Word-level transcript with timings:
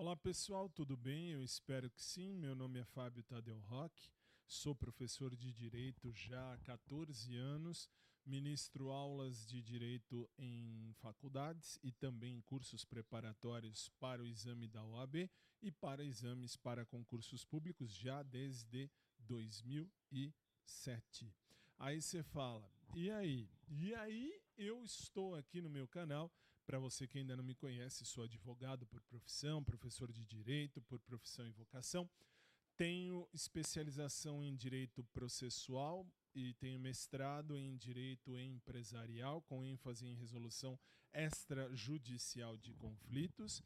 Olá 0.00 0.14
pessoal, 0.14 0.68
tudo 0.68 0.96
bem? 0.96 1.32
Eu 1.32 1.42
espero 1.42 1.90
que 1.90 2.00
sim. 2.00 2.32
Meu 2.32 2.54
nome 2.54 2.78
é 2.78 2.84
Fábio 2.84 3.20
Tadeu 3.24 3.58
Roque, 3.58 4.12
sou 4.46 4.72
professor 4.72 5.34
de 5.34 5.52
Direito 5.52 6.12
já 6.12 6.52
há 6.52 6.58
14 6.58 7.34
anos, 7.34 7.90
ministro 8.24 8.92
aulas 8.92 9.44
de 9.44 9.60
Direito 9.60 10.30
em 10.38 10.94
faculdades 11.00 11.80
e 11.82 11.90
também 11.90 12.36
em 12.36 12.40
cursos 12.42 12.84
preparatórios 12.84 13.88
para 13.98 14.22
o 14.22 14.26
exame 14.28 14.68
da 14.68 14.84
OAB 14.84 15.28
e 15.60 15.72
para 15.72 16.04
exames 16.04 16.54
para 16.54 16.86
concursos 16.86 17.44
públicos 17.44 17.92
já 17.92 18.22
desde 18.22 18.88
2007. 19.18 21.34
Aí 21.76 22.00
você 22.00 22.22
fala, 22.22 22.70
e 22.94 23.10
aí? 23.10 23.50
E 23.66 23.92
aí 23.96 24.40
eu 24.56 24.84
estou 24.84 25.34
aqui 25.34 25.60
no 25.60 25.68
meu 25.68 25.88
canal 25.88 26.30
para 26.68 26.78
você 26.78 27.06
que 27.06 27.16
ainda 27.16 27.34
não 27.34 27.42
me 27.42 27.54
conhece, 27.54 28.04
sou 28.04 28.24
advogado 28.24 28.86
por 28.86 29.00
profissão, 29.00 29.64
professor 29.64 30.12
de 30.12 30.22
direito 30.22 30.82
por 30.82 31.00
profissão 31.00 31.46
e 31.46 31.50
vocação. 31.50 32.06
Tenho 32.76 33.26
especialização 33.32 34.44
em 34.44 34.54
direito 34.54 35.02
processual 35.04 36.06
e 36.34 36.52
tenho 36.52 36.78
mestrado 36.78 37.56
em 37.56 37.74
direito 37.74 38.38
empresarial, 38.38 39.40
com 39.40 39.64
ênfase 39.64 40.04
em 40.04 40.14
resolução 40.14 40.78
extrajudicial 41.10 42.54
de 42.58 42.74
conflitos. 42.74 43.62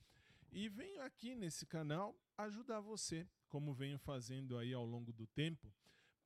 E 0.52 0.68
venho 0.68 1.02
aqui 1.02 1.34
nesse 1.34 1.66
canal 1.66 2.16
ajudar 2.38 2.78
você, 2.78 3.26
como 3.48 3.74
venho 3.74 3.98
fazendo 3.98 4.56
aí 4.56 4.72
ao 4.72 4.86
longo 4.86 5.12
do 5.12 5.26
tempo, 5.26 5.74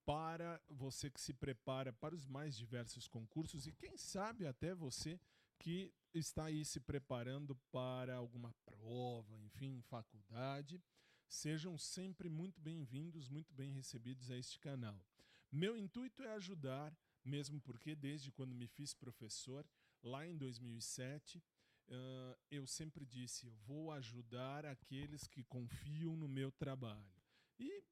para 0.05 0.61
você 0.69 1.09
que 1.09 1.23
se 1.23 1.33
prepara 1.33 1.91
para 1.91 2.15
os 2.15 2.27
mais 2.27 2.55
diversos 2.55 3.09
concursos 3.09 3.67
e 3.67 3.73
quem 3.73 3.97
sabe 3.97 4.47
até 4.47 4.75
você 4.75 5.19
que 5.59 5.93
está 6.15 6.45
aí 6.47 6.65
se 6.65 6.81
preparando 6.81 7.55
para 7.71 8.17
alguma 8.17 8.53
prova, 8.65 9.39
enfim, 9.41 9.81
faculdade, 9.83 10.83
sejam 11.29 11.77
sempre 11.77 12.29
muito 12.29 12.61
bem-vindos, 12.61 13.29
muito 13.29 13.53
bem 13.55 13.73
recebidos 13.73 14.31
a 14.31 14.37
este 14.37 14.59
canal. 14.59 15.05
Meu 15.51 15.77
intuito 15.77 16.23
é 16.23 16.33
ajudar, 16.33 16.97
mesmo 17.25 17.61
porque 17.61 17.95
desde 17.95 18.31
quando 18.33 18.55
me 18.55 18.67
fiz 18.67 18.95
professor, 18.95 19.67
lá 20.03 20.27
em 20.27 20.37
2007, 20.37 21.39
uh, 21.39 22.39
eu 22.51 22.67
sempre 22.67 23.05
disse: 23.05 23.47
eu 23.47 23.53
vou 23.67 23.93
ajudar 23.93 24.65
aqueles 24.65 25.27
que 25.27 25.45
confiam 25.45 26.17
no 26.17 26.29
meu 26.29 26.51
trabalho. 26.53 27.23
E 27.59 27.83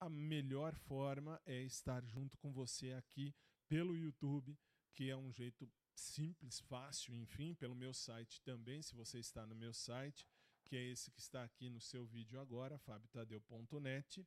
a 0.00 0.08
melhor 0.08 0.74
forma 0.74 1.40
é 1.46 1.62
estar 1.62 2.04
junto 2.04 2.36
com 2.38 2.52
você 2.52 2.92
aqui 2.92 3.34
pelo 3.68 3.96
YouTube, 3.96 4.56
que 4.92 5.08
é 5.08 5.16
um 5.16 5.32
jeito 5.32 5.70
simples, 5.94 6.60
fácil, 6.60 7.14
enfim, 7.14 7.54
pelo 7.54 7.74
meu 7.74 7.94
site 7.94 8.40
também, 8.42 8.82
se 8.82 8.94
você 8.94 9.18
está 9.18 9.46
no 9.46 9.54
meu 9.54 9.72
site, 9.72 10.26
que 10.64 10.76
é 10.76 10.82
esse 10.82 11.10
que 11.10 11.20
está 11.20 11.44
aqui 11.44 11.68
no 11.68 11.80
seu 11.80 12.04
vídeo 12.06 12.40
agora, 12.40 12.78
fabiotadeu.net, 12.78 14.26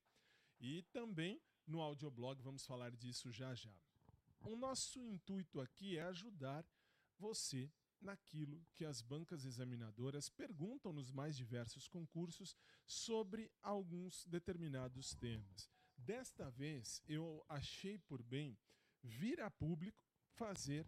e 0.60 0.84
também 0.84 1.42
no 1.66 1.82
audioblog, 1.82 2.42
vamos 2.42 2.66
falar 2.66 2.96
disso 2.96 3.32
já 3.32 3.54
já. 3.54 3.76
O 4.42 4.56
nosso 4.56 5.04
intuito 5.04 5.60
aqui 5.60 5.98
é 5.98 6.04
ajudar 6.04 6.66
você 7.18 7.72
naquilo 8.00 8.64
que 8.74 8.86
as 8.86 9.02
bancas 9.02 9.44
examinadoras 9.44 10.30
perguntam 10.30 10.94
nos 10.94 11.12
mais 11.12 11.36
diversos 11.36 11.88
concursos 11.88 12.56
sobre 12.86 13.52
alguns 13.62 14.26
determinados 14.28 15.16
temas. 15.16 15.70
Desta 15.98 16.50
vez, 16.52 17.02
eu 17.08 17.44
achei 17.50 17.98
por 17.98 18.22
bem 18.22 18.58
vir 19.04 19.42
a 19.42 19.50
público 19.50 20.06
fazer 20.36 20.88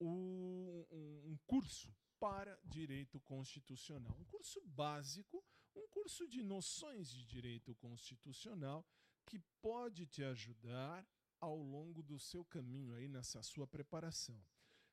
um, 0.00 0.86
um, 0.90 1.38
curso 1.46 1.94
para 2.18 2.58
direito 2.64 3.20
constitucional. 3.20 4.16
Um 4.18 4.24
curso 4.24 4.60
básico, 4.66 5.44
um 5.74 5.86
curso 5.88 6.26
de 6.26 6.42
noções 6.42 7.10
de 7.10 7.26
direito 7.26 7.74
constitucional 7.76 8.86
que 9.26 9.38
pode 9.60 10.06
te 10.06 10.22
ajudar 10.24 11.06
ao 11.40 11.56
longo 11.56 12.02
do 12.02 12.18
seu 12.18 12.44
caminho 12.44 12.94
aí 12.94 13.08
nessa 13.08 13.42
sua 13.42 13.66
preparação. 13.66 14.42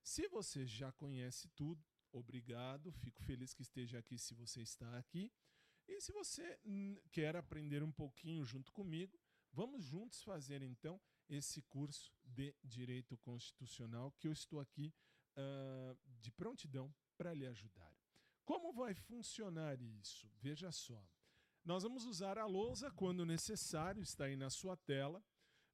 Se 0.01 0.27
você 0.27 0.65
já 0.65 0.91
conhece 0.91 1.49
tudo, 1.49 1.83
obrigado, 2.11 2.91
fico 2.93 3.21
feliz 3.23 3.53
que 3.53 3.61
esteja 3.61 3.99
aqui 3.99 4.17
se 4.17 4.33
você 4.33 4.61
está 4.61 4.97
aqui. 4.97 5.31
E 5.87 6.01
se 6.01 6.11
você 6.11 6.59
quer 7.11 7.35
aprender 7.35 7.81
um 7.83 7.91
pouquinho 7.91 8.43
junto 8.45 8.71
comigo, 8.71 9.19
vamos 9.51 9.83
juntos 9.83 10.21
fazer 10.21 10.61
então 10.61 10.99
esse 11.29 11.61
curso 11.63 12.16
de 12.37 12.55
Direito 12.63 13.17
Constitucional 13.17 14.11
que 14.19 14.27
eu 14.27 14.31
estou 14.31 14.59
aqui 14.59 14.93
uh, 15.35 15.97
de 16.21 16.31
prontidão 16.31 16.93
para 17.17 17.33
lhe 17.33 17.47
ajudar. 17.47 17.91
Como 18.45 18.71
vai 18.71 18.93
funcionar 18.93 19.81
isso? 19.81 20.29
Veja 20.39 20.71
só. 20.71 21.03
Nós 21.65 21.81
vamos 21.81 22.05
usar 22.05 22.37
a 22.37 22.45
lousa 22.45 22.91
quando 22.91 23.25
necessário, 23.25 24.03
está 24.03 24.25
aí 24.25 24.35
na 24.35 24.51
sua 24.51 24.77
tela. 24.77 25.21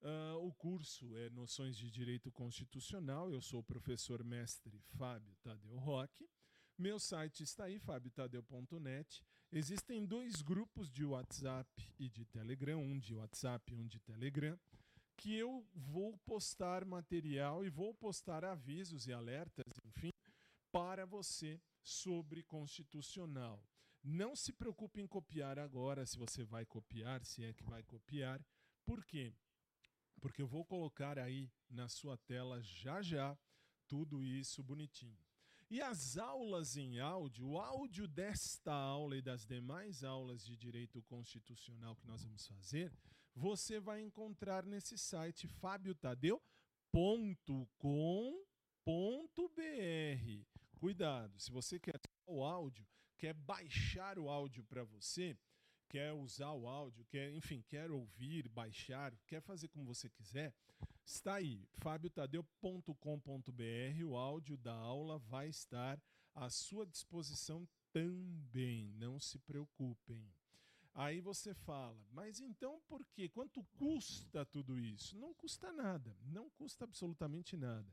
Uh, 0.01 0.37
o 0.47 0.53
curso 0.53 1.15
é 1.17 1.29
Noções 1.29 1.75
de 1.77 1.91
Direito 1.91 2.31
Constitucional. 2.31 3.29
Eu 3.31 3.41
sou 3.41 3.59
o 3.59 3.63
professor 3.63 4.23
mestre 4.23 4.79
Fábio 4.97 5.35
Tadeu 5.43 5.77
Roque. 5.77 6.29
Meu 6.77 6.97
site 6.97 7.43
está 7.43 7.65
aí, 7.65 7.77
fabiotadeu.net. 7.77 9.23
Existem 9.51 10.05
dois 10.05 10.41
grupos 10.41 10.89
de 10.89 11.05
WhatsApp 11.05 11.69
e 11.99 12.09
de 12.09 12.25
Telegram, 12.25 12.81
um 12.81 12.97
de 12.97 13.13
WhatsApp 13.13 13.71
e 13.71 13.75
um 13.75 13.85
de 13.85 13.99
Telegram 13.99 14.57
que 15.15 15.35
eu 15.35 15.65
vou 15.73 16.17
postar 16.19 16.85
material 16.85 17.65
e 17.65 17.69
vou 17.69 17.93
postar 17.93 18.43
avisos 18.43 19.07
e 19.07 19.13
alertas, 19.13 19.65
enfim, 19.85 20.09
para 20.71 21.05
você 21.05 21.61
sobre 21.81 22.43
constitucional. 22.43 23.63
Não 24.03 24.35
se 24.35 24.51
preocupe 24.51 24.99
em 25.01 25.07
copiar 25.07 25.57
agora, 25.57 26.05
se 26.05 26.17
você 26.17 26.43
vai 26.43 26.65
copiar, 26.65 27.23
se 27.23 27.43
é 27.43 27.53
que 27.53 27.63
vai 27.63 27.83
copiar. 27.83 28.43
Por 28.85 29.05
quê? 29.05 29.33
Porque 30.19 30.41
eu 30.41 30.47
vou 30.47 30.65
colocar 30.65 31.17
aí 31.17 31.51
na 31.69 31.87
sua 31.87 32.17
tela 32.17 32.61
já 32.61 33.01
já 33.01 33.37
tudo 33.87 34.23
isso 34.23 34.63
bonitinho. 34.63 35.17
E 35.69 35.81
as 35.81 36.17
aulas 36.17 36.77
em 36.77 36.99
áudio, 36.99 37.47
o 37.47 37.59
áudio 37.59 38.07
desta 38.07 38.73
aula 38.73 39.17
e 39.17 39.21
das 39.21 39.45
demais 39.45 40.03
aulas 40.03 40.45
de 40.45 40.55
direito 40.55 41.01
constitucional 41.03 41.95
que 41.95 42.05
nós 42.05 42.23
vamos 42.23 42.45
fazer, 42.45 42.93
você 43.35 43.79
vai 43.79 44.01
encontrar 44.01 44.65
nesse 44.65 44.97
site 44.97 45.47
fabiotadeu.com.br. 45.47 46.41
Cuidado, 50.75 51.39
se 51.39 51.51
você 51.51 51.79
quer 51.79 51.99
o 52.25 52.43
áudio, 52.43 52.85
quer 53.17 53.33
baixar 53.33 54.19
o 54.19 54.29
áudio 54.29 54.63
para 54.63 54.83
você, 54.83 55.37
quer 55.89 56.13
usar 56.13 56.51
o 56.51 56.67
áudio, 56.67 57.05
quer, 57.05 57.33
enfim, 57.33 57.63
quer 57.67 57.89
ouvir, 57.91 58.47
baixar, 58.49 59.15
quer 59.25 59.41
fazer 59.41 59.67
como 59.69 59.85
você 59.85 60.09
quiser, 60.09 60.53
está 61.05 61.35
aí, 61.35 61.65
fabiotadeu.com.br, 61.73 64.03
o 64.05 64.17
áudio 64.17 64.57
da 64.57 64.73
aula 64.73 65.17
vai 65.19 65.47
estar 65.47 66.01
à 66.35 66.49
sua 66.49 66.85
disposição 66.85 67.67
também, 67.91 68.91
não 68.93 69.19
se 69.19 69.39
preocupem. 69.39 70.33
Aí 70.95 71.19
você 71.21 71.53
fala, 71.53 72.05
mas 72.11 72.39
então 72.39 72.79
por 72.87 73.03
quê? 73.07 73.27
Quanto 73.27 73.63
custa 73.77 74.45
tudo 74.45 74.79
isso? 74.79 75.17
Não 75.17 75.33
custa 75.33 75.71
nada, 75.71 76.15
não 76.21 76.49
custa 76.51 76.83
absolutamente 76.83 77.57
nada. 77.57 77.91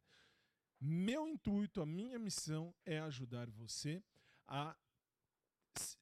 Meu 0.78 1.26
intuito, 1.26 1.80
a 1.80 1.86
minha 1.86 2.18
missão 2.18 2.74
é 2.84 2.98
ajudar 3.00 3.48
você 3.50 4.02
a 4.46 4.76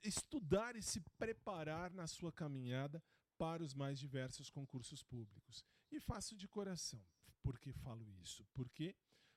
estudar 0.03 0.75
e 0.77 0.83
se 0.83 1.01
preparar 1.19 1.93
na 1.93 2.07
sua 2.07 2.33
caminhada 2.33 3.03
para 3.37 3.63
os 3.63 3.75
mais 3.75 3.99
diversos 3.99 4.51
concursos 4.51 5.03
públicos. 5.03 5.65
E 5.91 6.01
faço 6.01 6.37
de 6.37 6.49
coração. 6.49 7.05
Por 7.43 7.59
que 7.59 7.73
falo 7.73 8.11
isso? 8.13 8.45
Porque 8.53 8.97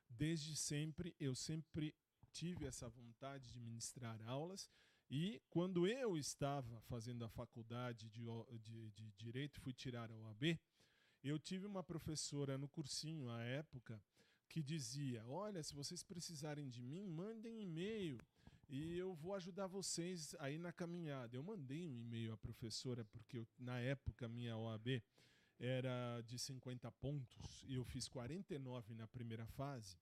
desde 0.09 0.55
sempre 0.55 1.15
eu 1.19 1.35
sempre 1.35 1.95
tive 2.31 2.65
essa 2.65 2.89
vontade 2.89 3.51
de 3.51 3.59
ministrar 3.59 4.19
aulas 4.27 4.69
e 5.11 5.41
quando 5.49 5.85
eu 5.85 6.17
estava 6.17 6.79
fazendo 6.83 7.25
a 7.25 7.29
faculdade 7.29 8.09
de, 8.09 8.25
de, 8.61 8.91
de 8.91 9.11
Direito, 9.11 9.59
fui 9.59 9.73
tirar 9.73 10.09
a 10.09 10.15
OAB, 10.15 10.57
eu 11.21 11.37
tive 11.37 11.65
uma 11.65 11.83
professora 11.83 12.57
no 12.57 12.69
cursinho 12.69 13.29
à 13.29 13.43
época 13.43 14.01
que 14.47 14.63
dizia: 14.63 15.21
Olha, 15.27 15.61
se 15.63 15.75
vocês 15.75 16.01
precisarem 16.01 16.69
de 16.69 16.81
mim, 16.81 17.05
mandem 17.09 17.61
e-mail 17.61 18.17
e 18.69 18.97
eu 18.97 19.13
vou 19.13 19.35
ajudar 19.35 19.67
vocês 19.67 20.33
aí 20.39 20.57
na 20.57 20.71
caminhada. 20.71 21.35
Eu 21.35 21.43
mandei 21.43 21.85
um 21.85 21.97
e-mail 21.97 22.31
à 22.31 22.37
professora, 22.37 23.03
porque 23.03 23.37
eu, 23.39 23.47
na 23.59 23.81
época 23.81 24.29
minha 24.29 24.55
OAB 24.55 25.03
era 25.59 26.21
de 26.21 26.39
50 26.39 26.89
pontos 26.93 27.65
e 27.67 27.75
eu 27.75 27.83
fiz 27.83 28.07
49 28.07 28.93
na 28.93 29.09
primeira 29.09 29.45
fase. 29.45 29.97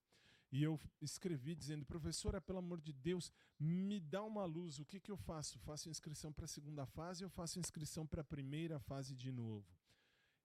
E 0.51 0.63
eu 0.63 0.80
escrevi 1.01 1.56
dizendo: 1.56 1.86
professora, 1.86 2.42
pelo 2.42 2.60
amor 2.60 2.81
de 2.81 2.92
Deus, 2.92 3.31
me 3.60 4.00
dá 4.00 4.24
uma 4.24 4.46
luz. 4.46 4.80
O 4.80 4.86
que, 4.86 5.00
que 5.00 5.12
eu 5.12 5.18
faço? 5.18 5.60
Faço 5.60 5.90
inscrição 5.90 6.34
para 6.34 6.46
a 6.46 6.48
segunda 6.48 6.86
fase 6.86 7.24
ou 7.24 7.30
faço 7.30 7.60
inscrição 7.60 8.07
para 8.07 8.22
a 8.22 8.24
primeira 8.24 8.80
fase 8.80 9.16
de 9.16 9.31
novo? 9.31 9.68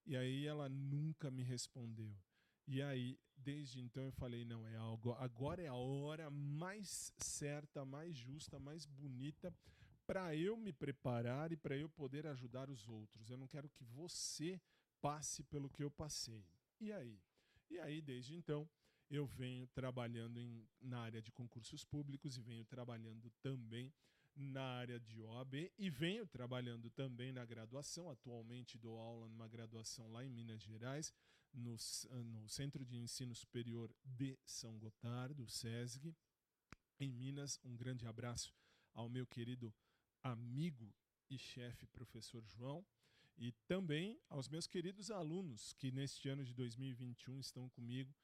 E 0.07 0.17
aí 0.17 0.47
ela 0.47 0.69
nunca 0.69 1.31
me 1.31 1.43
respondeu. 1.43 2.15
E 2.67 2.83
aí, 2.83 3.19
desde 3.37 3.81
então 3.81 4.05
eu 4.05 4.13
falei, 4.13 4.45
não, 4.45 4.67
é 4.67 4.77
algo, 4.77 5.13
agora 5.13 5.63
é 5.63 5.67
a 5.67 5.75
hora 5.75 6.31
mais 6.31 7.13
certa, 7.19 7.85
mais 7.85 8.17
justa, 8.17 8.59
mais 8.59 8.87
bonita 8.87 9.55
para 10.07 10.35
eu 10.35 10.57
me 10.57 10.73
preparar 10.73 11.53
e 11.53 11.57
para 11.57 11.77
eu 11.77 11.89
poder 11.89 12.27
ajudar 12.27 12.71
os 12.71 12.89
outros. 12.89 13.31
Eu 13.31 13.37
não 13.37 13.47
quero 13.47 13.69
que 13.69 13.85
você 13.85 14.61
passe 15.01 15.43
pelo 15.43 15.71
que 15.71 15.83
eu 15.83 15.91
passei. 15.91 16.47
E 16.81 16.93
aí? 16.93 17.19
E 17.71 17.79
aí, 17.79 18.01
desde 18.01 18.35
então, 18.35 18.69
eu 19.11 19.27
venho 19.27 19.67
trabalhando 19.69 20.41
em, 20.41 20.67
na 20.81 21.01
área 21.01 21.21
de 21.21 21.31
concursos 21.31 21.85
públicos 21.85 22.37
e 22.37 22.41
venho 22.41 22.65
trabalhando 22.65 23.31
também 23.43 23.93
na 24.37 24.63
área 24.63 24.99
de 24.99 25.21
OAB 25.21 25.71
e 25.79 25.91
venho 25.91 26.27
trabalhando 26.27 26.91
também 26.91 27.33
na 27.33 27.45
graduação. 27.45 28.11
Atualmente 28.11 28.79
dou 28.79 28.99
aula 28.99 29.29
numa 29.29 29.49
graduação 29.49 30.11
lá 30.11 30.25
em 30.25 30.29
Minas 30.29 30.63
Gerais, 30.63 31.13
no, 31.53 31.77
no 32.25 32.49
Centro 32.49 32.85
de 32.85 32.97
Ensino 32.97 33.35
Superior 33.35 33.95
de 34.05 34.39
São 34.45 34.77
Gotardo, 34.79 35.49
SESG. 35.49 36.15
Em 36.99 37.13
Minas, 37.13 37.61
um 37.65 37.77
grande 37.77 38.07
abraço 38.07 38.55
ao 38.93 39.09
meu 39.09 39.27
querido 39.27 39.73
amigo 40.23 40.93
e 41.31 41.39
chefe, 41.39 41.87
professor 41.87 42.45
João, 42.47 42.85
e 43.37 43.53
também 43.67 44.19
aos 44.29 44.49
meus 44.49 44.67
queridos 44.67 45.11
alunos 45.11 45.73
que 45.75 45.91
neste 45.91 46.29
ano 46.29 46.45
de 46.45 46.55
2021 46.55 47.41
estão 47.41 47.69
comigo 47.69 48.15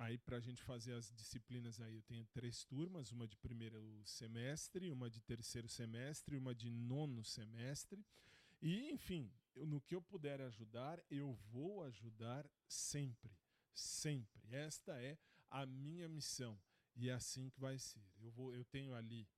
aí 0.00 0.16
para 0.16 0.38
a 0.38 0.40
gente 0.40 0.62
fazer 0.62 0.94
as 0.94 1.12
disciplinas 1.12 1.78
aí. 1.78 1.94
Eu 1.94 2.02
tenho 2.02 2.24
três 2.32 2.64
turmas, 2.64 3.12
uma 3.12 3.28
de 3.28 3.36
primeiro 3.36 4.02
semestre, 4.06 4.90
uma 4.90 5.10
de 5.10 5.20
terceiro 5.20 5.68
semestre, 5.68 6.38
uma 6.38 6.54
de 6.54 6.70
nono 6.70 7.22
semestre. 7.22 8.02
E, 8.62 8.90
enfim, 8.90 9.30
eu, 9.54 9.66
no 9.66 9.78
que 9.78 9.94
eu 9.94 10.00
puder 10.00 10.40
ajudar, 10.40 10.98
eu 11.10 11.34
vou 11.52 11.82
ajudar 11.84 12.48
sempre. 12.66 13.30
Sempre. 13.74 14.42
Esta 14.50 14.92
é 14.98 15.18
a 15.50 15.66
minha 15.66 16.08
missão. 16.08 16.58
E 16.96 17.10
é 17.10 17.12
assim 17.12 17.50
que 17.50 17.60
vai 17.60 17.78
ser. 17.78 18.02
Eu, 18.22 18.30
vou, 18.30 18.54
eu 18.54 18.64
tenho 18.64 18.94
ali 18.94 19.28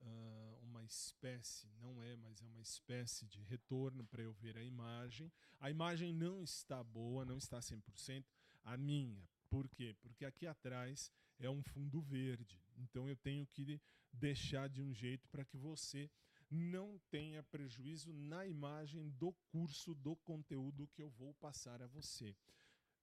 uh, 0.00 0.58
uma 0.64 0.82
espécie, 0.84 1.68
não 1.80 2.02
é, 2.02 2.16
mas 2.16 2.42
é 2.42 2.46
uma 2.46 2.60
espécie 2.60 3.24
de 3.24 3.40
retorno 3.42 4.04
para 4.04 4.22
eu 4.22 4.32
ver 4.32 4.58
a 4.58 4.64
imagem. 4.64 5.32
A 5.60 5.70
imagem 5.70 6.12
não 6.12 6.42
está 6.42 6.82
boa, 6.82 7.24
não 7.24 7.38
está 7.38 7.60
100%. 7.60 8.24
A 8.64 8.76
minha, 8.76 9.26
por 9.50 9.68
quê? 9.68 9.94
Porque 10.00 10.24
aqui 10.24 10.46
atrás 10.46 11.10
é 11.38 11.48
um 11.48 11.62
fundo 11.62 12.00
verde. 12.00 12.60
Então 12.76 13.08
eu 13.08 13.16
tenho 13.16 13.46
que 13.46 13.80
deixar 14.12 14.68
de 14.68 14.82
um 14.82 14.92
jeito 14.92 15.28
para 15.28 15.44
que 15.44 15.56
você 15.56 16.10
não 16.50 16.98
tenha 17.10 17.42
prejuízo 17.42 18.12
na 18.12 18.46
imagem 18.46 19.10
do 19.10 19.32
curso, 19.50 19.94
do 19.94 20.16
conteúdo 20.16 20.88
que 20.88 21.02
eu 21.02 21.10
vou 21.10 21.34
passar 21.34 21.82
a 21.82 21.86
você. 21.86 22.34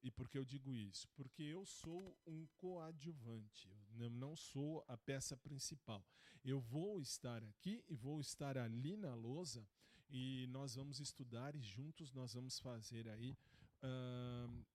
E 0.01 0.11
por 0.11 0.29
que 0.29 0.37
eu 0.37 0.45
digo 0.45 0.75
isso? 0.75 1.07
Porque 1.15 1.41
eu 1.41 1.65
sou 1.65 2.17
um 2.27 2.45
coadjuvante, 2.57 3.69
eu 3.97 4.09
não 4.09 4.35
sou 4.35 4.83
a 4.87 4.97
peça 4.97 5.35
principal. 5.35 6.05
Eu 6.43 6.59
vou 6.59 6.99
estar 7.01 7.43
aqui 7.43 7.83
e 7.87 7.95
vou 7.95 8.19
estar 8.19 8.57
ali 8.57 8.95
na 8.95 9.15
lousa 9.15 9.67
e 10.09 10.45
nós 10.49 10.75
vamos 10.75 10.99
estudar 10.99 11.55
e 11.55 11.61
juntos 11.61 12.13
nós 12.13 12.33
vamos 12.33 12.59
fazer 12.59 13.09
aí 13.09 13.35
uh, 13.81 14.65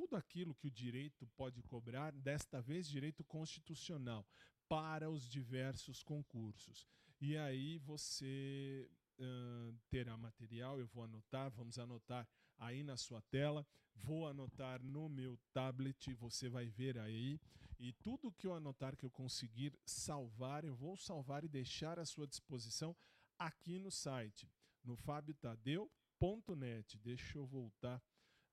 tudo 0.00 0.16
aquilo 0.16 0.54
que 0.54 0.66
o 0.66 0.70
direito 0.70 1.26
pode 1.36 1.62
cobrar, 1.62 2.10
desta 2.12 2.62
vez 2.62 2.88
direito 2.88 3.22
constitucional, 3.22 4.26
para 4.66 5.10
os 5.10 5.28
diversos 5.28 6.02
concursos. 6.02 6.86
E 7.20 7.36
aí 7.36 7.76
você 7.76 8.88
uh, 9.18 9.74
terá 9.90 10.16
material, 10.16 10.80
eu 10.80 10.86
vou 10.86 11.04
anotar, 11.04 11.50
vamos 11.50 11.78
anotar 11.78 12.26
aí 12.56 12.82
na 12.82 12.96
sua 12.96 13.20
tela, 13.20 13.66
vou 13.94 14.26
anotar 14.26 14.82
no 14.82 15.06
meu 15.06 15.38
tablet, 15.52 16.14
você 16.14 16.48
vai 16.48 16.66
ver 16.66 16.98
aí. 16.98 17.38
E 17.78 17.92
tudo 17.92 18.32
que 18.32 18.46
eu 18.46 18.54
anotar 18.54 18.96
que 18.96 19.04
eu 19.04 19.10
conseguir 19.10 19.78
salvar, 19.84 20.64
eu 20.64 20.74
vou 20.74 20.96
salvar 20.96 21.44
e 21.44 21.48
deixar 21.48 21.98
à 21.98 22.06
sua 22.06 22.26
disposição 22.26 22.96
aqui 23.38 23.78
no 23.78 23.90
site, 23.90 24.50
no 24.82 24.96
fabiotadeu.net. 24.96 26.96
Deixa 26.96 27.36
eu 27.36 27.44
voltar 27.44 28.02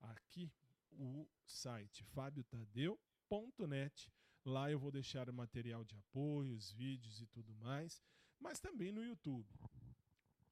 aqui 0.01 0.51
o 0.97 1.27
site 1.45 2.03
fabiotadeu.net. 2.03 4.11
Lá 4.45 4.71
eu 4.71 4.79
vou 4.79 4.91
deixar 4.91 5.29
o 5.29 5.33
material 5.33 5.83
de 5.83 5.95
apoio, 5.95 6.55
os 6.55 6.71
vídeos 6.71 7.21
e 7.21 7.27
tudo 7.27 7.53
mais, 7.55 8.01
mas 8.39 8.59
também 8.59 8.91
no 8.91 9.03
YouTube. 9.03 9.47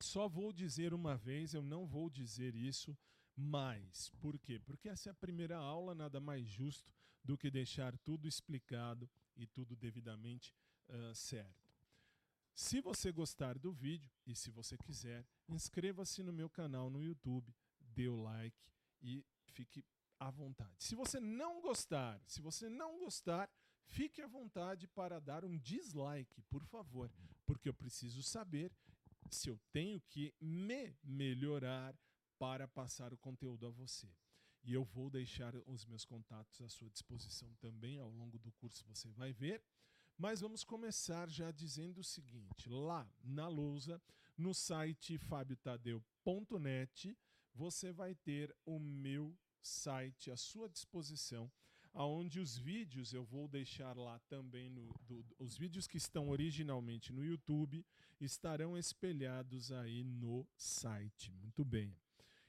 Só 0.02 0.28
vou 0.28 0.52
dizer 0.52 0.94
uma 0.94 1.16
vez, 1.16 1.54
eu 1.54 1.64
não 1.64 1.86
vou 1.86 2.10
dizer 2.10 2.56
isso 2.56 2.98
mais. 3.36 4.10
Por 4.20 4.38
quê? 4.40 4.60
Porque 4.60 4.90
essa 4.90 5.10
é 5.10 5.12
a 5.12 5.16
primeira 5.16 5.58
aula, 5.58 5.96
nada 5.96 6.20
mais 6.20 6.48
justo 6.48 6.94
do 7.24 7.38
que 7.38 7.50
deixar 7.50 7.98
tudo 8.00 8.28
explicado 8.28 9.10
e 9.36 9.48
tudo 9.48 9.76
devidamente 9.76 10.54
uh, 10.90 11.16
certo. 11.16 11.66
Se 12.54 12.80
você 12.80 13.12
gostar 13.12 13.58
do 13.58 13.74
vídeo 13.74 14.10
e 14.26 14.36
se 14.36 14.50
você 14.50 14.78
quiser, 14.78 15.26
inscreva-se 15.50 16.24
no 16.24 16.32
meu 16.32 16.50
canal 16.50 16.90
no 16.90 17.04
YouTube, 17.04 17.54
dê 17.80 18.08
o 18.08 18.16
like 18.16 18.58
e 19.02 19.26
fique 19.52 19.84
à 20.20 20.30
vontade. 20.30 20.84
Se 20.84 20.96
você 20.96 21.20
não 21.20 21.62
gostar, 21.62 22.22
se 22.28 22.42
você 22.42 22.70
não 22.70 23.00
gostar, 23.00 23.50
fique 23.86 24.22
à 24.22 24.28
vontade 24.28 24.88
para 24.88 25.20
dar 25.20 25.46
um 25.46 25.58
dislike, 25.58 26.42
por 26.44 26.64
favor, 26.66 27.12
porque 27.46 27.70
eu 27.70 27.74
preciso 27.74 28.24
saber 28.24 28.72
se 29.30 29.50
eu 29.50 29.60
tenho 29.72 30.00
que 30.02 30.34
me 30.40 30.96
melhorar 31.04 31.98
para 32.38 32.68
passar 32.68 33.14
o 33.14 33.18
conteúdo 33.18 33.66
a 33.66 33.70
você. 33.70 34.10
E 34.64 34.74
eu 34.74 34.84
vou 34.84 35.10
deixar 35.10 35.56
os 35.68 35.86
meus 35.86 36.06
contatos 36.06 36.60
à 36.62 36.70
sua 36.70 36.90
disposição 36.90 37.54
também 37.56 38.00
ao 38.00 38.10
longo 38.10 38.40
do 38.40 38.52
curso, 38.54 38.84
você 38.86 39.10
vai 39.12 39.32
ver. 39.32 39.64
Mas 40.18 40.42
vamos 40.42 40.64
começar 40.64 41.30
já 41.30 41.52
dizendo 41.52 42.00
o 42.00 42.04
seguinte: 42.04 42.70
lá 42.70 43.08
na 43.24 43.48
lousa, 43.48 44.02
no 44.38 44.54
site 44.54 45.18
fabiotadeu.net, 45.18 47.18
você 47.54 47.92
vai 47.92 48.16
ter 48.16 48.56
o 48.66 48.80
meu 48.80 49.38
site 49.66 50.30
à 50.30 50.38
sua 50.38 50.70
disposição, 50.70 51.52
aonde 51.94 52.40
os 52.40 52.56
vídeos 52.58 53.14
eu 53.14 53.24
vou 53.24 53.48
deixar 53.48 53.98
lá 53.98 54.20
também 54.28 54.70
no, 54.70 54.94
do, 55.02 55.26
os 55.40 55.58
vídeos 55.58 55.88
que 55.88 55.98
estão 55.98 56.30
originalmente 56.30 57.12
no 57.12 57.26
YouTube 57.26 57.84
estarão 58.20 58.78
espelhados 58.78 59.72
aí 59.72 60.04
no 60.04 60.48
site. 60.56 61.32
Muito 61.32 61.66
bem. 61.66 61.98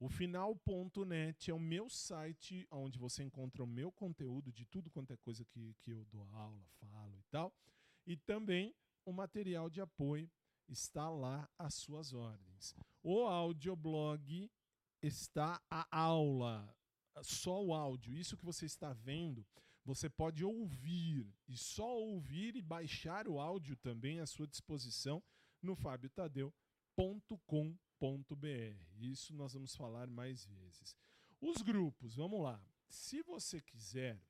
O 0.00 0.08
final.net 0.08 1.50
é 1.50 1.54
o 1.54 1.58
meu 1.58 1.88
site 1.88 2.64
onde 2.70 2.96
você 2.98 3.24
encontra 3.24 3.64
o 3.64 3.66
meu 3.66 3.90
conteúdo 3.90 4.52
de 4.52 4.64
tudo 4.64 4.88
quanto 4.90 5.12
é 5.12 5.16
coisa 5.16 5.44
que, 5.44 5.74
que 5.80 5.90
eu 5.90 6.04
dou 6.04 6.22
aula, 6.32 6.64
falo 6.78 7.18
e 7.18 7.22
tal. 7.30 7.52
E 8.06 8.16
também 8.16 8.72
o 9.04 9.12
material 9.12 9.68
de 9.68 9.80
apoio 9.80 10.30
está 10.68 11.08
lá 11.08 11.48
às 11.58 11.74
suas 11.74 12.12
ordens. 12.12 12.74
O 13.02 13.22
audioblog 13.22 14.50
está 15.02 15.60
a 15.70 15.86
aula, 15.96 16.74
só 17.22 17.64
o 17.64 17.72
áudio. 17.74 18.16
Isso 18.16 18.36
que 18.36 18.44
você 18.44 18.66
está 18.66 18.92
vendo, 18.92 19.46
você 19.84 20.08
pode 20.08 20.44
ouvir 20.44 21.26
e 21.46 21.56
só 21.56 21.88
ouvir 21.98 22.56
e 22.56 22.62
baixar 22.62 23.26
o 23.28 23.40
áudio 23.40 23.76
também 23.76 24.20
à 24.20 24.26
sua 24.26 24.46
disposição 24.46 25.22
no 25.62 25.74
fabiotadeu.com.br. 25.74 26.54
Isso 28.98 29.34
nós 29.34 29.52
vamos 29.52 29.74
falar 29.74 30.08
mais 30.08 30.44
vezes. 30.44 30.96
Os 31.40 31.62
grupos, 31.62 32.16
vamos 32.16 32.42
lá. 32.42 32.60
Se 32.88 33.22
você 33.22 33.60
quiser, 33.60 34.20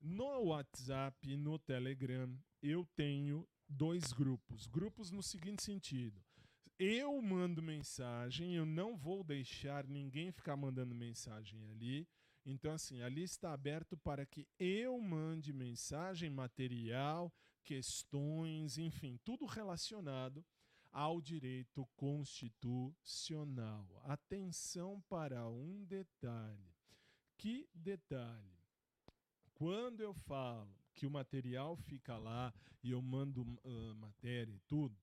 no 0.00 0.44
WhatsApp, 0.44 1.36
no 1.36 1.58
Telegram, 1.58 2.38
eu 2.62 2.86
tenho 2.94 3.46
dois 3.68 4.12
grupos. 4.12 4.66
Grupos 4.66 5.10
no 5.10 5.22
seguinte 5.22 5.62
sentido: 5.62 6.22
eu 6.78 7.20
mando 7.22 7.62
mensagem, 7.62 8.54
eu 8.54 8.66
não 8.66 8.96
vou 8.96 9.22
deixar 9.22 9.86
ninguém 9.86 10.32
ficar 10.32 10.56
mandando 10.56 10.94
mensagem 10.94 11.64
ali. 11.70 12.08
Então, 12.44 12.72
assim, 12.72 13.00
ali 13.00 13.22
está 13.22 13.52
aberto 13.52 13.96
para 13.96 14.26
que 14.26 14.46
eu 14.58 15.00
mande 15.00 15.52
mensagem, 15.52 16.28
material, 16.28 17.32
questões, 17.62 18.76
enfim, 18.76 19.18
tudo 19.24 19.46
relacionado 19.46 20.44
ao 20.92 21.20
direito 21.20 21.86
constitucional. 21.96 23.88
Atenção 24.04 25.00
para 25.08 25.48
um 25.48 25.84
detalhe. 25.84 26.74
Que 27.38 27.68
detalhe? 27.74 28.58
Quando 29.54 30.00
eu 30.00 30.12
falo 30.12 30.83
que 30.94 31.06
o 31.06 31.10
material 31.10 31.76
fica 31.76 32.16
lá 32.16 32.52
e 32.82 32.90
eu 32.90 33.02
mando 33.02 33.42
uh, 33.42 33.94
matéria 33.96 34.52
e 34.52 34.60
tudo, 34.60 34.96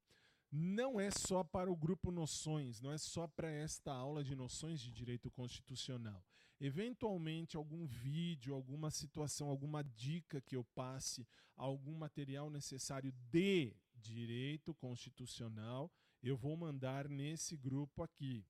não 0.51 0.99
é 0.99 1.09
só 1.11 1.43
para 1.43 1.71
o 1.71 1.75
grupo 1.75 2.11
Noções, 2.11 2.81
não 2.81 2.91
é 2.91 2.97
só 2.97 3.27
para 3.27 3.49
esta 3.49 3.93
aula 3.93 4.23
de 4.23 4.35
noções 4.35 4.81
de 4.81 4.91
direito 4.91 5.31
constitucional. 5.31 6.23
Eventualmente, 6.59 7.55
algum 7.55 7.87
vídeo, 7.87 8.53
alguma 8.53 8.91
situação, 8.91 9.49
alguma 9.49 9.81
dica 9.81 10.41
que 10.41 10.55
eu 10.55 10.63
passe, 10.75 11.25
algum 11.55 11.95
material 11.95 12.49
necessário 12.49 13.13
de 13.31 13.73
direito 13.95 14.73
constitucional, 14.75 15.91
eu 16.21 16.35
vou 16.35 16.55
mandar 16.55 17.07
nesse 17.07 17.55
grupo 17.55 18.03
aqui. 18.03 18.45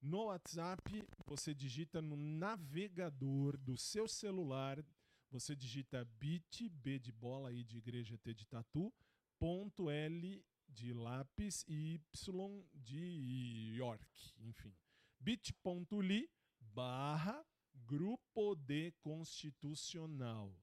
No 0.00 0.24
WhatsApp, 0.24 1.04
você 1.26 1.54
digita 1.54 2.02
no 2.02 2.16
navegador 2.16 3.56
do 3.56 3.76
seu 3.76 4.08
celular, 4.08 4.84
você 5.32 5.56
digita 5.56 6.04
bit, 6.20 6.68
B 6.68 6.98
de 6.98 7.10
bola 7.10 7.50
e 7.54 7.64
de 7.64 7.78
igreja 7.78 8.18
T 8.18 8.34
de 8.34 8.46
tatu, 8.46 8.92
ponto 9.38 9.88
L 9.88 10.44
de 10.68 10.92
lápis 10.92 11.64
e 11.66 11.98
Y 12.12 12.66
de 12.74 13.72
York, 13.74 14.34
enfim. 14.40 14.74
bit.ly 15.18 16.30
barra 16.60 17.42
Grupo 17.86 18.54
de 18.54 18.92
Constitucional. 19.00 20.54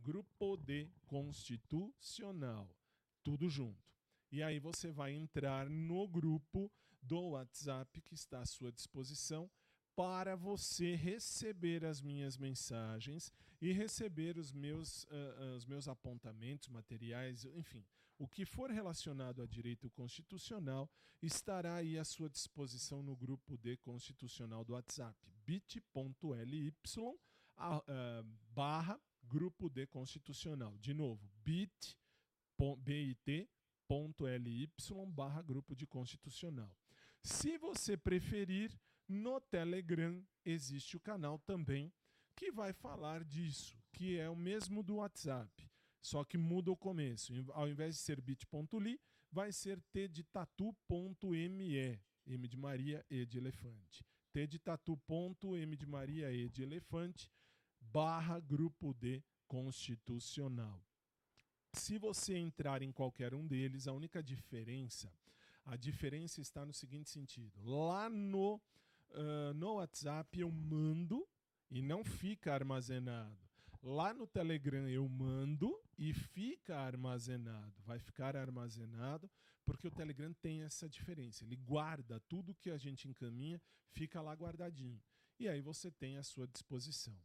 Grupo 0.00 0.56
de 0.56 0.90
Constitucional. 1.06 2.68
Tudo 3.22 3.48
junto. 3.48 3.94
E 4.32 4.42
aí 4.42 4.58
você 4.58 4.90
vai 4.90 5.12
entrar 5.12 5.70
no 5.70 6.08
grupo 6.08 6.70
do 7.00 7.30
WhatsApp 7.30 8.00
que 8.02 8.14
está 8.14 8.40
à 8.40 8.46
sua 8.46 8.72
disposição 8.72 9.48
para 9.94 10.34
você 10.34 10.96
receber 10.96 11.84
as 11.84 12.00
minhas 12.00 12.36
mensagens 12.36 13.32
e 13.60 13.72
receber 13.72 14.38
os 14.38 14.52
meus, 14.52 15.04
uh, 15.04 15.56
os 15.56 15.66
meus 15.66 15.88
apontamentos, 15.88 16.68
materiais, 16.68 17.44
enfim, 17.44 17.84
o 18.18 18.26
que 18.26 18.44
for 18.44 18.70
relacionado 18.70 19.42
a 19.42 19.46
direito 19.46 19.90
constitucional 19.90 20.90
estará 21.22 21.76
aí 21.76 21.98
à 21.98 22.04
sua 22.04 22.28
disposição 22.28 23.02
no 23.02 23.16
grupo 23.16 23.56
de 23.56 23.76
constitucional 23.78 24.64
do 24.64 24.72
WhatsApp, 24.74 25.16
bit.ly 25.44 26.72
uh, 27.58 28.24
barra 28.52 29.00
grupo 29.24 29.68
de 29.68 29.86
constitucional. 29.86 30.76
De 30.78 30.94
novo, 30.94 31.28
bit, 31.44 31.96
bit.ly 32.78 33.48
barra 35.08 35.42
grupo 35.42 35.74
de 35.74 35.86
constitucional. 35.86 36.74
Se 37.22 37.58
você 37.58 37.96
preferir, 37.96 38.76
no 39.08 39.40
Telegram 39.40 40.24
existe 40.44 40.96
o 40.96 41.00
canal 41.00 41.38
também 41.40 41.92
que 42.38 42.52
vai 42.52 42.72
falar 42.72 43.24
disso, 43.24 43.76
que 43.92 44.16
é 44.16 44.30
o 44.30 44.36
mesmo 44.36 44.80
do 44.80 44.96
WhatsApp, 44.96 45.68
só 46.00 46.24
que 46.24 46.38
muda 46.38 46.70
o 46.70 46.76
começo. 46.76 47.32
Ao 47.52 47.68
invés 47.68 47.96
de 47.96 48.00
ser 48.00 48.20
bit.ly, 48.20 49.00
vai 49.32 49.50
ser 49.50 49.80
t 49.92 50.06
de 50.06 50.22
tatu.me, 50.22 52.00
M 52.26 52.48
de 52.48 52.56
Maria, 52.56 53.04
E 53.10 53.26
de 53.26 53.38
elefante. 53.38 54.06
T 54.32 54.46
de 54.46 54.58
tatu.m 54.60 55.76
de 55.76 55.86
Maria, 55.86 56.32
E 56.32 56.48
de 56.48 56.62
elefante, 56.62 57.28
barra 57.80 58.38
grupo 58.38 58.94
D 58.94 59.20
constitucional. 59.48 60.80
Se 61.74 61.98
você 61.98 62.36
entrar 62.36 62.82
em 62.82 62.92
qualquer 62.92 63.34
um 63.34 63.46
deles, 63.46 63.88
a 63.88 63.92
única 63.92 64.22
diferença, 64.22 65.12
a 65.64 65.76
diferença 65.76 66.40
está 66.40 66.64
no 66.64 66.72
seguinte 66.72 67.10
sentido. 67.10 67.60
Lá 67.64 68.08
no 68.08 68.60
uh, 69.10 69.52
no 69.54 69.74
WhatsApp 69.74 70.38
eu 70.38 70.50
mando 70.50 71.26
e 71.70 71.82
não 71.82 72.04
fica 72.04 72.52
armazenado. 72.52 73.36
Lá 73.82 74.12
no 74.12 74.26
Telegram 74.26 74.88
eu 74.88 75.08
mando 75.08 75.78
e 75.96 76.12
fica 76.12 76.76
armazenado. 76.76 77.74
Vai 77.84 77.98
ficar 77.98 78.36
armazenado 78.36 79.30
porque 79.64 79.86
o 79.86 79.90
Telegram 79.90 80.32
tem 80.34 80.62
essa 80.62 80.88
diferença. 80.88 81.44
Ele 81.44 81.56
guarda 81.56 82.18
tudo 82.20 82.54
que 82.54 82.70
a 82.70 82.78
gente 82.78 83.06
encaminha, 83.06 83.60
fica 83.90 84.20
lá 84.20 84.32
guardadinho. 84.32 85.00
E 85.38 85.46
aí 85.48 85.60
você 85.60 85.90
tem 85.90 86.16
à 86.16 86.22
sua 86.22 86.48
disposição. 86.48 87.16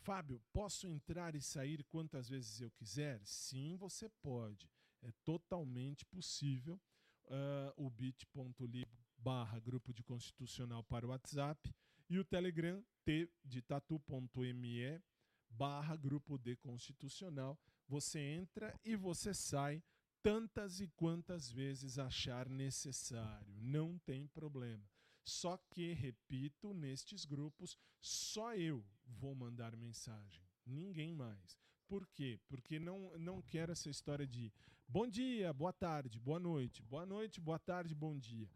Fábio, 0.00 0.42
posso 0.52 0.88
entrar 0.88 1.36
e 1.36 1.40
sair 1.40 1.84
quantas 1.84 2.28
vezes 2.28 2.60
eu 2.60 2.70
quiser? 2.72 3.20
Sim, 3.24 3.76
você 3.76 4.08
pode. 4.20 4.68
É 5.00 5.12
totalmente 5.24 6.04
possível. 6.06 6.80
Uh, 7.26 7.86
o 7.86 7.88
bit.ly 7.88 8.84
barra 9.16 9.60
grupo 9.60 9.94
de 9.94 10.02
constitucional 10.02 10.82
para 10.82 11.06
o 11.06 11.10
WhatsApp 11.10 11.72
e 12.12 12.18
o 12.18 12.24
Telegram 12.26 12.84
t 13.06 13.26
de 13.42 13.62
tatu.me 13.62 15.02
barra 15.48 15.96
grupo 15.96 16.36
de 16.36 16.54
constitucional. 16.56 17.58
Você 17.88 18.20
entra 18.20 18.78
e 18.84 18.94
você 18.94 19.32
sai 19.32 19.82
tantas 20.22 20.78
e 20.78 20.88
quantas 20.88 21.50
vezes 21.50 21.98
achar 21.98 22.50
necessário. 22.50 23.56
Não 23.62 23.98
tem 24.00 24.26
problema. 24.26 24.86
Só 25.24 25.56
que, 25.56 25.94
repito, 25.94 26.74
nestes 26.74 27.24
grupos, 27.24 27.78
só 27.98 28.54
eu 28.54 28.84
vou 29.06 29.34
mandar 29.34 29.74
mensagem, 29.74 30.44
ninguém 30.66 31.14
mais. 31.14 31.58
Por 31.88 32.06
quê? 32.08 32.38
Porque 32.46 32.78
não, 32.78 33.16
não 33.18 33.40
quero 33.40 33.72
essa 33.72 33.88
história 33.88 34.26
de 34.26 34.52
bom 34.86 35.06
dia, 35.06 35.50
boa 35.54 35.72
tarde, 35.72 36.18
boa 36.18 36.38
noite, 36.38 36.82
boa 36.82 37.06
noite, 37.06 37.40
boa 37.40 37.58
tarde, 37.58 37.94
bom 37.94 38.18
dia. 38.18 38.50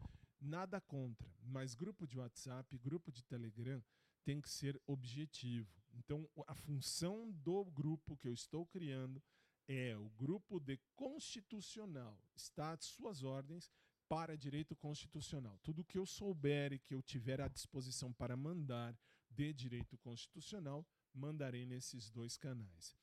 Nada 0.46 0.80
contra, 0.80 1.28
mas 1.42 1.74
grupo 1.74 2.06
de 2.06 2.16
WhatsApp, 2.16 2.78
grupo 2.78 3.10
de 3.10 3.24
Telegram 3.24 3.82
tem 4.24 4.40
que 4.40 4.48
ser 4.48 4.80
objetivo. 4.86 5.68
Então, 5.92 6.28
a 6.46 6.54
função 6.54 7.32
do 7.32 7.64
grupo 7.64 8.16
que 8.16 8.28
eu 8.28 8.32
estou 8.32 8.64
criando 8.64 9.20
é 9.66 9.96
o 9.96 10.08
grupo 10.10 10.60
de 10.60 10.78
constitucional. 10.94 12.16
Está 12.36 12.72
às 12.74 12.84
suas 12.84 13.24
ordens 13.24 13.68
para 14.08 14.36
direito 14.36 14.76
constitucional. 14.76 15.58
Tudo 15.64 15.84
que 15.84 15.98
eu 15.98 16.06
souber 16.06 16.72
e 16.72 16.78
que 16.78 16.94
eu 16.94 17.02
tiver 17.02 17.40
à 17.40 17.48
disposição 17.48 18.12
para 18.12 18.36
mandar 18.36 18.96
de 19.28 19.52
direito 19.52 19.98
constitucional, 19.98 20.86
mandarei 21.12 21.66
nesses 21.66 22.08
dois 22.08 22.36
canais. 22.36 22.94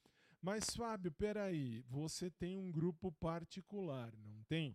Mas, 0.41 0.69
Fábio, 0.77 1.11
peraí, 1.11 1.81
você 1.89 2.31
tem 2.31 2.57
um 2.57 2.71
grupo 2.71 3.11
particular, 3.11 4.15
não 4.15 4.43
tem? 4.45 4.73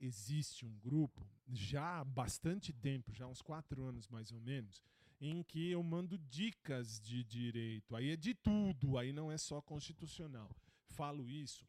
Existe 0.00 0.64
um 0.64 0.78
grupo 0.78 1.26
já 1.48 2.00
há 2.00 2.04
bastante 2.04 2.72
tempo, 2.72 3.12
já 3.12 3.24
há 3.24 3.28
uns 3.28 3.42
quatro 3.42 3.82
anos 3.84 4.08
mais 4.08 4.32
ou 4.32 4.40
menos, 4.40 4.82
em 5.20 5.42
que 5.42 5.70
eu 5.70 5.82
mando 5.82 6.16
dicas 6.16 7.00
de 7.00 7.22
direito. 7.22 7.94
Aí 7.94 8.10
é 8.10 8.16
de 8.16 8.34
tudo, 8.34 8.96
aí 8.96 9.12
não 9.12 9.30
é 9.30 9.36
só 9.36 9.60
constitucional. 9.60 10.50
Falo 10.86 11.28
isso 11.28 11.68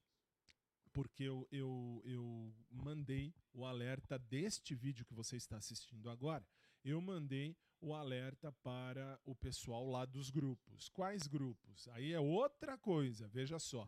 porque 0.94 1.24
eu, 1.24 1.48
eu, 1.52 2.02
eu 2.06 2.54
mandei 2.70 3.34
o 3.54 3.66
alerta 3.66 4.18
deste 4.20 4.76
vídeo 4.76 5.06
que 5.06 5.14
você 5.14 5.38
está 5.38 5.58
assistindo 5.58 6.10
agora. 6.10 6.46
Eu 6.84 7.00
mandei 7.02 7.56
o 7.80 7.94
alerta 7.94 8.52
para 8.64 9.20
o 9.26 9.36
pessoal 9.36 9.90
lá 9.90 10.06
dos 10.06 10.30
grupos. 10.30 10.90
Quais 10.90 11.28
grupos? 11.28 11.88
Aí 11.90 12.12
é 12.12 12.20
outra 12.20 12.78
coisa, 12.78 13.28
veja 13.28 13.58
só. 13.58 13.88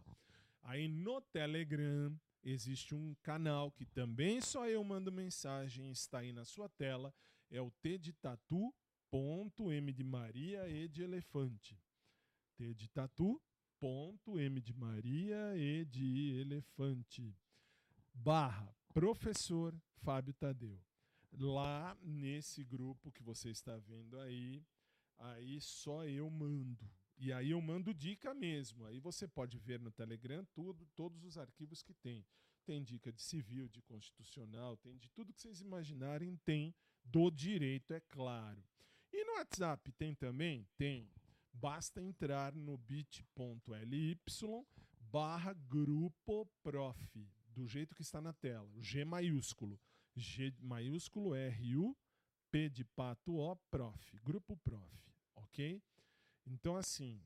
Aí 0.61 0.87
no 0.87 1.21
Telegram, 1.21 2.17
existe 2.43 2.93
um 2.93 3.15
canal 3.21 3.71
que 3.71 3.85
também 3.85 4.41
só 4.41 4.67
eu 4.67 4.83
mando 4.83 5.11
mensagem, 5.11 5.89
está 5.91 6.19
aí 6.19 6.33
na 6.33 6.45
sua 6.45 6.67
tela, 6.67 7.13
é 7.49 7.61
o 7.61 7.71
T 7.71 7.97
de 7.97 8.13
Tatu, 8.13 8.73
ponto, 9.09 9.71
M 9.71 9.91
de 9.93 10.03
Maria, 10.03 10.67
E 10.67 10.87
de 10.87 11.03
Elefante. 11.03 11.79
T 12.55 12.73
de 12.73 12.87
Tatu, 12.89 13.41
ponto, 13.79 14.39
M 14.39 14.59
de 14.59 14.73
Maria, 14.73 15.55
E 15.55 15.85
de 15.85 16.39
Elefante. 16.41 17.35
Barra, 18.13 18.75
professor 18.93 19.75
Fábio 20.03 20.33
Tadeu. 20.33 20.79
Lá 21.31 21.97
nesse 22.01 22.63
grupo 22.63 23.11
que 23.11 23.23
você 23.23 23.49
está 23.49 23.77
vendo 23.77 24.19
aí, 24.19 24.63
aí 25.17 25.59
só 25.61 26.05
eu 26.05 26.29
mando. 26.29 26.87
E 27.23 27.31
aí 27.31 27.51
eu 27.51 27.61
mando 27.61 27.93
dica 27.93 28.33
mesmo. 28.33 28.85
Aí 28.85 28.99
você 28.99 29.25
pode 29.25 29.57
ver 29.57 29.79
no 29.79 29.89
Telegram 29.89 30.43
tudo, 30.53 30.85
todos 30.93 31.23
os 31.23 31.37
arquivos 31.37 31.81
que 31.81 31.93
tem. 31.93 32.25
Tem 32.65 32.83
dica 32.83 33.13
de 33.13 33.21
civil, 33.21 33.69
de 33.69 33.81
constitucional, 33.81 34.75
tem 34.75 34.97
de 34.97 35.09
tudo 35.09 35.31
que 35.31 35.41
vocês 35.41 35.61
imaginarem, 35.61 36.35
tem 36.43 36.75
do 37.01 37.31
direito, 37.31 37.93
é 37.93 38.01
claro. 38.01 38.61
E 39.13 39.23
no 39.23 39.35
WhatsApp 39.35 39.89
tem 39.93 40.13
também? 40.13 40.67
Tem. 40.77 41.09
Basta 41.53 42.01
entrar 42.01 42.53
no 42.53 42.77
bit.ly 42.77 44.19
barra 44.99 45.53
grupo 45.53 46.45
prof, 46.61 47.31
do 47.47 47.65
jeito 47.65 47.95
que 47.95 48.01
está 48.01 48.19
na 48.19 48.33
tela, 48.33 48.69
G 48.81 49.05
maiúsculo. 49.05 49.79
G 50.13 50.53
maiúsculo 50.59 51.35
R-U, 51.35 51.95
P 52.51 52.69
de 52.69 52.83
pato 52.83 53.37
O, 53.37 53.55
prof, 53.71 54.17
grupo 54.23 54.57
prof, 54.57 55.13
ok? 55.35 55.81
Então, 56.45 56.75
assim, 56.75 57.21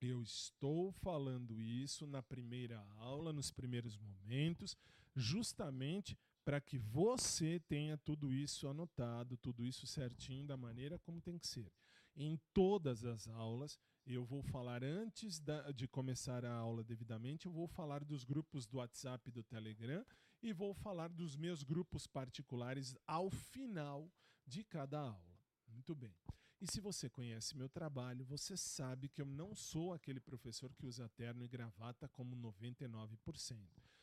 eu 0.00 0.22
estou 0.22 0.92
falando 0.92 1.60
isso 1.60 2.06
na 2.06 2.22
primeira 2.22 2.80
aula, 2.98 3.32
nos 3.32 3.50
primeiros 3.50 3.98
momentos, 3.98 4.76
justamente 5.14 6.16
para 6.44 6.60
que 6.60 6.78
você 6.78 7.60
tenha 7.60 7.98
tudo 7.98 8.32
isso 8.32 8.66
anotado, 8.66 9.36
tudo 9.36 9.64
isso 9.64 9.86
certinho 9.86 10.46
da 10.46 10.56
maneira 10.56 10.98
como 10.98 11.20
tem 11.20 11.38
que 11.38 11.46
ser. 11.46 11.70
em 12.16 12.38
todas 12.52 13.04
as 13.04 13.28
aulas. 13.28 13.78
Eu 14.04 14.24
vou 14.24 14.42
falar 14.42 14.82
antes 14.82 15.38
da, 15.38 15.70
de 15.70 15.86
começar 15.86 16.44
a 16.44 16.52
aula 16.52 16.82
devidamente, 16.82 17.46
eu 17.46 17.52
vou 17.52 17.68
falar 17.68 18.02
dos 18.04 18.24
grupos 18.24 18.66
do 18.66 18.78
WhatsApp 18.78 19.28
e 19.28 19.32
do 19.32 19.42
Telegram 19.44 20.04
e 20.42 20.52
vou 20.52 20.74
falar 20.74 21.08
dos 21.08 21.36
meus 21.36 21.62
grupos 21.62 22.06
particulares 22.06 22.96
ao 23.06 23.30
final 23.30 24.10
de 24.46 24.64
cada 24.64 24.98
aula. 24.98 25.38
Muito 25.68 25.94
bem. 25.94 26.14
E 26.60 26.66
se 26.66 26.78
você 26.78 27.08
conhece 27.08 27.56
meu 27.56 27.70
trabalho, 27.70 28.22
você 28.24 28.54
sabe 28.54 29.08
que 29.08 29.22
eu 29.22 29.26
não 29.26 29.54
sou 29.54 29.94
aquele 29.94 30.20
professor 30.20 30.74
que 30.74 30.84
usa 30.84 31.08
terno 31.08 31.42
e 31.42 31.48
gravata 31.48 32.06
como 32.08 32.36
99%. 32.36 33.56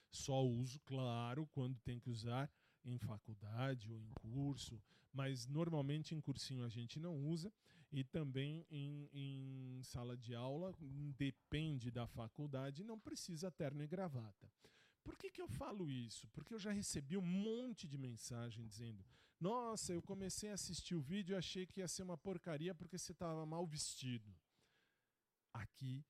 Só 0.09 0.43
uso, 0.43 0.79
claro, 0.79 1.45
quando 1.53 1.79
tem 1.81 1.99
que 1.99 2.09
usar 2.09 2.49
em 2.83 2.97
faculdade 2.97 3.91
ou 3.91 4.01
em 4.01 4.09
curso, 4.15 4.81
mas 5.13 5.45
normalmente 5.45 6.15
em 6.15 6.21
cursinho 6.21 6.63
a 6.63 6.69
gente 6.69 6.99
não 6.99 7.15
usa 7.27 7.53
e 7.91 8.03
também 8.03 8.65
em, 8.71 9.07
em 9.13 9.83
sala 9.83 10.17
de 10.17 10.33
aula, 10.33 10.73
depende 11.15 11.91
da 11.91 12.07
faculdade, 12.07 12.83
não 12.83 12.99
precisa 12.99 13.51
terno 13.51 13.83
e 13.83 13.87
gravata. 13.87 14.51
Por 15.03 15.15
que, 15.15 15.29
que 15.29 15.41
eu 15.41 15.47
falo 15.47 15.89
isso? 15.89 16.27
Porque 16.29 16.53
eu 16.53 16.59
já 16.59 16.71
recebi 16.71 17.17
um 17.17 17.21
monte 17.21 17.87
de 17.87 17.97
mensagem 17.97 18.67
dizendo: 18.67 19.05
Nossa, 19.39 19.93
eu 19.93 20.01
comecei 20.01 20.49
a 20.49 20.55
assistir 20.55 20.95
o 20.95 21.01
vídeo 21.01 21.33
e 21.33 21.37
achei 21.37 21.65
que 21.65 21.79
ia 21.79 21.87
ser 21.87 22.03
uma 22.03 22.17
porcaria 22.17 22.73
porque 22.73 22.97
você 22.97 23.11
estava 23.11 23.45
mal 23.45 23.65
vestido. 23.65 24.35
Aqui, 25.53 26.03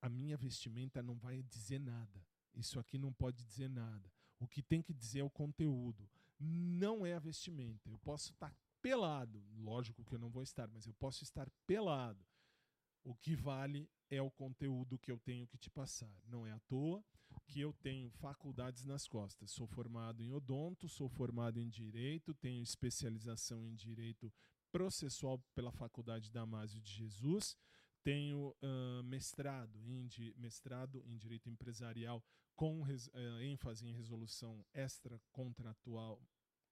a 0.00 0.08
minha 0.08 0.36
vestimenta 0.36 1.02
não 1.02 1.16
vai 1.16 1.42
dizer 1.42 1.78
nada. 1.78 2.26
Isso 2.54 2.78
aqui 2.80 2.98
não 2.98 3.12
pode 3.12 3.44
dizer 3.44 3.68
nada. 3.68 4.10
O 4.38 4.48
que 4.48 4.62
tem 4.62 4.82
que 4.82 4.94
dizer 4.94 5.20
é 5.20 5.24
o 5.24 5.30
conteúdo. 5.30 6.08
Não 6.38 7.04
é 7.04 7.14
a 7.14 7.18
vestimenta. 7.18 7.90
Eu 7.90 7.98
posso 7.98 8.32
estar 8.32 8.56
pelado. 8.80 9.44
Lógico 9.56 10.04
que 10.04 10.14
eu 10.14 10.18
não 10.18 10.30
vou 10.30 10.42
estar, 10.42 10.68
mas 10.68 10.86
eu 10.86 10.94
posso 10.94 11.24
estar 11.24 11.50
pelado. 11.66 12.24
O 13.04 13.14
que 13.14 13.34
vale 13.34 13.88
é 14.10 14.22
o 14.22 14.30
conteúdo 14.30 14.98
que 14.98 15.10
eu 15.10 15.18
tenho 15.18 15.46
que 15.46 15.58
te 15.58 15.68
passar. 15.68 16.14
Não 16.24 16.46
é 16.46 16.52
à 16.52 16.58
toa 16.60 17.04
que 17.48 17.60
eu 17.60 17.72
tenho 17.72 18.10
faculdades 18.10 18.84
nas 18.84 19.08
costas. 19.08 19.50
Sou 19.50 19.66
formado 19.66 20.22
em 20.22 20.30
odonto, 20.30 20.88
sou 20.88 21.08
formado 21.08 21.58
em 21.58 21.68
direito, 21.68 22.34
tenho 22.34 22.62
especialização 22.62 23.66
em 23.66 23.74
direito 23.74 24.32
processual 24.70 25.38
pela 25.54 25.72
Faculdade 25.72 26.30
Damásio 26.30 26.80
de 26.80 26.92
Jesus, 26.92 27.56
tenho 28.04 28.54
uh, 28.62 29.02
mestrado, 29.02 29.78
em 29.82 30.08
mestrado 30.36 31.02
em 31.06 31.16
direito 31.16 31.48
empresarial 31.48 32.22
com 32.54 32.82
uh, 32.82 33.40
ênfase 33.40 33.86
em 33.86 33.92
resolução 33.92 34.64
extracontratual 34.74 36.20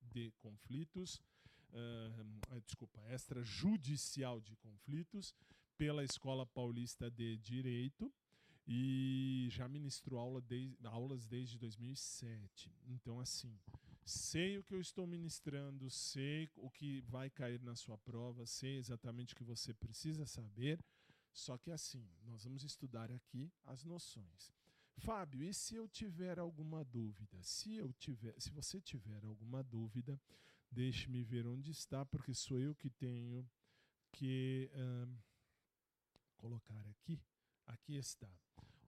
de 0.01 0.31
conflitos, 0.39 1.23
uh, 1.71 2.61
desculpa, 2.61 3.01
extrajudicial 3.11 4.41
de 4.41 4.55
conflitos, 4.57 5.35
pela 5.79 6.05
Escola 6.05 6.47
Paulista 6.47 7.11
de 7.11 7.37
Direito 7.39 8.13
e 8.67 9.49
já 9.51 9.69
ministro 9.69 10.19
aula 10.19 10.41
de, 10.41 10.77
aulas 10.85 11.25
desde 11.27 11.59
2007. 11.59 12.73
Então, 12.87 13.21
assim, 13.21 13.57
sei 14.05 14.59
o 14.59 14.65
que 14.65 14.75
eu 14.75 14.81
estou 14.81 15.07
ministrando, 15.07 15.89
sei 15.91 16.51
o 16.57 16.71
que 16.71 17.01
vai 17.03 17.31
cair 17.31 17.61
na 17.63 17.77
sua 17.77 17.97
prova, 17.97 18.45
sei 18.47 18.77
exatamente 18.77 19.35
o 19.35 19.37
que 19.37 19.45
você 19.45 19.73
precisa 19.73 20.27
saber 20.27 20.79
só 21.37 21.59
que 21.59 21.71
assim, 21.71 22.09
nós 22.25 22.45
vamos 22.45 22.65
estudar 22.65 23.13
aqui 23.13 23.53
as 23.67 23.85
noções. 23.85 24.51
Fábio, 24.97 25.43
e 25.43 25.53
se 25.53 25.75
eu 25.75 25.87
tiver 25.87 26.39
alguma 26.39 26.83
dúvida? 26.83 27.43
Se 27.43 27.75
eu 27.75 27.93
tiver, 27.93 28.35
se 28.41 28.51
você 28.51 28.81
tiver 28.81 29.23
alguma 29.23 29.63
dúvida, 29.63 30.19
deixe-me 30.71 31.23
ver 31.23 31.47
onde 31.47 31.71
está, 31.71 32.07
porque 32.07 32.33
sou 32.33 32.59
eu 32.59 32.75
que 32.75 32.89
tenho 32.89 33.47
que 34.11 34.71
colocar 36.39 36.87
aqui. 36.89 37.21
Aqui 37.67 37.97
está. 37.97 38.29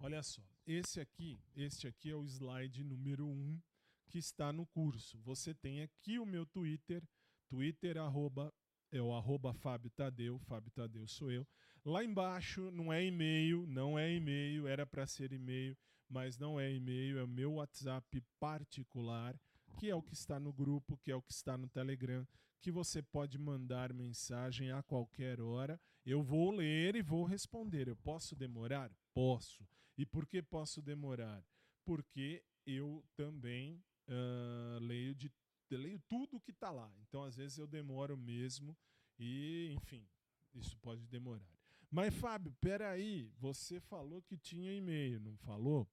Olha 0.00 0.22
só, 0.22 0.42
esse 0.66 1.00
aqui, 1.00 1.40
este 1.56 1.88
aqui 1.88 2.10
é 2.10 2.14
o 2.14 2.24
slide 2.24 2.84
número 2.84 3.26
1 3.26 3.30
um, 3.30 3.60
que 4.08 4.18
está 4.18 4.52
no 4.52 4.66
curso. 4.66 5.18
Você 5.22 5.52
tem 5.52 5.82
aqui 5.82 6.18
o 6.18 6.24
meu 6.24 6.46
Twitter, 6.46 7.02
twitter 7.48 7.98
arroba, 7.98 8.52
é 8.90 9.02
o 9.02 9.12
arroba 9.12 9.52
Fábio 9.52 9.90
Tadeu, 9.90 10.38
Fábio 10.38 10.70
Tadeu 10.70 11.06
sou 11.08 11.30
eu. 11.30 11.46
Lá 11.84 12.04
embaixo 12.04 12.70
não 12.70 12.92
é 12.92 13.04
e-mail, 13.04 13.66
não 13.66 13.98
é 13.98 14.12
e-mail, 14.12 14.66
era 14.66 14.86
para 14.86 15.06
ser 15.06 15.32
e-mail, 15.32 15.76
mas 16.08 16.38
não 16.38 16.58
é 16.58 16.72
e-mail, 16.72 17.18
é 17.18 17.24
o 17.24 17.28
meu 17.28 17.54
WhatsApp 17.54 18.22
particular, 18.38 19.38
que 19.78 19.90
é 19.90 19.94
o 19.94 20.02
que 20.02 20.14
está 20.14 20.38
no 20.38 20.52
grupo, 20.52 20.96
que 20.98 21.10
é 21.10 21.16
o 21.16 21.22
que 21.22 21.32
está 21.32 21.56
no 21.56 21.68
Telegram, 21.68 22.26
que 22.60 22.70
você 22.70 23.02
pode 23.02 23.38
mandar 23.38 23.92
mensagem 23.92 24.70
a 24.70 24.82
qualquer 24.82 25.40
hora. 25.40 25.80
Eu 26.10 26.22
vou 26.22 26.50
ler 26.50 26.96
e 26.96 27.02
vou 27.02 27.22
responder. 27.22 27.86
Eu 27.86 27.96
posso 27.96 28.34
demorar? 28.34 28.90
Posso. 29.12 29.68
E 29.94 30.06
por 30.06 30.26
que 30.26 30.42
posso 30.42 30.80
demorar? 30.80 31.44
Porque 31.84 32.42
eu 32.64 33.04
também 33.14 33.84
uh, 34.08 34.78
leio 34.80 35.14
de 35.14 35.30
leio 35.70 36.00
tudo 36.08 36.40
que 36.40 36.50
está 36.50 36.70
lá. 36.70 36.90
Então, 37.02 37.24
às 37.24 37.36
vezes, 37.36 37.58
eu 37.58 37.66
demoro 37.66 38.16
mesmo 38.16 38.74
e, 39.18 39.70
enfim, 39.76 40.08
isso 40.54 40.78
pode 40.78 41.06
demorar. 41.06 41.52
Mas, 41.90 42.14
Fábio, 42.14 42.56
peraí, 42.58 43.30
você 43.38 43.78
falou 43.78 44.22
que 44.22 44.38
tinha 44.38 44.72
e-mail, 44.72 45.20
não 45.20 45.36
falou? 45.36 45.86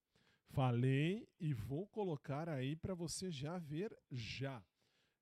Falei 0.52 1.28
e 1.42 1.54
vou 1.54 1.88
colocar 1.88 2.48
aí 2.48 2.74
para 2.74 2.94
você 2.94 3.30
já 3.30 3.58
ver 3.58 3.94
já. 4.10 4.66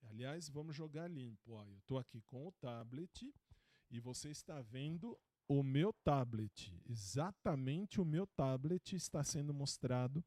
Aliás, 0.03 0.47
vamos 0.49 0.75
jogar 0.75 1.07
limpo. 1.07 1.53
Ó, 1.53 1.65
eu 1.65 1.79
estou 1.79 1.97
aqui 1.97 2.21
com 2.21 2.47
o 2.47 2.51
tablet 2.51 3.33
e 3.93 3.99
você 3.99 4.29
está 4.29 4.61
vendo 4.61 5.17
o 5.47 5.63
meu 5.63 5.93
tablet. 6.03 6.73
Exatamente 6.85 8.01
o 8.01 8.05
meu 8.05 8.27
tablet 8.27 8.95
está 8.95 9.23
sendo 9.23 9.53
mostrado 9.53 10.21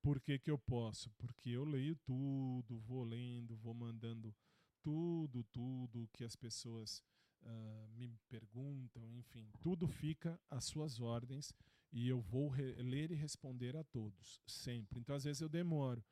Por 0.03 0.21
que, 0.21 0.39
que 0.39 0.51
eu 0.51 0.59
posso? 0.59 1.11
Porque 1.13 1.51
eu 1.51 1.65
leio 1.65 1.97
tudo, 2.05 2.79
vou 2.81 3.05
lendo, 3.05 3.57
vou 3.57 3.73
mandando 3.73 4.35
tudo, 4.83 5.45
tudo 5.45 6.09
que 6.13 6.25
as 6.25 6.37
pessoas 6.37 7.03
uh, 7.43 7.89
me 7.91 8.19
perguntam, 8.29 9.11
enfim, 9.15 9.51
tudo 9.61 9.89
fica 9.89 10.39
às 10.51 10.65
suas 10.65 11.01
ordens 11.01 11.55
e 11.91 12.09
eu 12.09 12.21
vou 12.21 12.53
ler 12.79 13.13
e 13.13 13.15
responder 13.15 13.77
a 13.77 13.85
todos, 13.85 14.41
sempre. 14.47 14.99
Então, 14.99 15.15
às 15.15 15.25
vezes, 15.25 15.41
eu 15.41 15.49
demoro. 15.49 16.05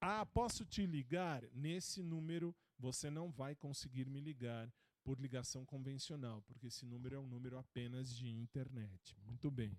Ah, 0.00 0.26
posso 0.26 0.66
te 0.66 0.84
ligar? 0.84 1.48
Nesse 1.52 2.02
número 2.02 2.54
você 2.78 3.08
não 3.08 3.30
vai 3.30 3.54
conseguir 3.54 4.06
me 4.06 4.20
ligar 4.20 4.70
por 5.04 5.20
ligação 5.20 5.64
convencional, 5.64 6.42
porque 6.42 6.66
esse 6.66 6.84
número 6.86 7.14
é 7.14 7.18
um 7.20 7.28
número 7.28 7.58
apenas 7.58 8.16
de 8.16 8.26
internet. 8.26 9.16
Muito 9.26 9.50
bem. 9.50 9.78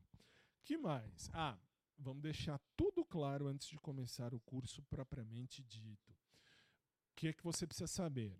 que 0.63 0.77
mais? 0.77 1.29
Ah, 1.33 1.59
vamos 1.97 2.21
deixar 2.21 2.59
tudo 2.77 3.03
claro 3.03 3.47
antes 3.47 3.67
de 3.67 3.77
começar 3.79 4.33
o 4.33 4.39
curso 4.39 4.83
propriamente 4.83 5.63
dito. 5.63 6.11
O 6.11 7.15
que 7.15 7.27
é 7.27 7.33
que 7.33 7.43
você 7.43 7.65
precisa 7.65 7.88
saber? 7.88 8.39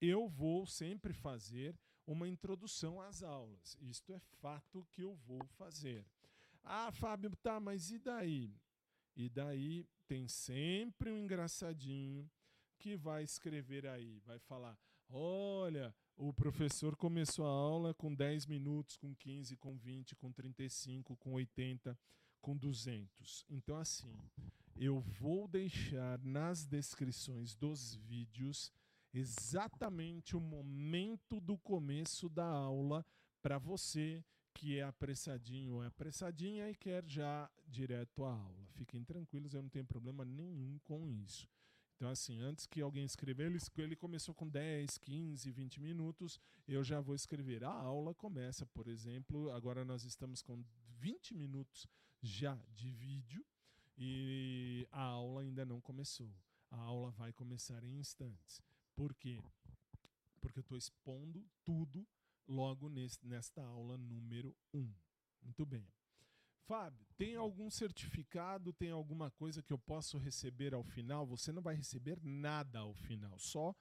Eu 0.00 0.28
vou 0.28 0.66
sempre 0.66 1.12
fazer 1.12 1.78
uma 2.06 2.28
introdução 2.28 3.00
às 3.00 3.22
aulas. 3.22 3.76
Isto 3.80 4.12
é 4.12 4.20
fato 4.40 4.86
que 4.90 5.02
eu 5.02 5.14
vou 5.14 5.44
fazer. 5.56 6.06
Ah, 6.62 6.92
Fábio, 6.92 7.34
tá, 7.36 7.58
mas 7.58 7.90
e 7.90 7.98
daí? 7.98 8.54
E 9.14 9.28
daí 9.28 9.88
tem 10.06 10.28
sempre 10.28 11.10
um 11.10 11.18
engraçadinho 11.18 12.30
que 12.78 12.96
vai 12.96 13.22
escrever 13.22 13.86
aí, 13.86 14.20
vai 14.20 14.38
falar: 14.38 14.78
olha, 15.08 15.94
o 16.16 16.32
professor 16.32 16.96
começou 16.96 17.46
a 17.46 17.50
aula 17.50 17.94
com 17.94 18.14
10 18.14 18.46
minutos, 18.46 18.96
com 18.96 19.14
15, 19.14 19.56
com 19.56 19.76
20, 19.76 20.16
com 20.16 20.32
35, 20.32 21.16
com 21.16 21.32
80, 21.32 21.98
com 22.40 22.56
200. 22.56 23.44
Então, 23.50 23.76
assim, 23.76 24.12
eu 24.76 25.00
vou 25.00 25.46
deixar 25.46 26.18
nas 26.22 26.66
descrições 26.66 27.54
dos 27.54 27.94
vídeos 27.94 28.72
exatamente 29.12 30.36
o 30.36 30.40
momento 30.40 31.40
do 31.40 31.56
começo 31.58 32.28
da 32.28 32.46
aula 32.46 33.04
para 33.42 33.58
você 33.58 34.24
que 34.54 34.78
é 34.78 34.82
apressadinho 34.82 35.74
ou 35.74 35.84
é 35.84 35.86
apressadinha 35.86 36.70
e 36.70 36.74
quer 36.74 37.04
já 37.06 37.50
direto 37.66 38.24
à 38.24 38.32
aula. 38.32 38.66
Fiquem 38.70 39.04
tranquilos, 39.04 39.52
eu 39.52 39.62
não 39.62 39.68
tenho 39.68 39.84
problema 39.84 40.24
nenhum 40.24 40.78
com 40.82 41.06
isso. 41.06 41.46
Então, 41.96 42.10
assim, 42.10 42.42
antes 42.42 42.66
que 42.66 42.82
alguém 42.82 43.06
escreva, 43.06 43.42
ele, 43.42 43.58
ele 43.78 43.96
começou 43.96 44.34
com 44.34 44.46
10, 44.46 44.98
15, 44.98 45.50
20 45.50 45.80
minutos, 45.80 46.38
eu 46.68 46.84
já 46.84 47.00
vou 47.00 47.14
escrever. 47.14 47.64
A 47.64 47.70
aula 47.70 48.14
começa, 48.14 48.66
por 48.66 48.86
exemplo, 48.86 49.50
agora 49.50 49.82
nós 49.82 50.04
estamos 50.04 50.42
com 50.42 50.62
20 51.00 51.34
minutos 51.34 51.86
já 52.22 52.54
de 52.74 52.90
vídeo 52.90 53.42
e 53.96 54.86
a 54.92 55.00
aula 55.00 55.40
ainda 55.40 55.64
não 55.64 55.80
começou. 55.80 56.30
A 56.70 56.76
aula 56.76 57.10
vai 57.12 57.32
começar 57.32 57.82
em 57.82 57.98
instantes. 57.98 58.60
Por 58.94 59.14
quê? 59.14 59.42
Porque 60.38 60.58
eu 60.58 60.62
estou 60.62 60.76
expondo 60.76 61.42
tudo 61.64 62.06
logo 62.46 62.90
nesta 63.22 63.62
aula 63.64 63.96
número 63.96 64.54
1. 64.74 64.80
Um. 64.80 64.94
Muito 65.42 65.64
bem. 65.64 65.86
Fábio, 66.66 67.06
tem 67.16 67.36
algum 67.36 67.70
certificado, 67.70 68.72
tem 68.72 68.90
alguma 68.90 69.30
coisa 69.30 69.62
que 69.62 69.72
eu 69.72 69.78
posso 69.78 70.18
receber 70.18 70.74
ao 70.74 70.82
final? 70.82 71.24
Você 71.26 71.52
não 71.52 71.62
vai 71.62 71.76
receber 71.76 72.18
nada 72.22 72.80
ao 72.80 72.92
final, 72.92 73.38
só 73.38 73.74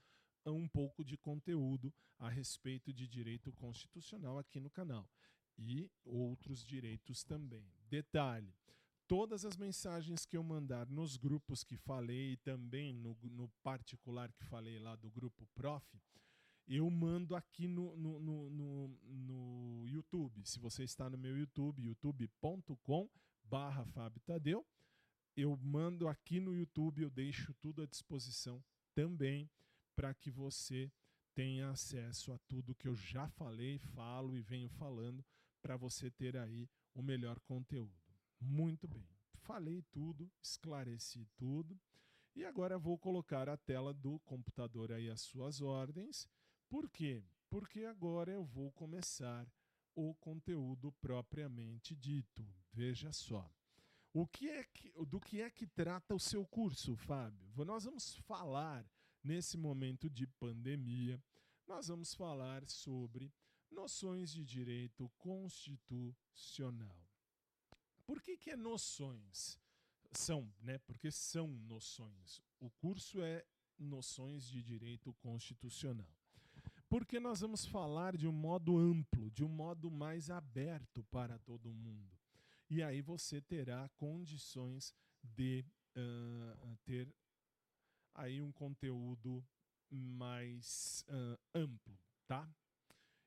um 0.46 0.68
pouco 0.68 1.04
de 1.04 1.18
conteúdo 1.18 1.92
a 2.20 2.30
respeito 2.30 2.94
de 2.94 3.08
direito 3.08 3.52
constitucional 3.54 4.38
aqui 4.38 4.60
no 4.60 4.70
canal 4.70 5.10
e 5.58 5.90
outros 6.04 6.64
direitos 6.64 7.24
também. 7.24 7.68
Detalhe: 7.90 8.54
todas 9.08 9.46
as 9.46 9.58
mensagens 9.58 10.24
que 10.24 10.38
eu 10.38 10.44
mandar 10.44 10.88
nos 10.88 11.18
grupos 11.18 11.64
que 11.64 11.78
falei 11.78 12.34
e 12.34 12.38
também 12.38 12.94
no, 12.94 13.18
no 13.24 13.50
particular 13.64 14.32
que 14.32 14.44
falei 14.46 14.78
lá 14.78 14.96
do 14.96 15.10
grupo 15.10 15.48
Prof, 15.56 15.84
eu 16.68 16.90
mando 16.90 17.36
aqui 17.36 17.68
no, 17.68 17.96
no, 17.96 18.20
no, 18.20 18.50
no, 18.50 18.88
no 19.06 19.88
YouTube. 19.88 20.46
Se 20.46 20.60
você 20.60 20.84
está 20.84 21.10
no 21.10 21.18
meu 21.18 21.38
YouTube, 21.38 21.84
youtube.com 21.84 23.10
barra 23.44 23.86
Fábio 23.86 24.20
Tadeu, 24.22 24.66
eu 25.38 25.56
mando 25.58 26.08
aqui 26.08 26.40
no 26.40 26.56
YouTube, 26.56 27.04
eu 27.04 27.10
deixo 27.10 27.54
tudo 27.56 27.84
à 27.84 27.86
disposição 27.86 28.64
também 28.94 29.50
para 29.96 30.14
que 30.14 30.32
você 30.32 30.92
tenha 31.36 31.70
acesso 31.70 32.32
a 32.32 32.38
tudo 32.48 32.74
que 32.74 32.88
eu 32.88 32.96
já 32.96 33.28
falei, 33.30 33.78
falo 33.78 34.36
e 34.36 34.42
venho 34.42 34.70
falando 34.70 35.24
para 35.62 35.76
você 35.76 36.10
ter 36.10 36.38
aí 36.38 36.70
o 36.94 37.02
melhor 37.02 37.40
conteúdo. 37.42 37.94
Muito 38.40 38.88
bem. 38.88 39.08
Falei 39.42 39.84
tudo, 39.92 40.32
esclareci 40.42 41.28
tudo. 41.38 41.80
E 42.36 42.44
agora 42.44 42.78
vou 42.78 42.98
colocar 42.98 43.48
a 43.48 43.58
tela 43.58 43.94
do 43.94 44.20
computador 44.20 44.92
aí 44.92 45.10
às 45.10 45.22
suas 45.22 45.62
ordens 45.62 46.28
por 46.76 46.90
quê? 46.90 47.24
Porque 47.50 47.86
agora 47.86 48.34
eu 48.34 48.44
vou 48.44 48.70
começar 48.74 49.50
o 49.96 50.14
conteúdo 50.16 50.92
propriamente 51.00 51.96
dito. 51.96 52.46
Veja 52.74 53.14
só. 53.14 53.50
O 54.12 54.28
que 54.28 54.50
é 54.50 54.66
que, 54.66 54.92
do 55.06 55.18
que 55.22 55.40
é 55.40 55.50
que 55.50 55.66
trata 55.66 56.14
o 56.14 56.20
seu 56.20 56.46
curso, 56.46 56.98
Fábio? 56.98 57.48
Nós 57.64 57.86
vamos 57.86 58.18
falar 58.28 58.86
nesse 59.24 59.58
momento 59.58 60.10
de 60.10 60.28
pandemia, 60.28 61.18
nós 61.66 61.88
vamos 61.88 62.14
falar 62.14 62.68
sobre 62.68 63.34
noções 63.72 64.30
de 64.34 64.44
direito 64.44 65.10
constitucional. 65.18 67.08
Por 68.06 68.22
que, 68.22 68.36
que 68.36 68.52
é 68.52 68.58
noções? 68.58 69.58
São, 70.12 70.54
né? 70.60 70.78
Porque 70.80 71.10
são 71.10 71.48
noções. 71.48 72.42
O 72.60 72.70
curso 72.70 73.22
é 73.22 73.46
noções 73.80 74.46
de 74.46 74.62
direito 74.62 75.14
constitucional 75.14 76.25
porque 76.96 77.20
nós 77.20 77.42
vamos 77.42 77.66
falar 77.66 78.16
de 78.16 78.26
um 78.26 78.32
modo 78.32 78.78
amplo, 78.78 79.30
de 79.30 79.44
um 79.44 79.50
modo 79.50 79.92
mais 79.92 80.30
aberto 80.30 81.04
para 81.12 81.38
todo 81.40 81.74
mundo. 81.74 82.18
E 82.70 82.82
aí 82.82 83.02
você 83.02 83.42
terá 83.42 83.90
condições 83.98 84.96
de 85.22 85.66
uh, 85.98 86.78
ter 86.86 87.14
aí 88.14 88.42
um 88.42 88.50
conteúdo 88.50 89.46
mais 89.92 91.04
uh, 91.10 91.38
amplo, 91.54 92.00
tá? 92.26 92.50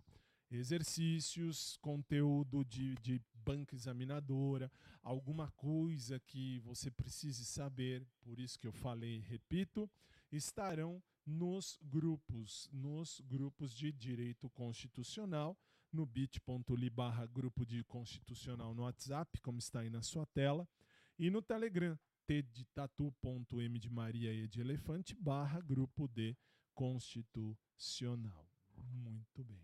exercícios, 0.51 1.79
conteúdo 1.79 2.63
de, 2.63 2.95
de 2.97 3.23
banca 3.33 3.75
examinadora, 3.75 4.71
alguma 5.03 5.51
coisa 5.53 6.21
que 6.21 6.59
você 6.59 6.91
precise 6.91 7.47
saber, 7.47 8.07
por 8.21 8.39
isso 8.39 8.59
que 8.59 8.67
eu 8.67 8.73
falei, 8.73 9.21
repito, 9.21 9.91
estarão 10.31 11.03
nos 11.27 11.79
grupos, 11.83 12.69
nos 12.73 13.21
grupos 13.21 13.75
de 13.75 13.93
direito 13.93 14.51
constitucional, 14.51 15.57
no 15.93 16.05
bit.ly 16.05 16.91
barra 16.91 17.27
grupo 17.27 17.65
de 17.65 17.83
constitucional 17.85 18.75
no 18.75 18.83
WhatsApp, 18.83 19.41
como 19.41 19.59
está 19.59 19.81
aí 19.81 19.91
na 19.91 20.03
sua 20.03 20.27
tela, 20.27 20.69
e 21.19 21.31
no 21.31 21.41
Telegram, 21.41 21.99
t 22.27 22.43
de 22.43 22.67
de 23.79 23.91
Maria 23.91 24.33
e 24.33 24.49
de 24.49 24.61
Elefante 24.61 25.15
barra 25.15 25.61
grupo 25.61 26.09
de 26.09 26.37
constitucional. 26.75 28.49
Muito 28.77 29.45
bem. 29.45 29.63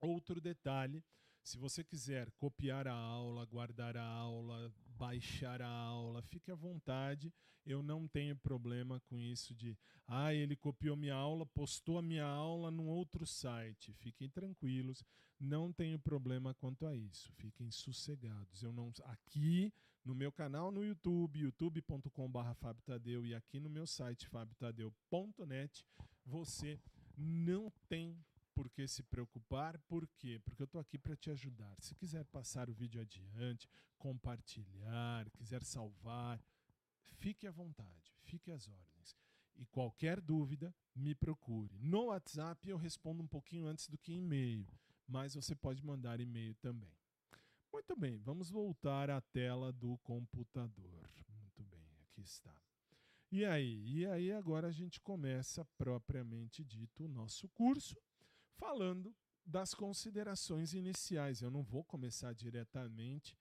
Outro 0.00 0.40
detalhe, 0.40 1.02
se 1.48 1.56
você 1.56 1.82
quiser 1.82 2.30
copiar 2.32 2.86
a 2.86 2.92
aula, 2.92 3.46
guardar 3.46 3.96
a 3.96 4.04
aula, 4.04 4.70
baixar 4.98 5.62
a 5.62 5.68
aula, 5.68 6.20
fique 6.20 6.50
à 6.50 6.54
vontade. 6.54 7.32
Eu 7.64 7.82
não 7.82 8.06
tenho 8.06 8.36
problema 8.36 9.00
com 9.08 9.18
isso 9.18 9.54
de, 9.54 9.74
ah, 10.06 10.34
ele 10.34 10.54
copiou 10.54 10.94
minha 10.94 11.14
aula, 11.14 11.46
postou 11.46 11.96
a 11.96 12.02
minha 12.02 12.26
aula 12.26 12.70
num 12.70 12.86
outro 12.86 13.26
site. 13.26 13.94
Fiquem 13.94 14.28
tranquilos, 14.28 15.02
não 15.40 15.72
tenho 15.72 15.98
problema 15.98 16.52
quanto 16.52 16.86
a 16.86 16.94
isso. 16.94 17.32
Fiquem 17.32 17.70
sossegados. 17.70 18.62
Eu 18.62 18.70
não 18.70 18.92
aqui 19.04 19.72
no 20.04 20.14
meu 20.14 20.30
canal 20.30 20.70
no 20.70 20.84
YouTube, 20.84 21.40
youtube.com/fabtadeu 21.40 23.24
e 23.24 23.34
aqui 23.34 23.58
no 23.58 23.70
meu 23.70 23.86
site 23.86 24.28
fabtadeu.net, 24.28 25.86
você 26.26 26.78
não 27.16 27.72
tem 27.88 28.22
por 28.58 28.68
que 28.68 28.88
se 28.88 29.04
preocupar. 29.04 29.78
Por 29.82 30.08
quê? 30.18 30.40
Porque 30.44 30.60
eu 30.60 30.64
estou 30.64 30.80
aqui 30.80 30.98
para 30.98 31.14
te 31.14 31.30
ajudar. 31.30 31.76
Se 31.80 31.94
quiser 31.94 32.24
passar 32.24 32.68
o 32.68 32.72
vídeo 32.72 33.00
adiante, 33.00 33.68
compartilhar, 33.96 35.30
quiser 35.30 35.62
salvar, 35.62 36.42
fique 37.18 37.46
à 37.46 37.52
vontade, 37.52 38.12
fique 38.24 38.50
às 38.50 38.66
ordens. 38.66 39.16
E 39.54 39.64
qualquer 39.64 40.20
dúvida, 40.20 40.74
me 40.92 41.14
procure. 41.14 41.78
No 41.78 42.06
WhatsApp 42.06 42.68
eu 42.68 42.76
respondo 42.76 43.22
um 43.22 43.28
pouquinho 43.28 43.64
antes 43.68 43.86
do 43.86 43.96
que 43.96 44.12
e-mail, 44.12 44.66
mas 45.06 45.36
você 45.36 45.54
pode 45.54 45.80
mandar 45.84 46.18
e-mail 46.18 46.56
também. 46.56 46.96
Muito 47.72 47.94
bem, 47.94 48.18
vamos 48.18 48.50
voltar 48.50 49.08
à 49.08 49.20
tela 49.20 49.72
do 49.72 49.96
computador. 49.98 51.08
Muito 51.28 51.62
bem, 51.62 51.86
aqui 52.02 52.22
está. 52.22 52.60
E 53.30 53.44
aí? 53.44 53.98
E 53.98 54.04
aí 54.06 54.32
agora 54.32 54.66
a 54.66 54.72
gente 54.72 55.00
começa 55.00 55.64
propriamente 55.76 56.64
dito 56.64 57.04
o 57.04 57.08
nosso 57.08 57.48
curso 57.50 57.96
falando 58.58 59.14
das 59.46 59.72
considerações 59.72 60.74
iniciais. 60.74 61.40
Eu 61.40 61.50
não 61.50 61.62
vou 61.62 61.82
começar 61.82 62.34
diretamente 62.34 63.36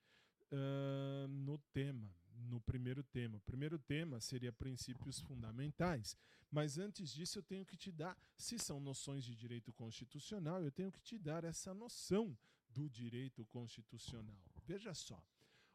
uh, 0.52 1.28
no 1.28 1.58
tema, 1.74 2.10
no 2.32 2.62
primeiro 2.62 3.04
tema. 3.04 3.38
O 3.38 3.42
primeiro 3.42 3.78
tema 3.78 4.22
seria 4.22 4.54
princípios 4.54 5.20
fundamentais, 5.20 6.16
mas 6.50 6.78
antes 6.78 7.14
disso 7.14 7.40
eu 7.40 7.44
tenho 7.44 7.66
que 7.66 7.76
te 7.76 7.92
dar, 7.92 8.18
se 8.38 8.58
são 8.58 8.80
noções 8.80 9.24
de 9.26 9.36
direito 9.36 9.74
constitucional, 9.74 10.64
eu 10.64 10.72
tenho 10.72 10.92
que 10.92 11.02
te 11.02 11.18
dar 11.18 11.44
essa 11.44 11.74
noção 11.74 12.38
do 12.70 12.90
direito 12.90 13.46
constitucional. 13.48 14.42
Veja 14.64 14.94
só. 14.94 15.22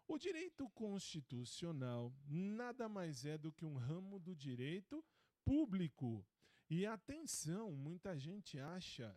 O 0.09 0.19
direito 0.19 0.69
constitucional 0.71 2.13
nada 2.27 2.89
mais 2.89 3.25
é 3.25 3.39
do 3.39 3.53
que 3.53 3.65
um 3.65 3.77
ramo 3.77 4.19
do 4.19 4.35
direito 4.35 5.05
público. 5.45 6.27
E 6.69 6.87
atenção, 6.87 7.73
muita 7.73 8.19
gente 8.19 8.59
acha 8.59 9.17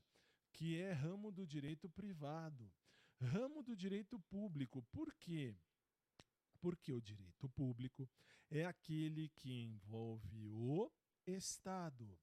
que 0.56 0.80
é 0.80 0.94
ramo 0.94 1.32
do 1.32 1.46
direito 1.46 1.90
privado. 1.90 2.72
Ramo 3.22 3.62
do 3.62 3.76
direito 3.76 4.18
público. 4.20 4.82
Por 4.84 5.14
quê? 5.16 5.54
Porque 6.62 6.94
o 6.94 7.02
direito 7.02 7.50
público 7.50 8.10
é 8.50 8.66
aquele 8.66 9.28
que 9.30 9.52
envolve 9.52 10.48
o 10.48 10.90
Estado. 11.26 12.18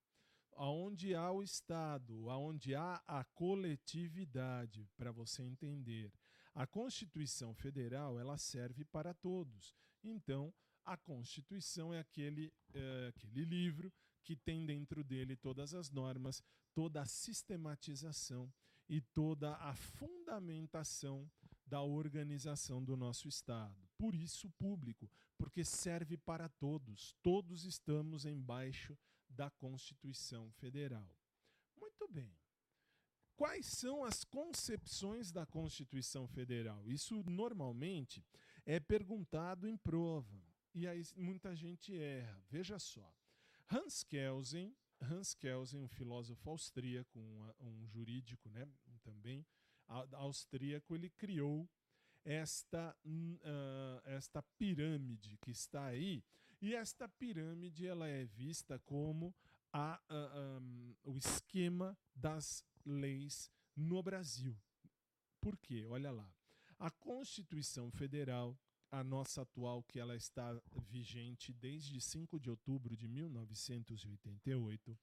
Aonde 0.55 1.15
há 1.15 1.31
o 1.31 1.43
Estado, 1.43 2.31
aonde 2.31 2.75
há 2.75 3.03
a 3.07 3.23
coletividade, 3.25 4.89
para 4.97 5.13
você 5.13 5.43
entender. 5.43 6.11
A 6.55 6.67
Constituição 6.67 7.55
Federal, 7.55 8.19
ela 8.19 8.39
serve 8.39 8.85
para 8.85 9.15
todos. 9.15 9.75
Então, 10.03 10.55
a 10.85 10.97
Constituição 10.97 11.93
é 11.93 12.01
aquele, 12.01 12.53
é, 12.75 13.09
aquele 13.09 13.45
livro 13.45 13.93
que 14.23 14.37
tem 14.37 14.65
dentro 14.65 15.03
dele 15.03 15.37
todas 15.37 15.75
as 15.75 15.91
normas, 15.91 16.43
toda 16.75 17.01
a 17.01 17.07
sistematização 17.07 18.53
e 18.89 19.01
toda 19.01 19.55
a 19.57 19.75
fundamentação 19.75 21.31
da 21.67 21.83
organização 21.83 22.85
do 22.85 22.97
nosso 22.97 23.29
Estado. 23.29 23.89
Por 23.97 24.15
isso, 24.15 24.51
público, 24.51 25.11
porque 25.39 25.65
serve 25.65 26.17
para 26.17 26.49
todos. 26.49 27.15
Todos 27.23 27.65
estamos 27.65 28.27
embaixo 28.27 28.99
da 29.29 29.51
Constituição 29.51 30.51
Federal. 30.53 31.09
Muito 31.81 32.07
bem. 32.09 32.37
Quais 33.37 33.67
são 33.67 34.05
as 34.05 34.25
concepções 34.25 35.33
da 35.33 35.47
Constituição 35.47 36.29
Federal? 36.29 36.91
Isso 36.91 37.23
normalmente 37.25 38.25
é 38.67 38.79
perguntado 38.79 39.67
em 39.67 39.77
prova. 39.77 40.45
E 40.75 40.87
aí 40.87 41.03
muita 41.17 41.55
gente 41.57 41.97
erra. 41.97 42.45
Veja 42.51 42.79
só. 42.79 43.13
Hans 43.71 44.03
Kelsen, 44.03 44.75
Hans 45.01 45.35
Kelsen, 45.35 45.81
um 45.81 45.89
filósofo 45.89 46.51
austríaco, 46.51 47.19
um, 47.19 47.53
um 47.61 47.87
jurídico 47.87 48.49
né, 48.49 48.69
também 49.03 49.45
austríaco, 50.13 50.95
ele 50.95 51.11
criou 51.11 51.69
esta, 52.25 52.97
uh, 53.05 54.01
esta 54.05 54.43
pirâmide 54.59 55.37
que 55.39 55.51
está 55.51 55.87
aí. 55.87 56.25
E 56.61 56.75
esta 56.75 57.09
pirâmide 57.09 57.87
ela 57.87 58.07
é 58.07 58.25
vista 58.25 58.79
como 58.81 59.35
a, 59.73 60.01
uh, 60.09 60.61
um, 60.61 60.95
o 61.05 61.19
esquema 61.19 61.99
das 62.15 62.65
leis 62.85 63.51
no 63.75 64.03
Brasil. 64.03 64.57
Por 65.41 65.57
quê? 65.59 65.85
Olha 65.87 66.11
lá. 66.13 66.33
A 66.79 66.91
Constituição 66.91 67.91
Federal 67.91 68.57
a 68.93 69.03
nossa 69.03 69.41
atual, 69.41 69.83
que 69.83 69.99
ela 69.99 70.15
está 70.15 70.55
vigente 70.91 71.51
desde 71.55 71.99
5 71.99 72.39
de 72.39 72.51
outubro 72.51 72.95
de 72.95 73.09
1988, 73.09 74.99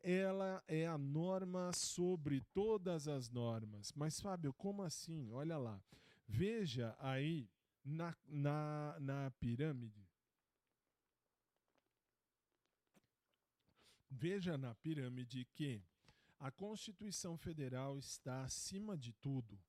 ela 0.00 0.62
é 0.68 0.86
a 0.86 0.96
norma 0.96 1.72
sobre 1.74 2.40
todas 2.54 3.08
as 3.08 3.28
normas. 3.28 3.92
Mas, 3.96 4.20
Fábio, 4.20 4.52
como 4.54 4.82
assim? 4.82 5.32
Olha 5.32 5.58
lá. 5.58 5.82
Veja 6.26 6.96
aí 7.00 7.50
na, 7.84 8.16
na, 8.28 8.96
na 9.00 9.30
pirâmide. 9.32 10.08
Veja 14.08 14.56
na 14.56 14.74
pirâmide 14.76 15.44
que 15.52 15.82
a 16.38 16.50
Constituição 16.50 17.36
Federal 17.36 17.98
está 17.98 18.44
acima 18.44 18.96
de 18.96 19.12
tudo. 19.14 19.60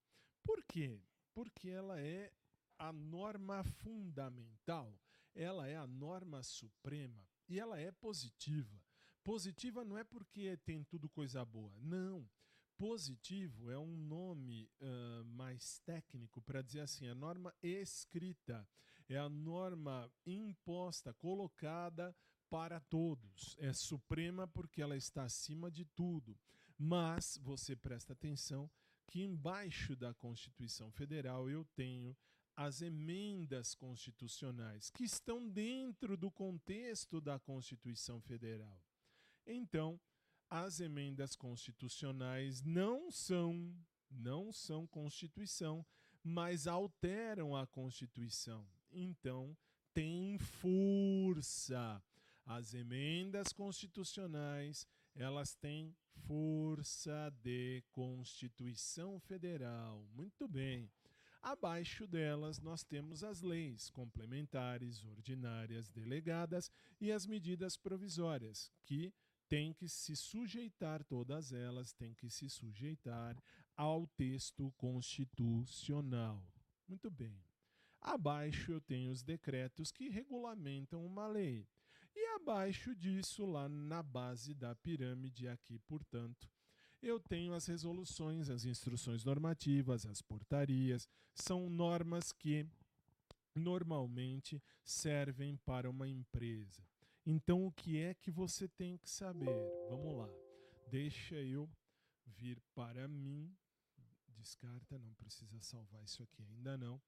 Por 0.44 0.64
quê? 0.64 1.02
Porque 1.34 1.70
ela 1.70 2.00
é 2.00 2.32
a 2.78 2.92
norma 2.92 3.64
fundamental, 3.64 5.00
ela 5.36 5.68
é 5.68 5.76
a 5.76 5.88
norma 5.88 6.44
suprema 6.44 7.28
e 7.48 7.60
ela 7.60 7.80
é 7.80 7.92
positiva. 7.92 8.82
Positiva 9.24 9.86
não 9.86 9.98
é 9.98 10.04
porque 10.04 10.58
tem 10.58 10.84
tudo 10.84 11.10
coisa 11.10 11.44
boa, 11.46 11.74
não. 11.78 12.30
Positivo 12.78 13.72
é 13.72 13.78
um 13.78 13.96
nome 13.96 14.70
uh, 14.82 15.24
mais 15.26 15.80
técnico 15.86 16.42
para 16.42 16.62
dizer 16.62 16.82
assim, 16.82 17.08
a 17.08 17.16
norma 17.16 17.54
escrita 17.62 18.68
é 19.08 19.18
a 19.18 19.30
norma 19.30 20.12
imposta, 20.26 21.14
colocada 21.14 22.16
para 22.50 22.80
todos. 22.80 23.56
É 23.60 23.74
suprema 23.74 24.48
porque 24.48 24.82
ela 24.82 24.98
está 24.98 25.24
acima 25.24 25.72
de 25.72 25.86
tudo. 25.86 26.38
Mas 26.78 27.38
você 27.42 27.76
presta 27.76 28.14
atenção 28.14 28.70
que 29.08 29.22
embaixo 29.22 29.96
da 29.96 30.14
Constituição 30.14 30.92
Federal 30.92 31.50
eu 31.50 31.66
tenho 31.76 32.16
as 32.56 32.82
emendas 32.82 33.74
constitucionais, 33.74 34.90
que 34.90 35.04
estão 35.04 35.50
dentro 35.50 36.16
do 36.16 36.30
contexto 36.30 37.20
da 37.20 37.40
Constituição 37.40 38.22
Federal. 38.22 38.80
Então, 39.46 40.00
as 40.50 40.80
emendas 40.80 41.36
constitucionais 41.36 42.62
não 42.62 43.10
são, 43.12 43.76
não 44.10 44.52
são 44.52 44.86
Constituição, 44.86 45.86
mas 46.24 46.68
alteram 46.68 47.56
a 47.56 47.66
Constituição. 47.66 48.68
Então, 48.92 49.58
tem 49.94 50.38
força. 50.38 52.02
As 52.46 52.74
emendas 52.74 53.54
constitucionais, 53.54 54.86
elas 55.16 55.56
têm 55.56 55.96
força 56.28 57.34
de 57.42 57.84
Constituição 57.92 59.20
Federal. 59.20 60.06
Muito 60.14 60.48
bem. 60.48 60.92
Abaixo 61.44 62.08
delas, 62.08 62.62
nós 62.62 62.86
temos 62.86 63.22
as 63.22 63.42
leis 63.42 63.90
complementares, 63.90 65.04
ordinárias, 65.04 65.90
delegadas 65.90 66.72
e 67.02 67.12
as 67.12 67.26
medidas 67.26 67.76
provisórias, 67.76 68.72
que 68.86 69.14
têm 69.50 69.74
que 69.74 69.90
se 69.90 70.16
sujeitar, 70.16 71.04
todas 71.04 71.52
elas 71.52 71.92
têm 71.92 72.14
que 72.14 72.30
se 72.30 72.50
sujeitar 72.50 73.38
ao 73.76 74.08
texto 74.08 74.72
constitucional. 74.78 76.42
Muito 76.88 77.12
bem. 77.12 77.44
Abaixo 78.00 78.72
eu 78.72 78.80
tenho 78.80 79.12
os 79.12 79.22
decretos 79.22 79.92
que 79.92 80.08
regulamentam 80.08 81.06
uma 81.06 81.28
lei. 81.28 81.68
E 82.16 82.36
abaixo 82.36 82.96
disso, 82.96 83.46
lá 83.46 83.68
na 83.68 84.02
base 84.02 84.54
da 84.54 84.74
pirâmide, 84.76 85.50
aqui, 85.50 85.78
portanto, 85.80 86.50
eu 87.04 87.20
tenho 87.20 87.54
as 87.54 87.66
resoluções, 87.66 88.50
as 88.50 88.64
instruções 88.64 89.24
normativas, 89.26 90.06
as 90.06 90.22
portarias, 90.22 91.08
são 91.36 91.70
normas 91.70 92.32
que 92.32 92.66
normalmente 93.54 94.64
servem 94.84 95.58
para 95.58 95.90
uma 95.90 96.08
empresa. 96.08 96.82
Então, 97.26 97.66
o 97.66 97.72
que 97.72 98.00
é 98.00 98.14
que 98.14 98.32
você 98.32 98.68
tem 98.68 98.98
que 98.98 99.10
saber? 99.10 99.56
Vamos 99.90 100.18
lá. 100.18 100.30
Deixa 100.90 101.36
eu 101.36 101.70
vir 102.26 102.62
para 102.74 103.08
mim. 103.08 103.54
Descarta, 104.28 104.98
não 104.98 105.14
precisa 105.14 105.62
salvar 105.62 106.04
isso 106.04 106.22
aqui 106.24 106.44
ainda 106.44 106.78
não, 106.78 107.02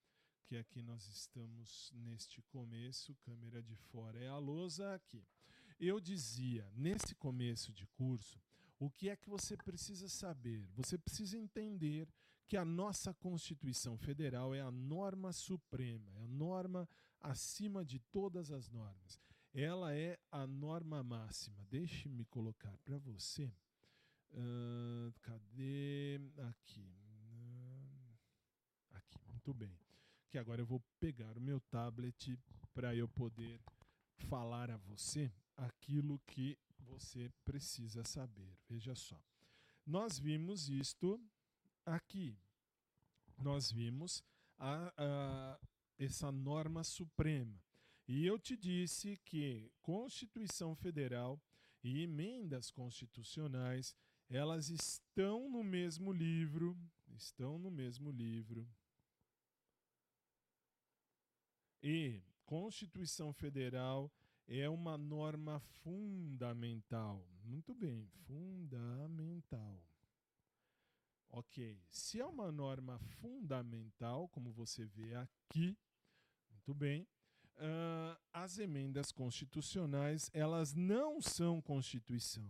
que 0.45 0.55
aqui 0.55 0.81
nós 0.81 1.05
estamos 1.07 1.91
neste 1.93 2.41
começo, 2.43 3.15
câmera 3.15 3.61
de 3.61 3.75
fora 3.75 4.17
é 4.19 4.29
a 4.29 4.37
lousa 4.37 4.93
aqui. 4.93 5.25
Eu 5.77 5.99
dizia, 5.99 6.69
nesse 6.73 7.13
começo 7.15 7.73
de 7.73 7.85
curso, 7.87 8.41
o 8.79 8.89
que 8.89 9.09
é 9.09 9.15
que 9.15 9.29
você 9.29 9.55
precisa 9.55 10.07
saber? 10.09 10.67
Você 10.75 10.97
precisa 10.97 11.37
entender 11.37 12.07
que 12.47 12.57
a 12.57 12.65
nossa 12.65 13.13
Constituição 13.13 13.97
Federal 13.97 14.53
é 14.53 14.61
a 14.61 14.71
norma 14.71 15.31
suprema, 15.33 16.11
é 16.13 16.19
a 16.19 16.27
norma 16.27 16.87
acima 17.19 17.83
de 17.83 17.99
todas 17.99 18.51
as 18.51 18.69
normas. 18.69 19.19
Ela 19.53 19.95
é 19.95 20.19
a 20.31 20.45
norma 20.45 21.01
máxima. 21.01 21.65
Deixe-me 21.69 22.25
colocar 22.25 22.77
para 22.79 22.97
você. 22.97 23.51
Uh, 24.31 25.13
cadê? 25.21 26.19
Aqui. 26.49 26.93
Uh, 27.31 28.17
aqui, 28.91 29.19
muito 29.27 29.53
bem. 29.53 29.79
Que 30.29 30.37
agora 30.37 30.61
eu 30.61 30.65
vou 30.65 30.83
pegar 30.99 31.37
o 31.37 31.41
meu 31.41 31.61
tablet 31.61 32.37
para 32.73 32.93
eu 32.93 33.07
poder 33.07 33.61
falar 34.17 34.69
a 34.69 34.77
você 34.77 35.31
aquilo 35.55 36.19
que 36.27 36.57
você 36.85 37.29
precisa 37.43 38.03
saber. 38.03 38.57
Veja 38.69 38.95
só. 38.95 39.21
Nós 39.85 40.17
vimos 40.17 40.69
isto 40.69 41.19
aqui. 41.85 42.37
Nós 43.37 43.71
vimos 43.71 44.23
a, 44.57 44.93
a, 44.97 45.59
essa 45.97 46.31
norma 46.31 46.83
suprema. 46.83 47.61
E 48.07 48.25
eu 48.25 48.39
te 48.39 48.55
disse 48.55 49.17
que 49.25 49.71
Constituição 49.81 50.75
Federal 50.75 51.41
e 51.83 52.01
emendas 52.01 52.71
constitucionais, 52.71 53.95
elas 54.29 54.69
estão 54.69 55.49
no 55.49 55.63
mesmo 55.63 56.11
livro, 56.11 56.77
estão 57.15 57.59
no 57.59 57.69
mesmo 57.69 58.11
livro. 58.11 58.67
E 61.81 62.23
Constituição 62.45 63.33
Federal 63.33 64.11
é 64.47 64.69
uma 64.69 64.97
norma 64.97 65.59
fundamental. 65.59 67.25
Muito 67.43 67.73
bem, 67.73 68.07
fundamental. 68.25 69.81
Ok, 71.29 71.77
se 71.89 72.19
é 72.19 72.25
uma 72.25 72.51
norma 72.51 72.97
fundamental, 72.97 74.29
como 74.29 74.51
você 74.51 74.85
vê 74.85 75.15
aqui, 75.15 75.77
muito 76.49 76.73
bem, 76.73 77.07
uh, 77.57 78.17
as 78.31 78.57
emendas 78.57 79.11
constitucionais 79.11 80.29
elas 80.33 80.73
não 80.73 81.21
são 81.21 81.61
Constituição. 81.61 82.49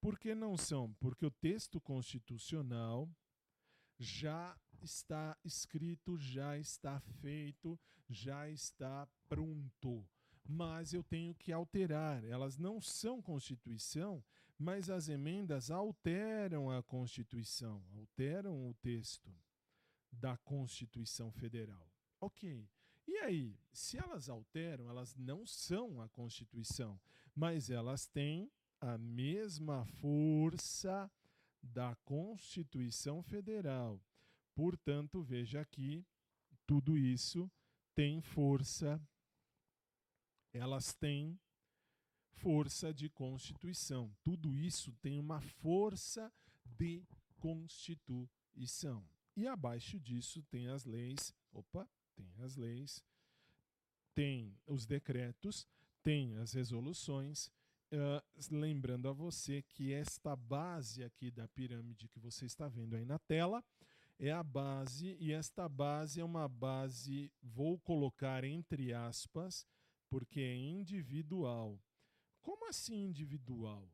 Por 0.00 0.18
que 0.18 0.34
não 0.34 0.56
são? 0.56 0.92
Porque 0.94 1.26
o 1.26 1.30
texto 1.30 1.80
constitucional 1.80 3.10
já 3.98 4.56
está 4.82 5.36
escrito, 5.44 6.16
já 6.16 6.56
está 6.56 7.00
feito, 7.00 7.78
já 8.08 8.48
está 8.48 9.08
pronto. 9.28 10.06
Mas 10.48 10.92
eu 10.92 11.02
tenho 11.02 11.34
que 11.34 11.52
alterar. 11.52 12.24
Elas 12.24 12.56
não 12.56 12.80
são 12.80 13.20
Constituição, 13.20 14.22
mas 14.58 14.88
as 14.88 15.08
emendas 15.08 15.70
alteram 15.70 16.70
a 16.70 16.82
Constituição, 16.82 17.82
alteram 17.94 18.68
o 18.68 18.74
texto 18.74 19.30
da 20.10 20.36
Constituição 20.36 21.30
Federal. 21.30 21.90
Ok. 22.20 22.68
E 23.06 23.18
aí, 23.18 23.58
se 23.72 23.98
elas 23.98 24.28
alteram, 24.28 24.88
elas 24.88 25.14
não 25.14 25.46
são 25.46 26.00
a 26.00 26.08
Constituição, 26.08 26.98
mas 27.34 27.70
elas 27.70 28.06
têm 28.06 28.50
a 28.80 28.98
mesma 28.98 29.84
força 29.84 31.10
da 31.62 31.94
Constituição 32.04 33.22
Federal. 33.22 34.00
Portanto, 34.54 35.22
veja 35.22 35.60
aqui, 35.60 36.04
tudo 36.66 36.96
isso 36.96 37.50
tem 37.94 38.20
força, 38.20 39.00
elas 40.56 40.94
têm 40.94 41.38
força 42.36 42.92
de 42.92 43.08
Constituição. 43.08 44.14
Tudo 44.22 44.56
isso 44.56 44.92
tem 45.00 45.18
uma 45.18 45.40
força 45.40 46.32
de 46.64 47.04
Constituição. 47.38 49.06
E 49.36 49.46
abaixo 49.46 49.98
disso 50.00 50.42
tem 50.44 50.68
as 50.68 50.84
leis. 50.84 51.34
Opa, 51.52 51.88
tem 52.14 52.32
as 52.38 52.56
leis, 52.56 53.04
tem 54.14 54.58
os 54.66 54.86
decretos, 54.86 55.66
tem 56.02 56.34
as 56.36 56.52
resoluções. 56.52 57.50
Uh, 57.92 58.20
lembrando 58.50 59.08
a 59.08 59.12
você 59.12 59.62
que 59.62 59.92
esta 59.92 60.34
base 60.34 61.04
aqui 61.04 61.30
da 61.30 61.46
pirâmide 61.46 62.08
que 62.08 62.18
você 62.18 62.46
está 62.46 62.68
vendo 62.68 62.96
aí 62.96 63.04
na 63.04 63.18
tela 63.18 63.64
é 64.18 64.32
a 64.32 64.42
base, 64.42 65.16
e 65.20 65.32
esta 65.32 65.68
base 65.68 66.20
é 66.20 66.24
uma 66.24 66.48
base, 66.48 67.30
vou 67.42 67.78
colocar 67.78 68.44
entre 68.44 68.92
aspas, 68.92 69.66
porque 70.08 70.40
é 70.40 70.54
individual. 70.54 71.80
Como 72.42 72.68
assim 72.68 73.04
individual? 73.04 73.88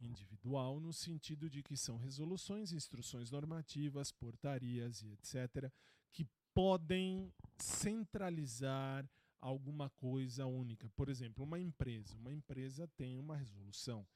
Individual 0.00 0.80
no 0.80 0.92
sentido 0.92 1.50
de 1.50 1.62
que 1.62 1.76
são 1.76 1.96
resoluções, 1.96 2.72
instruções 2.72 3.30
normativas, 3.30 4.12
portarias 4.12 5.02
e 5.02 5.12
etc., 5.12 5.70
que 6.12 6.26
podem 6.54 7.32
centralizar 7.58 9.08
alguma 9.40 9.90
coisa 9.90 10.46
única. 10.46 10.88
Por 10.90 11.08
exemplo, 11.08 11.44
uma 11.44 11.58
empresa. 11.58 12.16
Uma 12.16 12.32
empresa 12.32 12.88
tem 12.96 13.18
uma 13.18 13.36
resolução. 13.36 14.06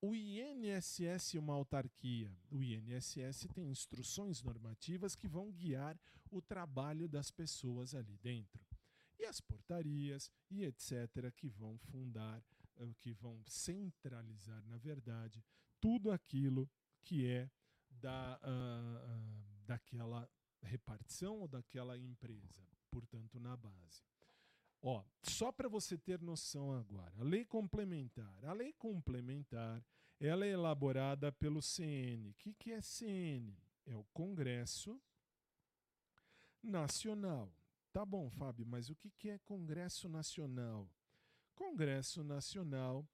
O 0.00 0.14
INSS 0.14 1.34
é 1.34 1.38
uma 1.40 1.54
autarquia. 1.54 2.32
O 2.50 2.62
INSS 2.62 3.48
tem 3.52 3.68
instruções 3.68 4.42
normativas 4.42 5.16
que 5.16 5.26
vão 5.26 5.50
guiar 5.50 5.98
o 6.30 6.40
trabalho 6.40 7.08
das 7.08 7.30
pessoas 7.30 7.94
ali 7.94 8.16
dentro. 8.18 8.67
E 9.18 9.24
as 9.24 9.40
portarias 9.40 10.30
e 10.50 10.64
etc., 10.64 11.32
que 11.36 11.48
vão 11.48 11.76
fundar, 11.78 12.42
eh, 12.76 12.94
que 13.00 13.12
vão 13.12 13.42
centralizar, 13.46 14.64
na 14.66 14.78
verdade, 14.78 15.44
tudo 15.80 16.10
aquilo 16.10 16.70
que 17.02 17.26
é 17.26 17.50
da, 17.90 18.38
uh, 18.42 19.66
daquela 19.66 20.28
repartição 20.62 21.40
ou 21.40 21.48
daquela 21.48 21.98
empresa, 21.98 22.62
portanto, 22.90 23.40
na 23.40 23.56
base. 23.56 24.02
Ó, 24.80 25.04
só 25.22 25.50
para 25.50 25.68
você 25.68 25.98
ter 25.98 26.20
noção 26.20 26.72
agora, 26.72 27.12
a 27.18 27.24
lei 27.24 27.44
complementar. 27.44 28.44
A 28.44 28.52
lei 28.52 28.72
complementar 28.74 29.84
ela 30.20 30.44
é 30.44 30.50
elaborada 30.50 31.30
pelo 31.32 31.62
CN. 31.62 32.30
O 32.30 32.34
que, 32.34 32.52
que 32.54 32.72
é 32.72 32.80
CN? 32.80 33.56
É 33.86 33.94
o 33.94 34.04
Congresso 34.12 35.00
Nacional. 36.62 37.52
Tá 37.92 38.04
bom, 38.04 38.30
Fábio, 38.30 38.66
mas 38.66 38.90
o 38.90 38.94
que, 38.96 39.30
é 39.30 39.38
Congresso 39.38 40.08
Nacional? 40.08 40.90
Congresso 41.54 42.22
Nacional 42.22 43.08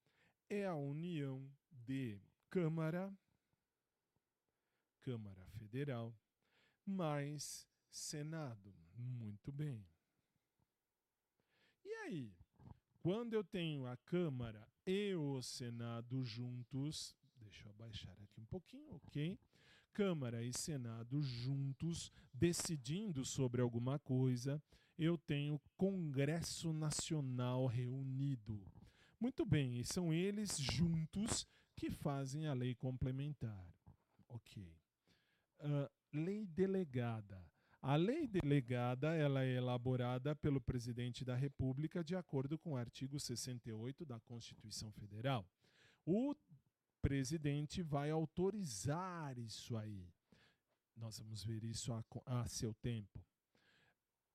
é 0.51 0.67
a 0.67 0.75
união 0.75 1.51
de 1.71 2.21
Câmara, 2.51 3.17
Câmara 5.01 5.47
Federal, 5.59 6.15
mais 6.85 7.67
Senado. 7.91 8.75
Muito 8.97 9.51
bem. 9.53 9.87
E 11.85 11.95
aí, 11.95 12.37
quando 13.01 13.35
eu 13.35 13.45
tenho 13.45 13.87
a 13.87 13.97
Câmara 13.97 14.69
e 14.87 15.15
o 15.15 15.41
Senado 15.41 16.25
juntos, 16.25 17.17
deixa 17.37 17.67
eu 17.67 17.71
abaixar 17.71 18.21
aqui 18.21 18.41
um 18.41 18.47
pouquinho, 18.47 18.95
ok? 18.97 19.39
Câmara 19.95 20.43
e 20.43 20.53
Senado 20.53 21.23
juntos 21.23 22.11
decidindo 22.33 23.25
sobre 23.25 23.63
alguma 23.63 23.97
coisa, 23.97 24.61
eu 24.99 25.17
tenho 25.17 25.61
Congresso 25.77 26.73
Nacional 26.73 27.67
reunido. 27.67 28.61
Muito 29.21 29.47
bem, 29.47 29.79
e 29.79 29.85
são 29.85 30.13
eles 30.13 30.59
juntos 30.59 31.47
que 31.77 31.91
fazem 31.91 32.49
a 32.49 32.53
lei 32.53 32.75
complementar. 32.75 33.73
Ok. 34.27 34.77
Uh, 35.61 35.89
lei 36.13 36.45
delegada. 36.45 37.41
A 37.81 37.95
lei 37.95 38.27
delegada 38.27 39.15
ela 39.15 39.45
é 39.45 39.55
elaborada 39.55 40.35
pelo 40.35 40.61
presidente 40.61 41.25
da 41.25 41.37
República 41.37 42.03
de 42.03 42.17
acordo 42.17 42.59
com 42.59 42.73
o 42.73 42.77
artigo 42.77 43.21
68 43.21 44.05
da 44.05 44.19
Constituição 44.19 44.91
Federal. 44.91 45.47
O 46.05 46.35
presidente 47.05 47.83
vai 47.83 48.11
autorizar 48.11 49.39
isso 49.39 49.77
aí. 49.77 50.11
Nós 50.97 51.19
vamos 51.19 51.45
ver 51.45 51.63
isso 51.63 51.93
a, 51.93 52.03
a 52.25 52.49
seu 52.49 52.73
tempo. 52.73 53.23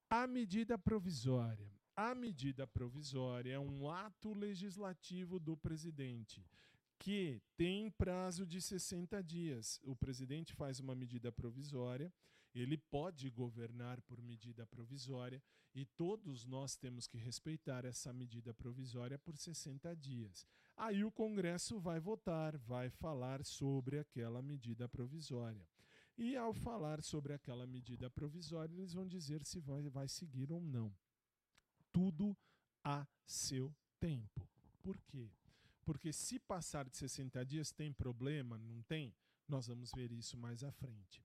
A 0.07 0.27
medida 0.27 0.77
provisória. 0.77 1.73
A 1.95 2.13
medida 2.13 2.67
provisória 2.67 3.53
é 3.53 3.59
um 3.59 3.89
ato 3.89 4.33
legislativo 4.33 5.39
do 5.39 5.57
presidente 5.57 6.45
que 6.99 7.41
tem 7.57 7.89
prazo 7.89 8.45
de 8.45 8.61
60 8.61 9.23
dias. 9.23 9.79
O 9.83 9.95
presidente 9.95 10.53
faz 10.53 10.79
uma 10.79 10.93
medida 10.93 11.31
provisória, 11.31 12.13
ele 12.53 12.77
pode 12.77 13.31
governar 13.31 13.99
por 14.03 14.21
medida 14.21 14.67
provisória 14.67 15.41
e 15.73 15.85
todos 15.85 16.45
nós 16.45 16.75
temos 16.75 17.07
que 17.07 17.17
respeitar 17.17 17.83
essa 17.83 18.13
medida 18.13 18.53
provisória 18.53 19.17
por 19.17 19.35
60 19.35 19.95
dias. 19.95 20.45
Aí 20.79 21.03
o 21.03 21.11
Congresso 21.11 21.77
vai 21.77 21.99
votar, 21.99 22.57
vai 22.57 22.89
falar 22.89 23.43
sobre 23.43 23.99
aquela 23.99 24.41
medida 24.41 24.87
provisória. 24.87 25.67
E 26.17 26.37
ao 26.37 26.53
falar 26.53 27.03
sobre 27.03 27.33
aquela 27.33 27.67
medida 27.67 28.09
provisória, 28.09 28.73
eles 28.73 28.93
vão 28.93 29.05
dizer 29.05 29.45
se 29.45 29.59
vai, 29.59 29.81
vai 29.89 30.07
seguir 30.07 30.53
ou 30.53 30.61
não. 30.61 30.95
Tudo 31.91 32.33
a 32.81 33.05
seu 33.25 33.75
tempo. 33.99 34.47
Por 34.81 34.97
quê? 35.01 35.29
Porque 35.83 36.13
se 36.13 36.39
passar 36.39 36.87
de 36.87 36.95
60 36.95 37.45
dias 37.45 37.73
tem 37.73 37.91
problema, 37.91 38.57
não 38.57 38.81
tem? 38.83 39.13
Nós 39.49 39.67
vamos 39.67 39.91
ver 39.91 40.13
isso 40.13 40.37
mais 40.37 40.63
à 40.63 40.71
frente. 40.71 41.21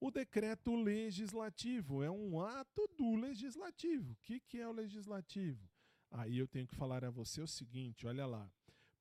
O 0.00 0.10
decreto 0.10 0.74
legislativo 0.74 2.02
é 2.02 2.10
um 2.10 2.40
ato 2.40 2.88
do 2.96 3.14
legislativo. 3.14 4.12
O 4.12 4.16
que, 4.22 4.40
que 4.40 4.58
é 4.58 4.66
o 4.66 4.72
legislativo? 4.72 5.68
Aí 6.10 6.38
eu 6.38 6.48
tenho 6.48 6.66
que 6.66 6.74
falar 6.74 7.04
a 7.04 7.10
você 7.10 7.42
o 7.42 7.46
seguinte: 7.46 8.06
olha 8.06 8.24
lá. 8.24 8.50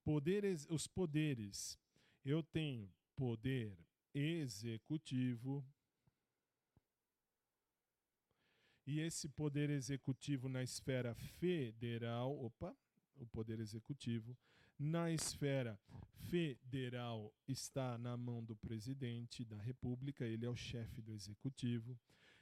Poderes, 0.05 0.67
os 0.69 0.85
poderes. 0.85 1.79
Eu 2.23 2.43
tenho 2.43 2.87
poder 3.15 3.75
executivo. 4.13 5.65
E 8.85 8.99
esse 8.99 9.27
poder 9.27 9.71
executivo 9.71 10.47
na 10.47 10.61
esfera 10.61 11.15
federal, 11.15 12.39
opa, 12.39 12.77
o 13.17 13.25
poder 13.25 13.59
executivo 13.59 14.37
na 14.77 15.09
esfera 15.11 15.79
federal 16.29 17.33
está 17.47 17.97
na 17.97 18.15
mão 18.15 18.43
do 18.43 18.55
presidente 18.55 19.43
da 19.43 19.57
República, 19.57 20.23
ele 20.25 20.45
é 20.45 20.49
o 20.49 20.55
chefe 20.55 21.01
do 21.01 21.13
executivo. 21.13 21.97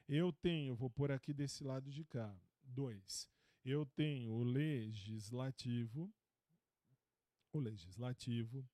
Eu 0.08 0.34
tenho, 0.34 0.76
vou 0.76 0.90
pôr 0.90 1.12
aqui 1.12 1.34
desse 1.34 1.64
lado 1.64 1.90
de 1.90 2.04
cá, 2.04 2.36
dois. 2.64 3.30
Eu 3.64 3.86
tenho 3.86 4.34
o 4.34 4.44
legislativo, 4.44 6.12
o 7.54 7.60
legislativo, 7.60 8.68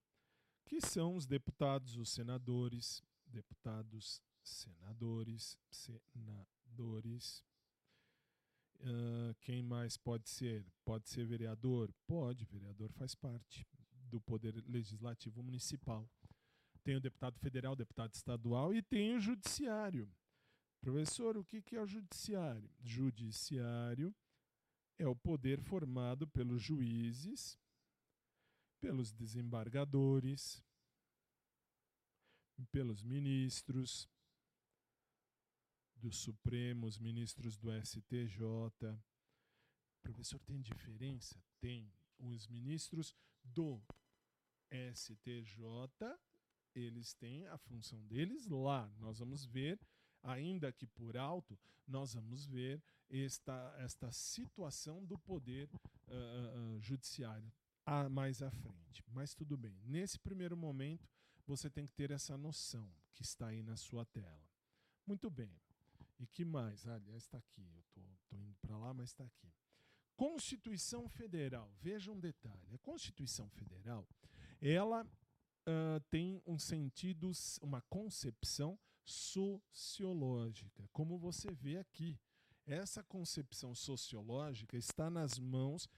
que 0.66 0.82
são 0.82 1.16
os 1.16 1.26
deputados, 1.26 1.98
os 1.98 2.10
senadores, 2.10 3.04
deputados, 3.28 4.22
senadores, 4.44 5.58
senadores, 5.70 7.44
Uh, 8.82 9.36
quem 9.42 9.62
mais 9.62 9.98
pode 9.98 10.30
ser? 10.30 10.66
Pode 10.86 11.10
ser 11.10 11.26
vereador? 11.26 11.94
Pode, 12.08 12.46
vereador 12.46 12.90
faz 12.94 13.14
parte 13.14 13.68
do 14.10 14.22
Poder 14.22 14.56
Legislativo 14.68 15.44
Municipal. 15.44 16.10
Tem 16.82 16.96
o 16.96 17.02
deputado 17.02 17.38
federal, 17.40 17.76
deputado 17.76 18.14
estadual 18.14 18.74
e 18.74 18.82
tem 18.82 19.16
o 19.16 19.20
judiciário. 19.20 20.10
Professor, 20.80 21.38
o 21.38 21.44
que, 21.44 21.62
que 21.62 21.76
é 21.76 21.82
o 21.82 21.86
judiciário? 21.86 22.70
Judiciário 22.82 24.16
é 24.98 25.06
o 25.06 25.16
poder 25.16 25.60
formado 25.62 26.26
pelos 26.26 26.62
juízes, 26.62 27.58
pelos 28.80 29.12
desembargadores, 29.12 30.64
pelos 32.72 33.04
ministros, 33.04 34.10
do 36.00 36.12
Supremo, 36.12 36.88
os 36.88 36.98
ministros 36.98 37.58
do 37.58 37.70
STJ. 37.84 38.40
Professor, 40.02 40.40
tem 40.40 40.62
diferença? 40.62 41.42
Tem. 41.60 41.92
Os 42.18 42.48
ministros 42.48 43.14
do 43.44 43.82
STJ, 44.94 45.56
eles 46.74 47.14
têm 47.14 47.48
a 47.48 47.58
função 47.58 48.06
deles 48.08 48.48
lá. 48.48 48.92
Nós 48.98 49.20
vamos 49.20 49.46
ver, 49.46 49.80
ainda 50.24 50.72
que 50.72 50.88
por 50.88 51.18
alto, 51.18 51.58
nós 51.88 52.14
vamos 52.14 52.46
ver 52.46 52.82
esta, 53.10 53.76
esta 53.80 54.12
situação 54.12 55.06
do 55.06 55.18
poder 55.18 55.70
uh, 55.74 56.76
uh, 56.76 56.80
judiciário 56.80 57.52
a, 57.90 58.08
mais 58.08 58.42
à 58.42 58.52
frente. 58.52 59.04
Mas 59.08 59.34
tudo 59.34 59.58
bem. 59.58 59.82
Nesse 59.84 60.20
primeiro 60.20 60.56
momento, 60.56 61.10
você 61.46 61.70
tem 61.70 61.86
que 61.86 61.94
ter 61.94 62.12
essa 62.12 62.38
noção 62.38 62.88
que 63.16 63.24
está 63.24 63.48
aí 63.48 63.64
na 63.64 63.76
sua 63.76 64.06
tela. 64.06 64.48
Muito 65.08 65.30
bem. 65.30 65.52
E 66.20 66.28
que 66.28 66.46
mais? 66.46 66.86
Ah, 66.86 66.96
aliás, 66.96 67.24
está 67.24 67.40
aqui. 67.40 67.68
Eu 67.96 68.14
estou 68.14 68.40
indo 68.40 68.56
para 68.62 68.78
lá, 68.78 68.94
mas 68.94 69.10
está 69.10 69.24
aqui. 69.24 69.52
Constituição 70.16 71.10
Federal. 71.10 71.74
Veja 71.82 72.12
um 72.12 72.20
detalhe. 72.20 72.76
A 72.76 72.78
Constituição 72.78 73.50
Federal, 73.50 74.08
ela 74.62 75.04
uh, 75.04 76.00
tem 76.12 76.42
um 76.46 76.60
sentido, 76.60 77.32
uma 77.62 77.82
concepção 77.82 78.78
sociológica, 79.04 80.88
como 80.94 81.18
você 81.18 81.52
vê 81.52 81.78
aqui. 81.78 82.20
Essa 82.68 83.02
concepção 83.02 83.74
sociológica 83.74 84.78
está 84.78 85.10
nas 85.10 85.40
mãos. 85.40 85.90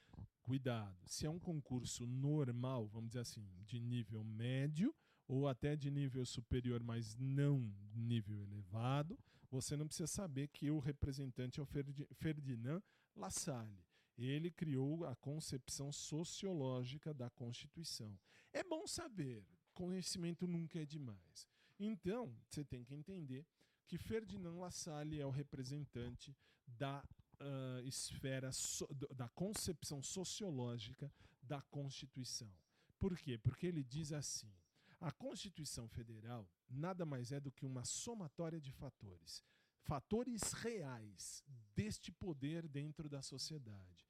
Cuidado, 0.42 0.98
se 1.08 1.26
é 1.26 1.30
um 1.30 1.40
concurso 1.40 2.06
normal, 2.06 2.88
vamos 2.88 3.10
dizer 3.10 3.20
assim, 3.20 3.48
de 3.66 3.80
nível 3.80 4.24
médio 4.24 4.94
ou 5.28 5.48
até 5.48 5.76
de 5.76 5.90
nível 5.90 6.26
superior, 6.26 6.84
mas 6.84 7.16
não 7.16 7.74
nível 7.94 8.42
elevado, 8.42 9.18
você 9.50 9.78
não 9.78 9.88
precisa 9.88 10.08
saber 10.08 10.48
que 10.50 10.70
o 10.70 10.80
representante 10.80 11.60
é 11.60 11.64
o 11.64 11.68
Ferdinand 12.16 12.82
Lassalle 13.16 13.84
ele 14.18 14.52
criou 14.52 15.06
a 15.06 15.16
concepção 15.16 15.92
sociológica 15.92 17.14
da 17.14 17.30
Constituição. 17.30 18.18
É 18.54 18.64
bom 18.64 18.86
saber, 18.86 19.46
conhecimento 19.74 20.46
nunca 20.48 20.80
é 20.80 20.86
demais. 20.86 21.48
Então, 21.80 22.36
você 22.48 22.64
tem 22.64 22.84
que 22.84 22.94
entender 22.94 23.46
que 23.88 23.98
Ferdinand 23.98 24.60
Lassalle 24.60 25.20
é 25.20 25.26
o 25.26 25.32
representante 25.32 26.36
da 26.68 27.04
uh, 27.42 27.82
esfera 27.86 28.52
so, 28.52 28.88
da 29.16 29.28
concepção 29.30 30.02
sociológica 30.02 31.12
da 31.42 31.62
Constituição. 31.62 32.52
Por 33.00 33.18
quê? 33.18 33.38
Porque 33.38 33.68
ele 33.68 33.84
diz 33.84 34.14
assim: 34.14 34.52
a 35.00 35.12
Constituição 35.12 35.88
Federal 35.88 36.48
nada 36.70 37.06
mais 37.06 37.32
é 37.32 37.40
do 37.40 37.52
que 37.52 37.66
uma 37.66 37.84
somatória 37.84 38.62
de 38.62 38.72
fatores 38.72 39.44
fatores 39.84 40.54
reais 40.54 41.44
deste 41.76 42.12
poder 42.12 42.68
dentro 42.68 43.10
da 43.10 43.22
sociedade. 43.22 44.08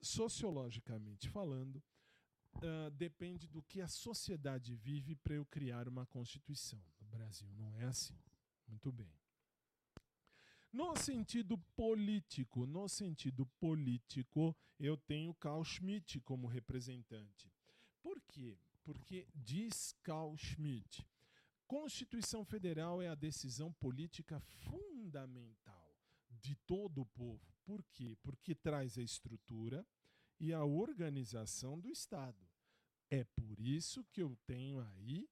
Sociologicamente 0.00 1.28
falando, 1.28 1.82
uh, 2.56 2.90
depende 2.92 3.48
do 3.48 3.62
que 3.62 3.80
a 3.80 3.88
sociedade 3.88 4.74
vive 4.74 5.14
para 5.16 5.34
eu 5.34 5.46
criar 5.46 5.88
uma 5.88 6.06
Constituição. 6.06 6.82
No 7.00 7.06
Brasil 7.06 7.48
não 7.54 7.74
é 7.76 7.84
assim. 7.84 8.18
Muito 8.68 8.92
bem. 8.92 9.12
No 10.76 10.94
sentido 10.94 11.56
político, 11.74 12.66
no 12.66 12.86
sentido 12.86 13.46
político, 13.58 14.54
eu 14.78 14.94
tenho 14.94 15.32
Carl 15.32 15.64
Schmitt 15.64 16.20
como 16.20 16.46
representante. 16.46 17.50
Por 18.02 18.20
quê? 18.28 18.58
Porque 18.84 19.26
diz 19.34 19.94
Carl 20.02 20.36
Schmitt, 20.36 21.08
Constituição 21.66 22.44
Federal 22.44 23.00
é 23.00 23.08
a 23.08 23.14
decisão 23.14 23.72
política 23.72 24.38
fundamental 24.38 25.96
de 26.28 26.54
todo 26.66 27.00
o 27.00 27.06
povo. 27.06 27.54
Por 27.64 27.82
quê? 27.94 28.14
Porque 28.22 28.54
traz 28.54 28.98
a 28.98 29.02
estrutura 29.02 29.82
e 30.38 30.52
a 30.52 30.62
organização 30.62 31.80
do 31.80 31.88
Estado. 31.88 32.46
É 33.08 33.24
por 33.24 33.58
isso 33.58 34.04
que 34.12 34.22
eu 34.22 34.36
tenho 34.44 34.78
aí 34.80 35.26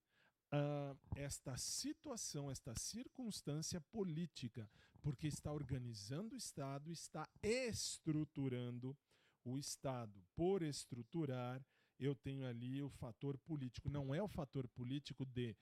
uh, 0.55 0.99
esta 1.15 1.55
situação, 1.59 2.51
esta 2.51 2.75
circunstância 2.79 3.79
política, 3.93 4.71
porque 5.05 5.27
está 5.27 5.53
organizando 5.53 6.35
o 6.35 6.39
Estado, 6.39 6.91
está 6.91 7.29
estruturando 7.43 8.97
o 9.45 9.59
Estado. 9.59 10.25
Por 10.35 10.63
estruturar, 10.63 11.63
eu 11.99 12.15
tenho 12.15 12.47
ali 12.47 12.83
o 12.83 12.89
fator 12.89 13.37
político. 13.37 13.91
Não 13.91 14.15
é 14.15 14.23
o 14.23 14.27
fator 14.27 14.67
político 14.67 15.27
de 15.27 15.55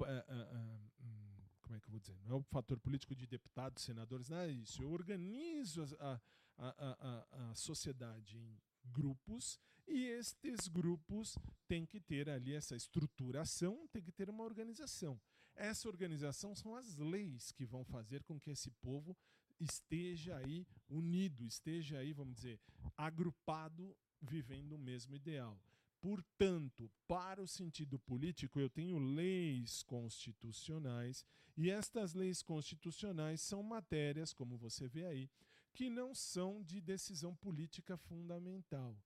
uh, 0.00 0.04
uh, 0.04 1.38
como 1.62 1.76
é 1.76 1.80
que 1.80 1.86
eu 1.86 1.92
vou 1.92 2.00
dizer? 2.00 2.18
Não 2.24 2.36
é 2.36 2.38
o 2.40 2.42
fator 2.42 2.80
político 2.80 3.14
de 3.14 3.24
deputados, 3.24 3.84
senadores, 3.84 4.28
não 4.28 4.38
é 4.38 4.50
isso. 4.50 4.82
Eu 4.82 4.90
organizo 4.90 5.84
a, 6.00 6.20
a, 6.56 7.28
a, 7.38 7.50
a 7.50 7.54
sociedade 7.54 8.36
em 8.36 8.60
grupos 8.82 9.60
e 9.86 10.06
estes 10.06 10.66
grupos 10.66 11.38
têm 11.68 11.86
que 11.86 12.00
ter 12.00 12.28
ali 12.28 12.52
essa 12.52 12.74
estruturação, 12.74 13.86
tem 13.92 14.02
que 14.02 14.10
ter 14.10 14.28
uma 14.28 14.42
organização. 14.42 15.20
Essa 15.60 15.88
organização 15.88 16.54
são 16.54 16.76
as 16.76 16.96
leis 16.96 17.50
que 17.50 17.66
vão 17.66 17.84
fazer 17.84 18.22
com 18.22 18.38
que 18.38 18.48
esse 18.48 18.70
povo 18.70 19.16
esteja 19.58 20.36
aí 20.36 20.64
unido, 20.88 21.44
esteja 21.44 21.98
aí, 21.98 22.12
vamos 22.12 22.36
dizer, 22.36 22.60
agrupado, 22.96 23.96
vivendo 24.22 24.72
o 24.76 24.78
mesmo 24.78 25.16
ideal. 25.16 25.60
Portanto, 26.00 26.88
para 27.08 27.42
o 27.42 27.48
sentido 27.48 27.98
político, 27.98 28.60
eu 28.60 28.70
tenho 28.70 29.00
leis 29.00 29.82
constitucionais, 29.82 31.26
e 31.56 31.68
estas 31.68 32.14
leis 32.14 32.40
constitucionais 32.40 33.40
são 33.40 33.60
matérias, 33.60 34.32
como 34.32 34.56
você 34.56 34.86
vê 34.86 35.06
aí, 35.06 35.28
que 35.74 35.90
não 35.90 36.14
são 36.14 36.62
de 36.62 36.80
decisão 36.80 37.34
política 37.34 37.96
fundamental. 37.96 38.96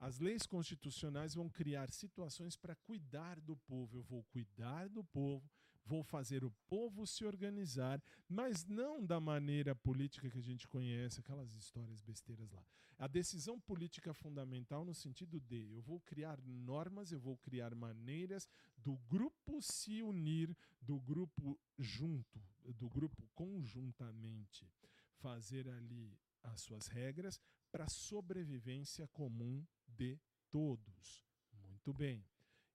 As 0.00 0.18
leis 0.18 0.44
constitucionais 0.44 1.34
vão 1.34 1.48
criar 1.48 1.92
situações 1.92 2.56
para 2.56 2.74
cuidar 2.74 3.38
do 3.38 3.56
povo. 3.56 3.98
Eu 3.98 4.02
vou 4.02 4.24
cuidar 4.24 4.88
do 4.88 5.04
povo, 5.04 5.48
vou 5.84 6.02
fazer 6.02 6.44
o 6.44 6.50
povo 6.68 7.06
se 7.06 7.24
organizar, 7.24 8.02
mas 8.28 8.64
não 8.64 9.04
da 9.04 9.18
maneira 9.18 9.74
política 9.74 10.30
que 10.30 10.38
a 10.38 10.42
gente 10.42 10.68
conhece, 10.68 11.20
aquelas 11.20 11.54
histórias 11.54 12.00
besteiras 12.00 12.50
lá. 12.52 12.64
A 12.98 13.06
decisão 13.06 13.58
política 13.58 14.12
fundamental 14.12 14.84
no 14.84 14.94
sentido 14.94 15.40
de 15.40 15.72
eu 15.72 15.80
vou 15.80 16.00
criar 16.00 16.38
normas, 16.44 17.12
eu 17.12 17.18
vou 17.18 17.36
criar 17.38 17.74
maneiras 17.74 18.48
do 18.76 18.96
grupo 19.08 19.60
se 19.62 20.02
unir, 20.02 20.56
do 20.80 21.00
grupo 21.00 21.58
junto, 21.78 22.40
do 22.74 22.88
grupo 22.88 23.26
conjuntamente 23.34 24.70
fazer 25.14 25.68
ali 25.68 26.18
as 26.42 26.60
suas 26.60 26.86
regras 26.86 27.40
para 27.70 27.88
sobrevivência 27.88 29.06
comum 29.08 29.66
de 29.86 30.18
todos. 30.50 31.24
Muito 31.52 31.92
bem. 31.92 32.24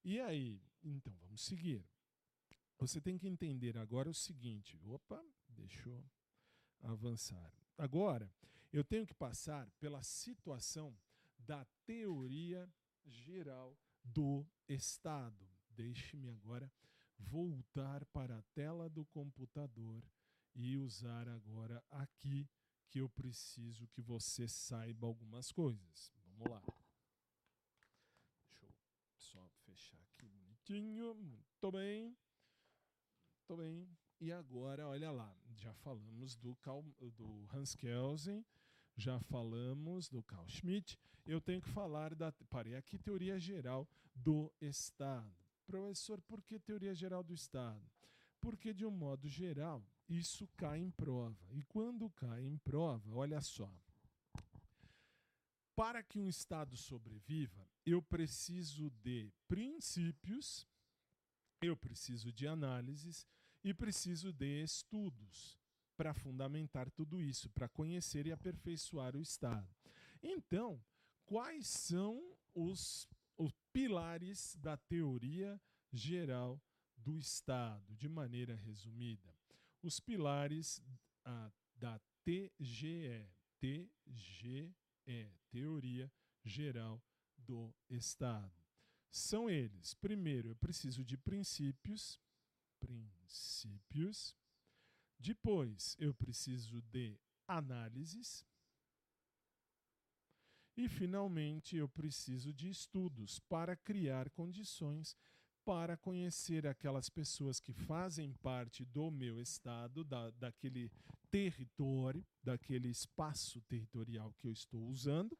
E 0.03 0.19
aí, 0.19 0.61
então 0.83 1.13
vamos 1.21 1.41
seguir. 1.41 1.83
Você 2.77 2.99
tem 2.99 3.17
que 3.17 3.27
entender 3.27 3.77
agora 3.77 4.09
o 4.09 4.13
seguinte: 4.13 4.77
opa, 4.83 5.23
deixa 5.49 5.89
eu 5.89 6.03
avançar. 6.81 7.53
Agora, 7.77 8.31
eu 8.71 8.83
tenho 8.83 9.05
que 9.05 9.13
passar 9.13 9.69
pela 9.79 10.03
situação 10.03 10.97
da 11.37 11.65
teoria 11.85 12.69
geral 13.05 13.77
do 14.03 14.45
Estado. 14.67 15.47
Deixe-me 15.69 16.29
agora 16.29 16.71
voltar 17.17 18.05
para 18.05 18.37
a 18.37 18.43
tela 18.53 18.89
do 18.89 19.05
computador 19.05 20.03
e 20.53 20.77
usar 20.77 21.27
agora 21.27 21.83
aqui 21.89 22.49
que 22.89 22.99
eu 22.99 23.09
preciso 23.09 23.87
que 23.87 24.01
você 24.01 24.47
saiba 24.47 25.07
algumas 25.07 25.51
coisas. 25.51 26.13
Vamos 26.25 26.49
lá. 26.49 26.61
Deixa 28.49 28.65
eu 28.65 28.73
só 29.17 29.49
fechar 29.65 30.01
aqui 30.01 30.27
bonitinho. 30.27 31.13
Muito 31.13 31.71
bem. 31.71 32.15
Muito 33.47 33.61
bem. 33.61 33.87
E 34.19 34.31
agora, 34.31 34.87
olha 34.87 35.11
lá, 35.11 35.31
já 35.53 35.71
falamos 35.75 36.35
do, 36.35 36.55
Cal, 36.55 36.83
do 36.99 37.47
Hans 37.53 37.75
Kelsen, 37.75 38.43
já 38.97 39.19
falamos 39.19 40.09
do 40.09 40.23
Carl 40.23 40.47
Schmitt. 40.47 40.97
Eu 41.27 41.39
tenho 41.39 41.61
que 41.61 41.69
falar 41.69 42.15
da. 42.15 42.31
Parei 42.49 42.75
aqui, 42.75 42.97
teoria 42.97 43.37
geral 43.37 43.87
do 44.15 44.51
Estado. 44.59 45.31
Professor, 45.67 46.19
por 46.21 46.41
que 46.41 46.59
teoria 46.59 46.95
geral 46.95 47.23
do 47.23 47.35
Estado? 47.35 47.85
Porque, 48.41 48.73
de 48.73 48.83
um 48.83 48.89
modo 48.89 49.29
geral, 49.29 49.85
isso 50.09 50.49
cai 50.57 50.79
em 50.79 50.89
prova. 50.89 51.37
E 51.51 51.61
quando 51.65 52.09
cai 52.09 52.43
em 52.43 52.57
prova, 52.57 53.13
olha 53.13 53.41
só. 53.41 53.71
Para 55.75 56.01
que 56.01 56.17
um 56.17 56.27
Estado 56.27 56.75
sobreviva, 56.75 57.69
eu 57.85 58.01
preciso 58.01 58.89
de 58.89 59.31
princípios 59.47 60.67
eu 61.61 61.75
preciso 61.75 62.31
de 62.31 62.47
análises 62.47 63.25
e 63.65 63.73
preciso 63.73 64.31
de 64.31 64.61
estudos 64.61 65.59
para 65.97 66.13
fundamentar 66.13 66.91
tudo 66.91 67.19
isso, 67.19 67.49
para 67.49 67.67
conhecer 67.67 68.27
e 68.27 68.31
aperfeiçoar 68.31 69.15
o 69.15 69.21
Estado. 69.21 69.67
Então, 70.21 70.79
quais 71.25 71.65
são 71.67 72.21
os, 72.53 73.09
os 73.35 73.51
pilares 73.73 74.55
da 74.57 74.77
teoria 74.77 75.59
geral 75.91 76.61
do 76.95 77.17
Estado, 77.17 77.95
de 77.95 78.07
maneira 78.07 78.53
resumida? 78.53 79.33
Os 79.81 79.99
pilares, 79.99 80.79
a 81.23 81.51
da 81.75 81.99
TGE, 82.23 83.27
TGE, 83.59 84.75
Teoria 85.49 86.11
Geral 86.43 87.01
do 87.35 87.73
Estado. 87.89 88.53
São 89.09 89.49
eles, 89.49 89.95
primeiro, 89.95 90.49
eu 90.49 90.55
preciso 90.55 91.03
de 91.03 91.17
princípios, 91.17 92.19
princípios. 92.85 94.35
Depois, 95.19 95.95
eu 95.99 96.13
preciso 96.13 96.81
de 96.81 97.19
análises. 97.47 98.45
E, 100.77 100.89
finalmente, 100.89 101.77
eu 101.77 101.87
preciso 101.87 102.53
de 102.53 102.69
estudos 102.69 103.39
para 103.39 103.75
criar 103.75 104.29
condições 104.29 105.15
para 105.65 105.97
conhecer 105.97 106.67
aquelas 106.67 107.09
pessoas 107.09 107.59
que 107.59 107.73
fazem 107.73 108.31
parte 108.33 108.85
do 108.85 109.09
meu 109.09 109.41
estado, 109.41 110.03
da, 110.03 110.29
daquele 110.29 110.91
território, 111.31 112.23
daquele 112.43 112.87
espaço 112.87 113.59
territorial 113.61 114.31
que 114.37 114.47
eu 114.47 114.51
estou 114.51 114.85
usando, 114.87 115.35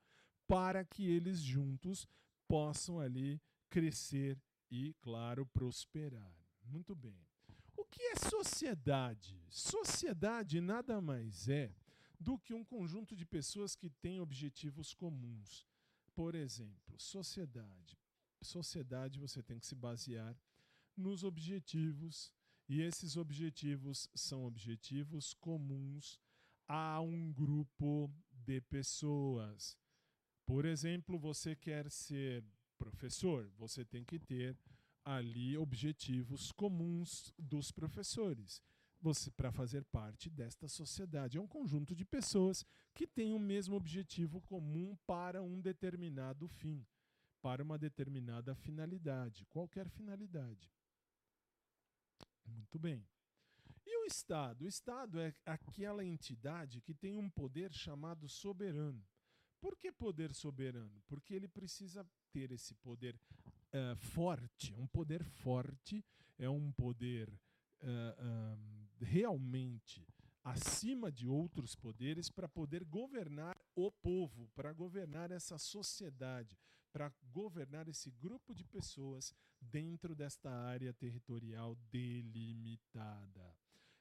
para 0.48 0.84
que 0.84 1.06
eles 1.06 1.39
juntos 1.39 2.08
possam 2.48 3.00
ali 3.00 3.39
crescer 3.70 4.41
e, 4.72 4.96
claro, 4.96 5.46
prosperar. 5.46 6.36
Muito 6.64 6.96
bem. 6.96 7.24
Que 7.96 8.04
é 8.08 8.16
sociedade? 8.30 9.41
Sociedade 9.50 10.60
nada 10.60 11.00
mais 11.00 11.48
é 11.48 11.74
do 12.20 12.38
que 12.38 12.54
um 12.54 12.62
conjunto 12.62 13.16
de 13.16 13.26
pessoas 13.26 13.74
que 13.74 13.89
têm 13.89 14.20
objetivos 14.20 14.93
comuns. 14.93 15.66
Por 16.14 16.36
exemplo, 16.36 17.00
sociedade. 17.00 17.98
Sociedade 18.41 19.18
você 19.18 19.41
tem 19.41 19.58
que 19.58 19.66
se 19.66 19.76
basear 19.76 20.38
nos 20.98 21.24
objetivos, 21.24 22.34
e 22.68 22.82
esses 22.82 23.16
objetivos 23.16 24.10
são 24.14 24.43
objetivos 24.43 25.34
comuns 25.34 26.20
a 26.68 27.00
um 27.00 27.32
grupo 27.32 28.14
de 28.30 28.60
pessoas. 28.60 29.78
Por 30.46 30.66
exemplo, 30.66 31.18
você 31.18 31.56
quer 31.56 31.89
ser 31.89 32.43
professor, 32.78 33.50
você 33.58 33.86
tem 33.86 34.04
que 34.04 34.20
ter 34.20 34.58
ali 35.06 35.56
objetivos 35.56 36.51
comuns 36.51 37.32
dos 37.38 37.72
professores. 37.72 38.60
Você 38.99 39.30
para 39.30 39.51
fazer 39.51 39.86
parte 39.86 40.32
desta 40.32 40.68
sociedade 40.68 41.38
é 41.38 41.41
um 41.41 41.47
conjunto 41.47 41.95
de 41.95 42.03
pessoas 42.03 42.66
que 42.93 43.06
têm 43.06 43.34
o 43.34 43.39
mesmo 43.39 43.76
objetivo 43.76 44.41
comum 44.41 44.97
para 45.06 45.43
um 45.43 45.62
determinado 45.62 46.47
fim, 46.47 46.84
para 47.39 47.62
uma 47.62 47.78
determinada 47.78 48.56
finalidade, 48.56 49.45
qualquer 49.45 49.88
finalidade. 49.89 50.74
Muito 52.43 52.80
bem. 52.80 53.06
E 53.86 53.97
o 54.03 54.06
Estado? 54.06 54.64
O 54.64 54.68
Estado 54.68 55.20
é 55.20 55.36
aquela 55.45 56.03
entidade 56.03 56.82
que 56.82 56.93
tem 56.93 57.16
um 57.16 57.30
poder 57.30 57.72
chamado 57.72 58.28
soberano. 58.28 59.06
Por 59.62 59.78
que 59.78 59.91
poder 59.91 60.34
soberano? 60.34 61.01
Porque 61.08 61.34
ele 61.34 61.47
precisa 61.47 62.08
ter 62.32 62.51
esse 62.51 62.74
poder 62.76 63.20
uh, 63.76 63.95
forte. 63.95 64.73
Um 64.73 64.88
poder 64.88 65.23
forte 65.23 66.03
é 66.38 66.49
um 66.49 66.71
poder 66.71 67.30
uh, 67.82 68.57
realmente 68.99 70.05
acima 70.43 71.11
de 71.11 71.28
outros 71.28 71.76
poderes 71.76 72.30
para 72.30 72.47
poder 72.47 72.84
governar 72.84 73.57
o 73.76 73.91
povo, 73.91 74.49
para 74.55 74.71
governar 74.71 75.32
essa 75.32 75.57
sociedade, 75.57 76.57
para 76.93 77.11
governar 77.32 77.88
esse 77.88 78.11
grupo 78.11 78.53
de 78.53 78.63
pessoas 78.63 79.34
dentro 79.59 80.15
desta 80.15 80.49
área 80.49 80.93
territorial 80.93 81.76
delimitada. 81.91 83.55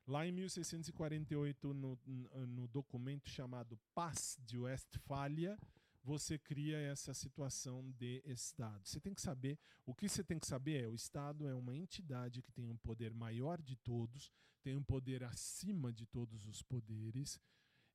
Lá 0.06 0.26
em 0.26 0.32
1648, 0.32 1.72
no, 1.72 1.98
no 2.46 2.68
documento 2.68 3.30
chamado 3.30 3.80
Paz 3.94 4.38
de 4.44 4.58
Westfália, 4.58 5.58
você 6.04 6.38
cria 6.38 6.78
essa 6.78 7.14
situação 7.14 7.90
de 7.92 8.22
Estado. 8.26 8.86
Você 8.86 9.00
tem 9.00 9.14
que 9.14 9.22
saber, 9.22 9.58
o 9.86 9.94
que 9.94 10.08
você 10.08 10.22
tem 10.22 10.38
que 10.38 10.46
saber 10.46 10.84
é, 10.84 10.88
o 10.88 10.94
Estado 10.94 11.48
é 11.48 11.54
uma 11.54 11.74
entidade 11.74 12.42
que 12.42 12.52
tem 12.52 12.68
um 12.68 12.76
poder 12.76 13.14
maior 13.14 13.60
de 13.62 13.74
todos, 13.76 14.30
tem 14.62 14.76
um 14.76 14.84
poder 14.84 15.24
acima 15.24 15.90
de 15.92 16.04
todos 16.04 16.46
os 16.46 16.62
poderes, 16.62 17.40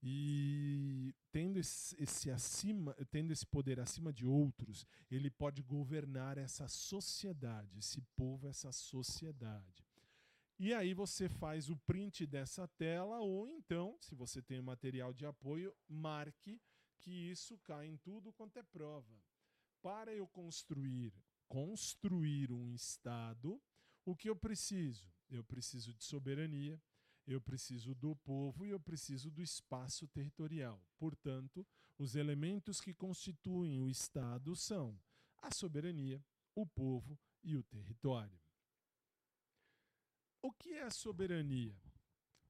e 0.01 1.13
tendo 1.31 1.59
esse, 1.59 1.95
esse, 2.01 2.31
acima, 2.31 2.95
tendo 3.11 3.31
esse 3.31 3.45
poder 3.45 3.79
acima 3.79 4.11
de 4.11 4.25
outros, 4.25 4.87
ele 5.11 5.29
pode 5.29 5.61
governar 5.61 6.37
essa 6.37 6.67
sociedade, 6.67 7.77
esse 7.77 8.01
povo, 8.15 8.47
essa 8.47 8.71
sociedade. 8.71 9.85
E 10.57 10.73
aí 10.73 10.93
você 10.93 11.29
faz 11.29 11.69
o 11.69 11.77
print 11.77 12.25
dessa 12.25 12.67
tela, 12.67 13.19
ou 13.19 13.47
então, 13.47 13.97
se 14.01 14.15
você 14.15 14.41
tem 14.41 14.61
material 14.61 15.13
de 15.13 15.25
apoio, 15.25 15.73
marque 15.87 16.59
que 16.99 17.11
isso 17.31 17.57
cai 17.59 17.87
em 17.87 17.97
tudo 17.97 18.31
quanto 18.33 18.57
é 18.57 18.63
prova. 18.63 19.21
Para 19.81 20.13
eu 20.13 20.27
construir, 20.27 21.13
construir 21.47 22.51
um 22.51 22.73
Estado, 22.73 23.61
o 24.05 24.15
que 24.15 24.29
eu 24.29 24.35
preciso? 24.35 25.11
Eu 25.29 25.43
preciso 25.43 25.93
de 25.93 26.03
soberania, 26.03 26.81
eu 27.25 27.39
preciso 27.39 27.93
do 27.95 28.15
povo 28.15 28.65
e 28.65 28.69
eu 28.69 28.79
preciso 28.79 29.29
do 29.31 29.41
espaço 29.41 30.07
territorial. 30.07 30.81
Portanto, 30.97 31.65
os 31.97 32.15
elementos 32.15 32.81
que 32.81 32.93
constituem 32.93 33.79
o 33.79 33.89
Estado 33.89 34.55
são 34.55 34.99
a 35.37 35.51
soberania, 35.51 36.23
o 36.55 36.65
povo 36.65 37.17
e 37.43 37.55
o 37.55 37.63
território. 37.63 38.39
O 40.41 40.51
que 40.51 40.73
é 40.73 40.83
a 40.83 40.91
soberania? 40.91 41.77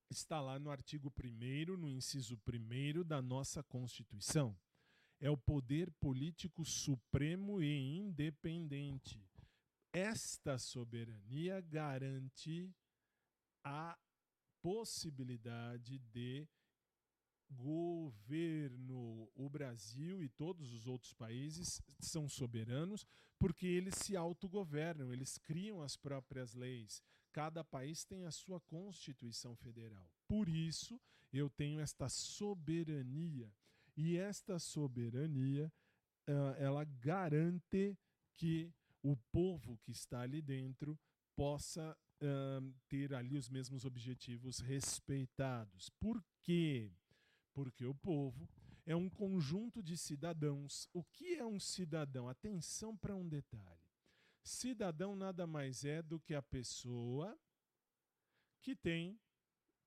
Está 0.09 0.41
lá 0.41 0.57
no 0.57 0.71
artigo 0.71 1.13
1, 1.23 1.77
no 1.77 1.89
inciso 1.89 2.39
1 2.47 3.03
da 3.03 3.21
nossa 3.21 3.63
Constituição. 3.63 4.57
É 5.19 5.29
o 5.29 5.37
poder 5.37 5.91
político 5.91 6.63
supremo 6.63 7.61
e 7.61 7.97
independente. 7.97 9.23
Esta 9.91 10.57
soberania 10.57 11.61
garante 11.61 12.73
a 13.63 13.97
possibilidade 14.61 15.99
de 15.99 16.47
governo. 17.51 19.29
O 19.35 19.49
Brasil 19.49 20.23
e 20.23 20.29
todos 20.29 20.71
os 20.73 20.87
outros 20.87 21.13
países 21.13 21.81
são 21.99 22.29
soberanos 22.29 23.05
porque 23.37 23.65
eles 23.65 23.95
se 23.95 24.15
autogovernam, 24.17 25.13
eles 25.13 25.37
criam 25.37 25.81
as 25.81 25.95
próprias 25.95 26.53
leis, 26.53 27.01
Cada 27.31 27.63
país 27.63 28.03
tem 28.03 28.25
a 28.25 28.31
sua 28.31 28.59
Constituição 28.59 29.55
Federal. 29.55 30.09
Por 30.27 30.49
isso, 30.49 30.99
eu 31.31 31.49
tenho 31.49 31.79
esta 31.79 32.09
soberania. 32.09 33.53
E 33.95 34.17
esta 34.17 34.57
soberania, 34.59 35.71
uh, 36.27 36.55
ela 36.57 36.83
garante 36.85 37.97
que 38.35 38.71
o 39.03 39.15
povo 39.31 39.77
que 39.83 39.91
está 39.91 40.21
ali 40.21 40.41
dentro 40.41 40.97
possa 41.35 41.97
uh, 42.21 42.73
ter 42.87 43.13
ali 43.13 43.37
os 43.37 43.49
mesmos 43.49 43.85
objetivos 43.85 44.59
respeitados. 44.59 45.89
Por 45.99 46.23
quê? 46.41 46.91
Porque 47.53 47.85
o 47.85 47.95
povo 47.95 48.49
é 48.85 48.95
um 48.95 49.09
conjunto 49.09 49.83
de 49.83 49.97
cidadãos. 49.97 50.87
O 50.93 51.03
que 51.03 51.35
é 51.35 51.45
um 51.45 51.59
cidadão? 51.59 52.27
Atenção 52.27 52.97
para 52.97 53.15
um 53.15 53.27
detalhe. 53.27 53.78
Cidadão 54.49 55.15
nada 55.15 55.45
mais 55.45 55.85
é 55.85 56.01
do 56.01 56.19
que 56.19 56.33
a 56.33 56.41
pessoa 56.41 57.39
que 58.63 58.75
tem 58.75 59.21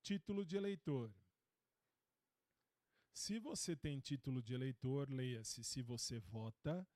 título 0.01 0.47
de 0.47 0.57
eleitor. 0.57 1.13
Se 3.13 3.41
você 3.41 3.75
tem 3.75 3.99
título 3.99 4.41
de 4.41 4.55
eleitor, 4.55 5.11
leia-se: 5.11 5.65
se 5.65 5.83
você 5.83 6.21
vota, 6.21 6.87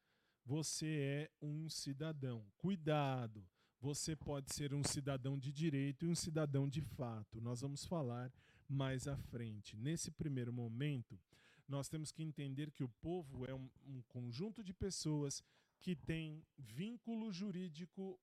você 0.44 0.86
é 0.86 1.30
um 1.42 1.68
cidadão. 1.68 2.46
Cuidado! 2.56 3.44
Você 3.80 4.14
pode 4.14 4.54
ser 4.54 4.72
um 4.72 4.84
cidadão 4.84 5.36
de 5.36 5.52
direito 5.52 6.04
e 6.04 6.08
um 6.08 6.14
cidadão 6.14 6.68
de 6.68 6.80
fato. 6.80 7.40
Nós 7.40 7.62
vamos 7.62 7.84
falar 7.84 8.32
mais 8.68 9.08
à 9.08 9.16
frente. 9.16 9.76
Nesse 9.76 10.12
primeiro 10.12 10.52
momento, 10.52 11.20
nós 11.66 11.88
temos 11.88 12.12
que 12.12 12.22
entender 12.22 12.70
que 12.70 12.84
o 12.84 12.88
povo 12.88 13.44
é 13.44 13.52
um, 13.52 13.68
um 13.84 14.02
conjunto 14.02 14.62
de 14.62 14.72
pessoas 14.72 15.42
que 15.86 15.94
tem 15.94 16.44
vínculo 16.58 17.30
jurídico, 17.30 18.20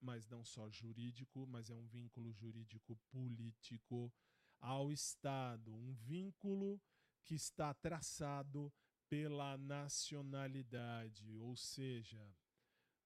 mas 0.00 0.26
não 0.26 0.44
só 0.44 0.68
jurídico, 0.68 1.46
mas 1.46 1.70
é 1.70 1.74
um 1.76 1.86
vínculo 1.86 2.32
jurídico 2.32 2.96
político 3.08 4.12
ao 4.58 4.90
Estado, 4.90 5.72
um 5.72 5.92
vínculo 5.92 6.82
que 7.22 7.36
está 7.36 7.72
traçado 7.72 8.72
pela 9.08 9.56
nacionalidade, 9.56 11.38
ou 11.38 11.54
seja, 11.54 12.34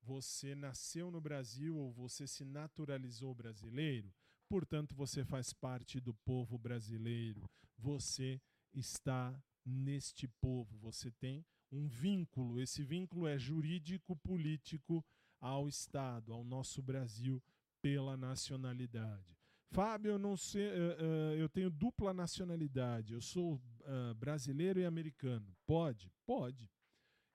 você 0.00 0.54
nasceu 0.54 1.10
no 1.10 1.20
Brasil 1.20 1.76
ou 1.76 1.92
você 1.92 2.26
se 2.26 2.46
naturalizou 2.46 3.34
brasileiro, 3.34 4.10
portanto 4.48 4.94
você 4.94 5.22
faz 5.22 5.52
parte 5.52 6.00
do 6.00 6.14
povo 6.14 6.56
brasileiro, 6.56 7.46
você 7.76 8.40
está 8.72 9.38
neste 9.66 10.26
povo, 10.26 10.78
você 10.78 11.10
tem 11.10 11.44
um 11.70 11.86
vínculo. 11.86 12.60
Esse 12.60 12.82
vínculo 12.82 13.26
é 13.26 13.38
jurídico-político 13.38 15.04
ao 15.40 15.68
Estado, 15.68 16.32
ao 16.32 16.44
nosso 16.44 16.82
Brasil, 16.82 17.42
pela 17.80 18.16
nacionalidade. 18.16 19.36
Fábio, 19.72 20.12
eu 20.12 20.18
não 20.18 20.36
sei, 20.36 20.66
uh, 20.66 20.72
uh, 20.72 21.34
eu 21.36 21.48
tenho 21.48 21.70
dupla 21.70 22.12
nacionalidade, 22.12 23.12
eu 23.12 23.20
sou 23.20 23.54
uh, 23.54 24.14
brasileiro 24.16 24.80
e 24.80 24.84
americano. 24.84 25.56
Pode? 25.64 26.12
Pode. 26.26 26.68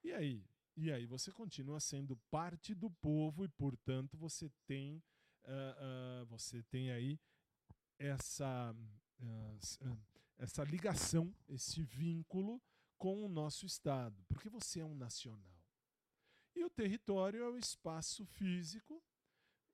E 0.03 0.11
aí? 0.11 0.45
E 0.75 0.91
aí 0.91 1.05
você 1.05 1.31
continua 1.31 1.79
sendo 1.79 2.17
parte 2.29 2.75
do 2.75 2.91
povo 2.91 3.45
e, 3.45 3.47
portanto, 3.47 4.17
você 4.17 4.51
tem, 4.67 5.01
você 6.27 6.61
tem 6.63 6.91
aí 6.91 7.17
essa, 7.97 8.75
essa 10.37 10.65
ligação, 10.65 11.33
esse 11.47 11.81
vínculo 11.81 12.61
com 12.97 13.25
o 13.25 13.29
nosso 13.29 13.65
Estado, 13.65 14.23
porque 14.27 14.49
você 14.49 14.79
é 14.79 14.85
um 14.85 14.95
nacional. 14.95 15.55
E 16.55 16.63
o 16.63 16.69
território 16.69 17.43
é 17.43 17.49
o 17.49 17.57
espaço 17.57 18.25
físico 18.25 19.03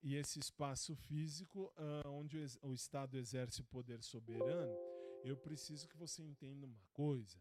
e 0.04 0.16
esse 0.16 0.40
espaço 0.40 0.96
físico 0.96 1.72
uh, 1.78 2.10
onde 2.10 2.38
o, 2.64 2.74
Estado 2.74 3.18
exerce 3.18 3.62
o 3.62 3.66
poder 3.66 4.02
soberano, 4.02 4.74
eu 5.24 5.38
preciso 5.38 5.88
que 5.88 5.96
você 5.96 6.24
entenda 6.24 6.66
uma 6.66 6.84
coisa. 6.92 7.40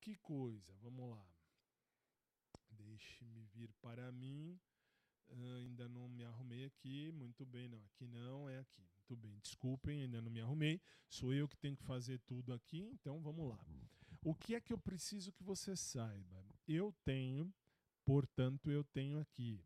Que 0.00 0.14
coisa? 0.16 0.72
Vamos 0.80 1.10
lá. 1.10 1.28
Deixe-me 2.70 3.42
vir 3.46 3.72
para 3.80 4.12
mim. 4.12 4.60
Uh, 5.28 5.56
ainda 5.56 5.88
não 5.88 6.08
me 6.08 6.22
arrumei 6.22 6.66
aqui. 6.66 7.10
Muito 7.10 7.44
bem, 7.44 7.66
não. 7.68 7.84
Aqui 7.86 8.06
não, 8.06 8.48
é 8.48 8.60
aqui. 8.60 8.88
Muito 8.94 9.16
bem. 9.16 9.36
Desculpem, 9.40 10.02
ainda 10.02 10.22
não 10.22 10.30
me 10.30 10.40
arrumei. 10.40 10.80
Sou 11.08 11.34
eu 11.34 11.48
que 11.48 11.56
tenho 11.56 11.76
que 11.76 11.82
fazer 11.82 12.20
tudo 12.20 12.52
aqui, 12.52 12.88
então 12.92 13.20
vamos 13.20 13.48
lá. 13.48 13.58
O 14.22 14.34
que 14.34 14.54
é 14.54 14.60
que 14.60 14.72
eu 14.72 14.78
preciso 14.78 15.32
que 15.32 15.42
você 15.42 15.76
saiba? 15.76 16.44
Eu 16.66 16.92
tenho, 17.04 17.52
portanto, 18.04 18.70
eu 18.70 18.84
tenho 18.84 19.18
aqui 19.18 19.62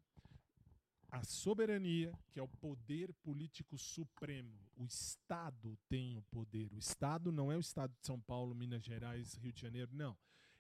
a 1.12 1.22
soberania, 1.24 2.18
que 2.30 2.40
é 2.40 2.42
o 2.42 2.48
poder 2.48 3.12
político 3.22 3.76
supremo. 3.76 4.58
O 4.76 4.86
Estado 4.86 5.78
tem 5.86 6.16
o 6.16 6.22
poder. 6.22 6.72
O 6.72 6.78
Estado 6.78 7.30
não 7.30 7.52
é 7.52 7.56
o 7.56 7.60
Estado 7.60 7.94
de 8.00 8.06
São 8.06 8.18
Paulo, 8.18 8.54
Minas 8.54 8.82
Gerais, 8.82 9.34
Rio 9.34 9.52
de 9.52 9.60
Janeiro, 9.60 9.90
não. 9.92 10.16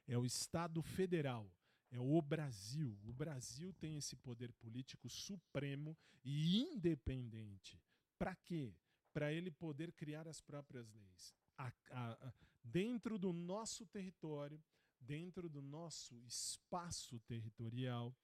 É 0.06 0.16
o 0.18 0.26
Estado 0.26 0.82
federal. 0.82 1.50
É 1.90 1.98
o 1.98 2.20
Brasil. 2.20 2.98
O 3.04 3.12
Brasil 3.14 3.72
tem 3.74 3.96
esse 3.96 4.14
poder 4.16 4.52
político 4.52 5.08
supremo 5.08 5.96
e 6.22 6.60
independente. 6.60 7.80
Para 8.18 8.34
quê? 8.34 8.74
Para 9.12 9.32
ele 9.32 9.50
poder 9.50 9.92
criar 9.92 10.28
as 10.28 10.40
próprias 10.40 10.92
leis. 10.92 11.34
A, 11.56 11.72
a, 11.90 12.32
dentro 12.62 13.18
do 13.18 13.32
nosso 13.32 13.86
território, 13.86 14.62
dentro 15.00 15.48
do 15.48 15.60
nosso 15.60 16.16
espaço 16.24 17.18
territorial, 17.20 18.14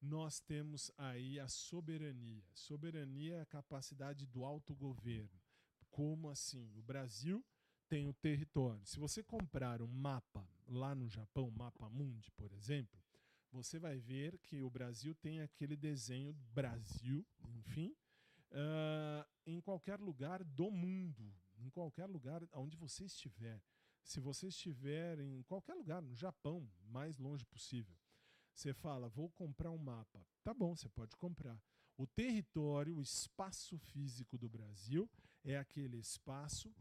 nós 0.00 0.40
temos 0.40 0.90
aí 0.96 1.40
a 1.40 1.48
soberania. 1.48 2.44
Soberania 2.54 3.36
é 3.36 3.40
a 3.40 3.46
capacidade 3.46 4.26
do 4.26 4.44
autogoverno. 4.44 5.40
Como 5.90 6.30
assim? 6.30 6.72
O 6.76 6.82
Brasil 6.82 7.44
tem 7.88 8.06
o 8.06 8.12
território. 8.14 8.86
Se 8.86 8.98
você 8.98 9.22
comprar 9.22 9.82
um 9.82 9.88
mapa 9.88 10.48
lá 10.66 10.94
no 10.94 11.08
Japão, 11.08 11.50
mapa 11.50 11.88
mundi, 11.88 12.30
por 12.32 12.52
exemplo, 12.52 13.02
você 13.50 13.78
vai 13.78 13.98
ver 13.98 14.38
que 14.38 14.62
o 14.62 14.70
Brasil 14.70 15.14
tem 15.14 15.40
aquele 15.40 15.76
desenho 15.76 16.32
Brasil, 16.52 17.26
enfim, 17.48 17.96
uh, 18.52 19.26
em 19.46 19.60
qualquer 19.60 19.98
lugar 19.98 20.44
do 20.44 20.70
mundo, 20.70 21.34
em 21.56 21.70
qualquer 21.70 22.06
lugar 22.06 22.42
onde 22.52 22.76
você 22.76 23.04
estiver. 23.04 23.60
Se 24.08 24.20
você 24.20 24.48
estiver 24.48 25.20
em 25.20 25.42
qualquer 25.42 25.74
lugar, 25.74 26.00
no 26.00 26.14
Japão, 26.14 26.66
mais 26.86 27.18
longe 27.18 27.44
possível, 27.44 27.94
você 28.54 28.72
fala, 28.72 29.06
vou 29.06 29.28
comprar 29.28 29.70
um 29.70 29.76
mapa. 29.76 30.26
Tá 30.42 30.54
bom, 30.54 30.74
você 30.74 30.88
pode 30.88 31.14
comprar. 31.14 31.60
O 31.94 32.06
território, 32.06 32.96
o 32.96 33.02
espaço 33.02 33.76
físico 33.76 34.38
do 34.38 34.48
Brasil 34.48 35.10
é 35.44 35.58
aquele 35.58 35.98
espaço 35.98 36.74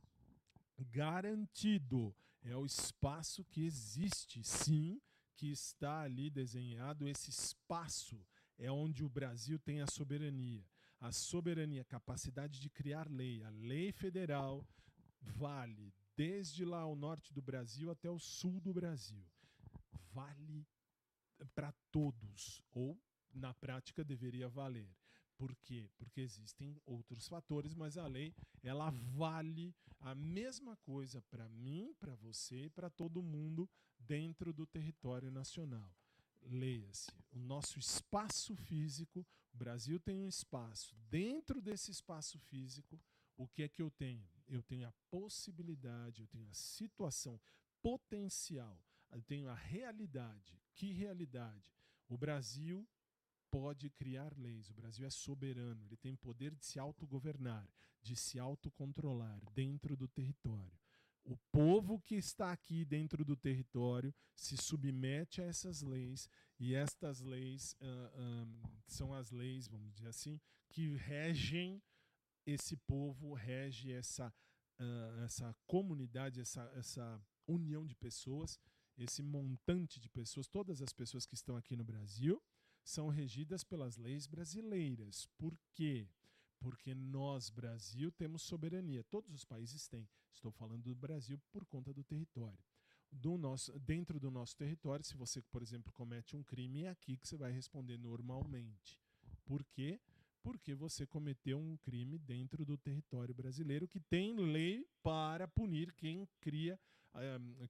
garantido. 0.80 2.16
É 2.42 2.56
o 2.56 2.66
espaço 2.66 3.44
que 3.44 3.66
existe, 3.66 4.42
sim, 4.42 5.02
que 5.36 5.52
está 5.52 6.04
ali 6.04 6.30
desenhado. 6.30 7.10
Esse 7.10 7.30
espaço 7.30 8.26
é 8.58 8.72
onde 8.72 9.04
o 9.04 9.10
Brasil 9.10 9.60
tem 9.60 9.82
a 9.82 9.88
soberania. 9.92 10.66
A 10.98 11.12
soberania, 11.12 11.82
a 11.82 11.86
capacidade 11.86 12.58
de 12.62 12.70
criar 12.70 13.12
lei. 13.12 13.44
A 13.44 13.50
lei 13.50 13.92
federal 13.92 14.66
vale 15.20 15.94
desde 16.18 16.66
lá 16.66 16.82
ao 16.82 16.96
norte 16.96 17.32
do 17.32 17.42
Brasil 17.42 17.92
até 17.92 18.10
o 18.10 18.18
sul 18.18 18.60
do 18.60 18.74
Brasil. 18.74 19.24
Vale 20.12 20.68
para 21.54 21.72
todos, 21.92 22.64
ou 22.72 23.00
na 23.32 23.54
prática 23.54 24.04
deveria 24.04 24.50
valer. 24.50 24.90
Por 25.38 25.56
quê? 25.58 25.88
Porque 25.96 26.22
existem 26.22 26.82
outros 26.84 27.28
fatores, 27.28 27.76
mas 27.76 27.96
a 27.96 28.08
lei 28.08 28.34
ela 28.64 28.90
vale 28.90 29.76
a 30.00 30.16
mesma 30.16 30.76
coisa 30.78 31.22
para 31.30 31.48
mim, 31.50 31.94
para 32.00 32.16
você 32.16 32.66
e 32.66 32.70
para 32.70 32.90
todo 32.90 33.22
mundo 33.22 33.70
dentro 34.00 34.52
do 34.52 34.66
território 34.66 35.30
nacional. 35.30 35.96
Leia-se, 36.42 37.12
o 37.32 37.38
nosso 37.38 37.78
espaço 37.78 38.56
físico, 38.56 39.24
o 39.54 39.58
Brasil 39.58 40.00
tem 40.00 40.20
um 40.20 40.28
espaço. 40.28 40.96
Dentro 41.10 41.62
desse 41.62 41.92
espaço 41.92 42.40
físico, 42.40 43.00
o 43.36 43.48
que 43.48 43.62
é 43.62 43.70
que 43.70 43.82
eu 43.82 43.92
tenho? 43.92 44.28
Eu 44.48 44.64
tenho 44.64 44.88
a 44.88 44.94
possibilidade, 45.10 46.22
eu 46.22 46.28
tenho 46.28 46.48
a 46.48 46.54
situação 46.54 47.40
potencial 47.82 48.82
eu 49.12 49.22
tenho 49.22 49.48
a 49.48 49.54
realidade. 49.54 50.60
Que 50.76 50.92
realidade? 50.92 51.74
O 52.08 52.18
Brasil 52.18 52.88
pode 53.50 53.90
criar 53.90 54.38
leis. 54.38 54.70
O 54.70 54.74
Brasil 54.74 55.06
é 55.06 55.10
soberano, 55.10 55.84
ele 55.84 55.98
tem 55.98 56.16
poder 56.16 56.54
de 56.56 56.66
se 56.66 56.80
autogovernar, 56.80 57.68
de 58.02 58.16
se 58.16 58.40
autocontrolar 58.40 59.42
dentro 59.54 59.96
do 59.96 60.08
território. 60.08 60.78
O 61.24 61.36
povo 61.52 62.00
que 62.00 62.16
está 62.16 62.52
aqui 62.52 62.86
dentro 62.86 63.26
do 63.26 63.36
território 63.36 64.14
se 64.34 64.56
submete 64.56 65.42
a 65.42 65.46
essas 65.46 65.82
leis, 65.82 66.30
e 66.58 66.74
estas 66.74 67.20
leis 67.20 67.76
uh, 67.82 68.70
são 68.88 69.14
as 69.14 69.30
leis, 69.32 69.68
vamos 69.68 69.94
dizer 69.94 70.08
assim, 70.08 70.40
que 70.70 70.96
regem 70.96 71.82
esse 72.48 72.76
povo, 72.76 73.36
rege 73.36 73.92
essa, 73.92 74.34
uh, 74.80 75.24
essa 75.24 75.56
comunidade, 75.68 76.42
essa, 76.42 76.64
essa 76.76 77.22
união 77.46 77.86
de 77.86 77.96
pessoas 77.96 78.60
esse 78.98 79.22
montante 79.22 80.00
de 80.00 80.10
pessoas, 80.10 80.48
todas 80.48 80.82
as 80.82 80.92
pessoas 80.92 81.26
que 81.26 81.36
estão 81.36 81.56
aqui 81.56 81.76
no 81.76 81.84
Brasil, 81.84 82.42
são 82.84 83.10
regidas 83.10 83.64
pelas 83.64 83.98
leis 83.98 84.26
brasileiras. 84.26 85.28
Por 85.38 85.58
quê? 85.74 86.10
Porque 86.60 86.96
nós, 86.96 87.50
Brasil, 87.50 88.12
temos 88.12 88.42
soberania. 88.42 89.04
Todos 89.04 89.34
os 89.34 89.46
países 89.46 89.88
têm. 89.88 90.10
Estou 90.34 90.52
falando 90.52 90.84
do 90.84 90.96
Brasil 90.96 91.40
por 91.52 91.66
conta 91.66 91.94
do 91.94 92.04
território. 92.04 92.64
Do 93.12 93.38
nosso, 93.38 93.78
dentro 93.80 94.20
do 94.20 94.32
nosso 94.32 94.58
território, 94.58 95.06
se 95.06 95.16
você, 95.16 95.42
por 95.44 95.62
exemplo, 95.62 95.94
comete 95.94 96.36
um 96.36 96.44
crime, 96.44 96.84
é 96.84 96.90
aqui 96.90 97.18
que 97.18 97.28
você 97.28 97.38
vai 97.38 97.52
responder 97.52 97.98
normalmente. 97.98 99.00
Por 99.46 99.64
quê? 99.64 100.00
Você 100.76 101.06
cometeu 101.06 101.60
um 101.60 101.78
crime 101.78 102.18
dentro 102.18 102.66
do 102.66 102.78
território 102.78 103.34
brasileiro 103.34 103.88
que 103.88 104.00
tem 104.00 104.36
lei 104.36 104.88
para 105.04 105.48
punir 105.48 105.94
quem 105.94 106.28
cria 106.40 106.80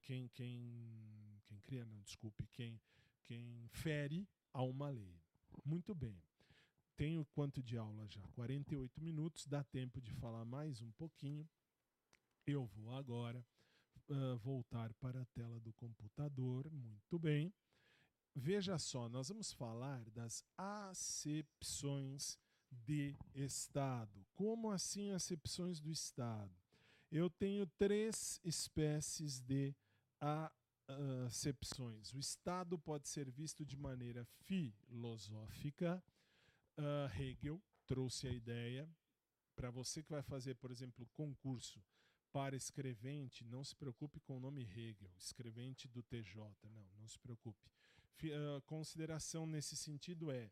quem, 0.02 0.28
quem, 0.30 1.42
quem 1.46 1.60
cria, 1.62 1.86
não, 1.86 2.02
desculpe, 2.02 2.46
quem, 2.48 2.80
quem 3.24 3.68
fere 3.70 4.28
a 4.54 4.62
uma 4.62 4.90
lei. 4.90 5.22
Muito 5.64 5.96
bem. 5.96 6.22
Tenho 6.96 7.26
quanto 7.26 7.62
de 7.62 7.78
aula 7.78 8.08
já? 8.08 8.22
48 8.30 9.02
minutos, 9.02 9.46
dá 9.46 9.64
tempo 9.64 10.02
de 10.02 10.12
falar 10.14 10.44
mais 10.46 10.82
um 10.82 10.92
pouquinho. 10.92 11.48
Eu 12.46 12.66
vou 12.66 12.96
agora 12.96 13.46
uh, 14.10 14.38
voltar 14.38 14.94
para 14.96 15.22
a 15.22 15.26
tela 15.26 15.60
do 15.60 15.72
computador. 15.74 16.70
Muito 16.72 17.20
bem. 17.20 17.54
Veja 18.36 18.78
só, 18.78 19.10
nós 19.10 19.30
vamos 19.30 19.52
falar 19.52 20.10
das 20.10 20.44
acepções 20.58 22.38
de 22.72 23.16
Estado. 23.34 24.26
Como 24.34 24.72
assim 24.72 25.12
acepções 25.12 25.80
do 25.80 25.92
Estado? 25.92 26.56
eu 27.12 27.30
tenho 27.30 27.66
três 27.66 28.40
espécies 28.44 29.40
de 29.40 29.74
acepções. 31.26 32.14
O 32.14 32.20
Estado 32.20 32.78
pode 32.78 33.08
ser 33.08 33.30
visto 33.30 33.66
de 33.66 33.78
maneira 33.78 34.26
filosófica. 34.46 36.04
Uh, 36.78 37.22
Hegel 37.22 37.62
trouxe 37.86 38.28
a 38.28 38.32
ideia. 38.32 38.90
Para 39.56 39.72
você 39.72 40.04
que 40.04 40.12
vai 40.12 40.22
fazer, 40.22 40.56
por 40.56 40.70
exemplo, 40.70 41.08
concurso 41.14 41.84
para 42.32 42.56
escrevente, 42.56 43.44
não 43.44 43.64
se 43.64 43.76
preocupe 43.76 44.20
com 44.20 44.38
o 44.38 44.40
nome 44.40 44.62
Hegel, 44.62 45.12
escrevente 45.18 45.88
do 45.88 46.04
TJ, 46.04 46.36
não, 46.70 46.86
não 47.00 47.08
se 47.08 47.18
preocupe. 47.18 47.72
Uh, 48.24 48.62
consideração 48.66 49.48
nesse 49.48 49.76
sentido 49.76 50.30
é 50.30 50.52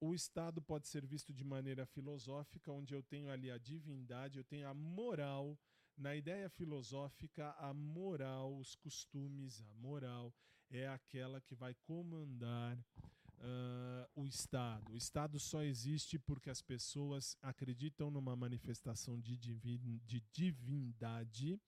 o 0.00 0.14
Estado 0.14 0.62
pode 0.62 0.88
ser 0.88 1.06
visto 1.06 1.32
de 1.32 1.44
maneira 1.44 1.84
filosófica, 1.84 2.72
onde 2.72 2.94
eu 2.94 3.02
tenho 3.02 3.30
ali 3.30 3.50
a 3.50 3.58
divindade, 3.58 4.38
eu 4.38 4.44
tenho 4.44 4.66
a 4.66 4.74
moral, 4.74 5.58
na 5.96 6.16
ideia 6.16 6.48
filosófica, 6.48 7.54
a 7.58 7.74
moral, 7.74 8.56
os 8.56 8.74
costumes, 8.74 9.60
a 9.60 9.74
moral 9.74 10.34
é 10.70 10.88
aquela 10.88 11.40
que 11.40 11.54
vai 11.54 11.74
comandar 11.82 12.78
uh, 12.78 14.08
o, 14.14 14.26
Estado? 14.26 14.92
O 14.92 14.96
Estado 14.96 15.38
só 15.38 15.62
existe 15.62 16.18
porque 16.18 16.48
as 16.48 16.62
pessoas 16.62 17.36
acreditam 17.42 18.10
numa 18.10 18.34
manifestação 18.34 19.20
de, 19.20 19.36
divin, 19.36 20.00
de 20.06 20.20
divindade 20.32 21.60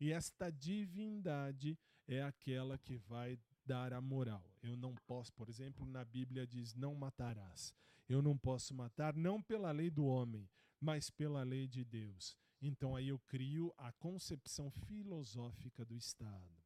e 0.00 0.12
esta 0.12 0.50
divindade 0.50 1.78
é 2.06 2.22
aquela 2.22 2.78
que 2.78 2.96
vai 2.96 3.38
dar 3.68 3.92
a 3.92 4.00
moral. 4.00 4.42
Eu 4.62 4.76
não 4.76 4.94
posso, 5.06 5.30
por 5.34 5.48
exemplo, 5.48 5.84
na 5.84 6.02
Bíblia 6.02 6.46
diz: 6.46 6.74
não 6.74 6.94
matarás. 6.94 7.74
Eu 8.08 8.22
não 8.22 8.36
posso 8.38 8.72
matar, 8.74 9.14
não 9.14 9.42
pela 9.42 9.70
lei 9.70 9.90
do 9.90 10.06
homem, 10.06 10.48
mas 10.80 11.10
pela 11.10 11.42
lei 11.42 11.68
de 11.68 11.84
Deus. 11.84 12.34
Então 12.62 12.96
aí 12.96 13.08
eu 13.08 13.18
crio 13.18 13.72
a 13.76 13.92
concepção 13.92 14.70
filosófica 14.70 15.84
do 15.84 15.94
Estado. 15.94 16.56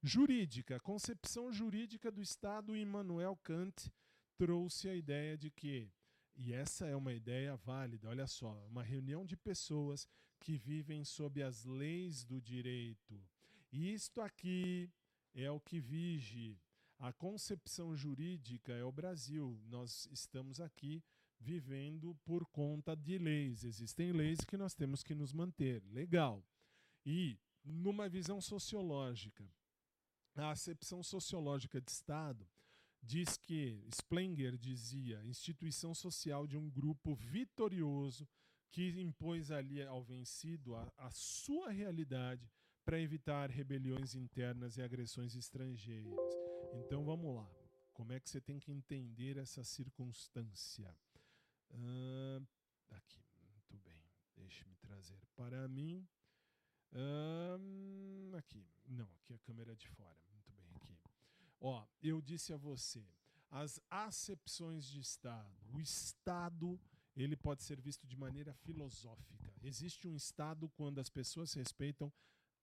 Jurídica, 0.00 0.78
concepção 0.78 1.52
jurídica 1.52 2.08
do 2.12 2.22
Estado, 2.22 2.76
Immanuel 2.76 3.36
Kant 3.42 3.92
trouxe 4.36 4.88
a 4.88 4.94
ideia 4.94 5.36
de 5.36 5.50
que, 5.50 5.90
e 6.36 6.52
essa 6.52 6.86
é 6.86 6.94
uma 6.94 7.12
ideia 7.12 7.56
válida, 7.56 8.08
olha 8.08 8.28
só, 8.28 8.64
uma 8.68 8.84
reunião 8.84 9.26
de 9.26 9.36
pessoas 9.36 10.06
que 10.38 10.56
vivem 10.56 11.04
sob 11.04 11.42
as 11.42 11.64
leis 11.64 12.24
do 12.24 12.40
direito. 12.40 13.20
E 13.72 13.92
isto 13.92 14.20
aqui 14.20 14.88
é 15.34 15.50
o 15.50 15.60
que 15.60 15.80
vige. 15.80 16.58
A 16.98 17.12
concepção 17.12 17.94
jurídica 17.96 18.72
é 18.72 18.84
o 18.84 18.92
Brasil. 18.92 19.60
Nós 19.66 20.08
estamos 20.10 20.60
aqui 20.60 21.02
vivendo 21.40 22.16
por 22.24 22.44
conta 22.46 22.96
de 22.96 23.18
leis. 23.18 23.64
Existem 23.64 24.12
leis 24.12 24.40
que 24.40 24.56
nós 24.56 24.74
temos 24.74 25.02
que 25.02 25.14
nos 25.14 25.32
manter. 25.32 25.82
Legal. 25.92 26.44
E, 27.06 27.38
numa 27.64 28.08
visão 28.08 28.40
sociológica, 28.40 29.48
a 30.34 30.50
acepção 30.50 31.02
sociológica 31.02 31.80
de 31.80 31.90
Estado 31.90 32.48
diz 33.02 33.36
que 33.36 33.80
Spengler 33.94 34.56
dizia 34.56 35.24
instituição 35.24 35.94
social 35.94 36.46
de 36.46 36.56
um 36.56 36.68
grupo 36.68 37.14
vitorioso 37.14 38.28
que 38.70 39.00
impôs 39.00 39.50
ali 39.50 39.82
ao 39.82 40.02
vencido 40.02 40.74
a, 40.74 40.92
a 40.96 41.10
sua 41.10 41.70
realidade 41.70 42.50
para 42.88 42.98
evitar 42.98 43.50
rebeliões 43.50 44.14
internas 44.14 44.78
e 44.78 44.82
agressões 44.82 45.36
estrangeiras. 45.36 46.18
Então 46.72 47.04
vamos 47.04 47.36
lá. 47.36 47.46
Como 47.92 48.14
é 48.14 48.18
que 48.18 48.30
você 48.30 48.40
tem 48.40 48.58
que 48.58 48.72
entender 48.72 49.36
essa 49.36 49.62
circunstância? 49.62 50.88
Uh, 51.70 52.42
aqui, 52.88 53.22
muito 53.52 53.76
bem. 53.84 54.02
Deixe-me 54.34 54.74
trazer 54.76 55.20
para 55.36 55.68
mim. 55.68 56.08
Uh, 56.94 58.34
aqui, 58.34 58.66
não, 58.86 59.04
aqui 59.16 59.34
é 59.34 59.36
a 59.36 59.40
câmera 59.40 59.76
de 59.76 59.86
fora. 59.88 60.16
Muito 60.32 60.50
bem, 60.54 60.70
aqui. 60.76 60.96
Ó, 61.60 61.86
eu 62.02 62.22
disse 62.22 62.54
a 62.54 62.56
você, 62.56 63.06
as 63.50 63.78
acepções 63.90 64.86
de 64.86 64.98
Estado. 64.98 65.54
O 65.74 65.78
Estado 65.78 66.80
ele 67.14 67.36
pode 67.36 67.62
ser 67.64 67.78
visto 67.82 68.06
de 68.06 68.16
maneira 68.16 68.54
filosófica. 68.54 69.52
Existe 69.62 70.08
um 70.08 70.16
Estado 70.16 70.70
quando 70.70 71.00
as 71.00 71.10
pessoas 71.10 71.52
respeitam 71.52 72.10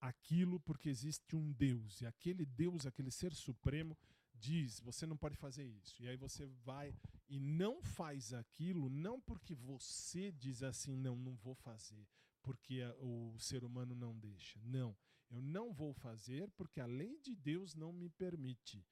aquilo 0.07 0.59
porque 0.59 0.89
existe 0.89 1.35
um 1.35 1.51
Deus. 1.51 2.01
E 2.01 2.05
aquele 2.05 2.45
Deus, 2.45 2.85
aquele 2.85 3.11
ser 3.11 3.33
supremo, 3.33 3.97
diz: 4.33 4.79
você 4.79 5.05
não 5.05 5.17
pode 5.17 5.35
fazer 5.35 5.65
isso. 5.65 6.01
E 6.01 6.07
aí 6.07 6.15
você 6.15 6.45
vai 6.45 6.93
e 7.27 7.39
não 7.39 7.81
faz 7.81 8.33
aquilo, 8.33 8.89
não 8.89 9.19
porque 9.19 9.53
você 9.53 10.31
diz 10.31 10.61
assim, 10.61 10.95
não, 10.95 11.15
não 11.15 11.35
vou 11.35 11.55
fazer, 11.55 12.07
porque 12.41 12.81
o 12.99 13.35
ser 13.39 13.63
humano 13.63 13.95
não 13.95 14.17
deixa. 14.17 14.59
Não, 14.63 14.95
eu 15.29 15.41
não 15.41 15.73
vou 15.73 15.93
fazer 15.93 16.49
porque 16.51 16.79
a 16.79 16.85
lei 16.85 17.19
de 17.19 17.35
Deus 17.35 17.73
não 17.73 17.91
me 17.91 18.09
permite. 18.09 18.85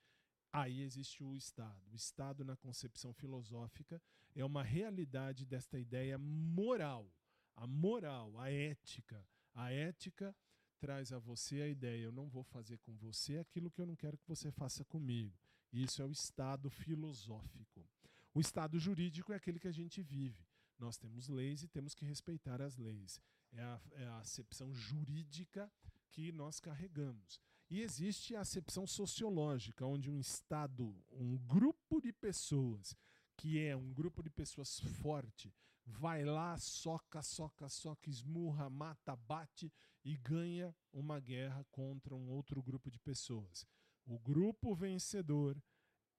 Aí 0.51 0.81
existe 0.81 1.23
o 1.23 1.35
Estado. 1.35 1.81
O 1.91 1.95
Estado, 1.95 2.43
na 2.43 2.55
concepção 2.55 3.11
filosófica, 3.11 4.01
é 4.35 4.45
uma 4.45 4.63
realidade 4.63 5.45
desta 5.45 5.79
ideia 5.79 6.17
moral. 6.17 7.11
A 7.55 7.65
moral, 7.65 8.39
a 8.39 8.51
ética. 8.51 9.27
A 9.55 9.71
ética 9.71 10.35
traz 10.83 11.13
a 11.13 11.17
você 11.17 11.61
a 11.61 11.67
ideia: 11.69 12.03
eu 12.03 12.11
não 12.11 12.27
vou 12.27 12.43
fazer 12.43 12.77
com 12.79 12.93
você 12.97 13.37
aquilo 13.37 13.71
que 13.71 13.79
eu 13.79 13.85
não 13.85 13.95
quero 13.95 14.17
que 14.17 14.27
você 14.27 14.51
faça 14.51 14.83
comigo. 14.83 15.33
Isso 15.71 16.01
é 16.01 16.05
o 16.05 16.11
Estado 16.11 16.69
filosófico. 16.69 17.87
O 18.33 18.41
Estado 18.41 18.77
jurídico 18.77 19.31
é 19.31 19.37
aquele 19.37 19.59
que 19.59 19.67
a 19.69 19.71
gente 19.71 20.01
vive. 20.01 20.45
Nós 20.77 20.97
temos 20.97 21.29
leis 21.29 21.63
e 21.63 21.69
temos 21.69 21.95
que 21.95 22.03
respeitar 22.03 22.61
as 22.61 22.75
leis. 22.75 23.21
É 23.53 23.63
a, 23.63 23.81
é 23.93 24.05
a 24.07 24.17
acepção 24.17 24.73
jurídica 24.73 25.71
que 26.11 26.33
nós 26.33 26.59
carregamos. 26.59 27.39
E 27.69 27.79
existe 27.79 28.35
a 28.35 28.41
acepção 28.41 28.85
sociológica, 28.85 29.85
onde 29.85 30.11
um 30.11 30.19
Estado, 30.19 30.93
um 31.11 31.37
grupo 31.37 32.01
de 32.01 32.11
pessoas, 32.11 32.93
que 33.37 33.57
é 33.57 33.73
um 33.75 33.93
grupo 33.93 34.21
de 34.21 34.29
pessoas 34.29 34.79
forte, 35.01 35.53
vai 35.85 36.23
lá, 36.23 36.57
soca, 36.57 37.21
soca, 37.21 37.69
soca, 37.69 38.09
esmurra, 38.09 38.69
mata, 38.69 39.15
bate 39.15 39.71
e 40.03 40.17
ganha 40.17 40.75
uma 40.91 41.19
guerra 41.19 41.65
contra 41.71 42.15
um 42.15 42.29
outro 42.29 42.61
grupo 42.61 42.89
de 42.89 42.99
pessoas. 42.99 43.65
O 44.05 44.19
grupo 44.19 44.75
vencedor 44.75 45.61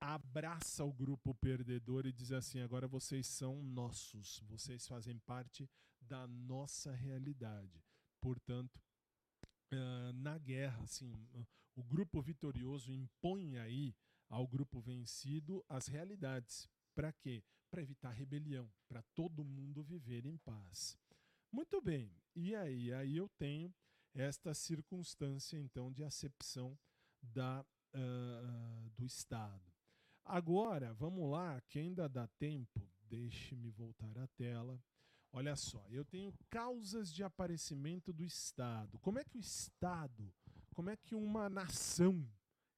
abraça 0.00 0.84
o 0.84 0.92
grupo 0.92 1.34
perdedor 1.34 2.06
e 2.06 2.12
diz 2.12 2.32
assim: 2.32 2.60
agora 2.60 2.86
vocês 2.86 3.26
são 3.26 3.62
nossos, 3.62 4.40
vocês 4.48 4.86
fazem 4.86 5.18
parte 5.18 5.68
da 6.00 6.26
nossa 6.26 6.92
realidade. 6.92 7.82
Portanto, 8.20 8.82
uh, 9.72 10.12
na 10.14 10.38
guerra, 10.38 10.82
assim, 10.82 11.12
o 11.74 11.82
grupo 11.82 12.20
vitorioso 12.20 12.92
impõe 12.92 13.58
aí 13.58 13.94
ao 14.28 14.46
grupo 14.46 14.80
vencido 14.80 15.64
as 15.68 15.86
realidades. 15.86 16.68
Para 16.94 17.12
quê? 17.12 17.42
Para 17.74 17.82
evitar 17.82 18.10
rebelião, 18.10 18.70
para 18.86 19.02
todo 19.16 19.44
mundo 19.44 19.82
viver 19.82 20.26
em 20.26 20.36
paz. 20.36 20.96
Muito 21.50 21.82
bem, 21.82 22.08
e 22.32 22.54
aí? 22.54 22.92
Aí 22.92 23.16
eu 23.16 23.28
tenho 23.30 23.74
esta 24.14 24.54
circunstância, 24.54 25.58
então, 25.58 25.90
de 25.90 26.04
acepção 26.04 26.78
da, 27.20 27.66
uh, 27.92 28.90
do 28.90 29.04
Estado. 29.04 29.72
Agora, 30.24 30.94
vamos 30.94 31.28
lá, 31.28 31.60
que 31.62 31.80
ainda 31.80 32.08
dá 32.08 32.28
tempo, 32.38 32.88
deixe-me 33.08 33.72
voltar 33.72 34.16
à 34.18 34.28
tela. 34.28 34.80
Olha 35.32 35.56
só, 35.56 35.84
eu 35.90 36.04
tenho 36.04 36.32
causas 36.48 37.12
de 37.12 37.24
aparecimento 37.24 38.12
do 38.12 38.22
Estado. 38.22 39.00
Como 39.00 39.18
é 39.18 39.24
que 39.24 39.36
o 39.36 39.40
Estado, 39.40 40.32
como 40.72 40.90
é 40.90 40.96
que 40.96 41.16
uma 41.16 41.50
nação 41.50 42.24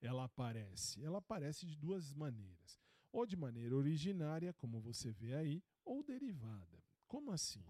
ela 0.00 0.24
aparece? 0.24 1.04
Ela 1.04 1.18
aparece 1.18 1.66
de 1.66 1.76
duas 1.76 2.14
maneiras. 2.14 2.85
Ou 3.16 3.24
de 3.24 3.34
maneira 3.34 3.74
originária, 3.74 4.52
como 4.52 4.78
você 4.78 5.10
vê 5.10 5.34
aí, 5.34 5.64
ou 5.82 6.02
derivada. 6.02 6.84
Como 7.08 7.32
assim? 7.32 7.64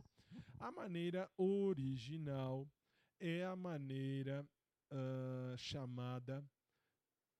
A 0.59 0.73
maneira 0.73 1.31
original 1.37 2.69
é 3.21 3.45
a 3.45 3.55
maneira 3.55 4.45
uh, 4.91 5.57
chamada 5.57 6.45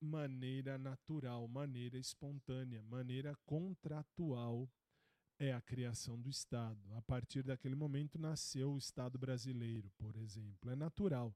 maneira 0.01 0.79
natural, 0.79 1.49
maneira 1.49 1.99
espontânea, 1.99 2.81
maneira 2.85 3.35
contratual 3.45 4.71
é 5.37 5.53
a 5.53 5.61
criação 5.61 6.17
do 6.17 6.31
Estado. 6.31 6.81
A 6.95 7.03
partir 7.03 7.43
daquele 7.43 7.75
momento 7.75 8.21
nasceu 8.21 8.73
o 8.73 8.79
Estado 8.79 9.19
brasileiro, 9.19 9.91
por 9.99 10.15
exemplo. 10.17 10.71
É 10.71 10.77
natural. 10.77 11.35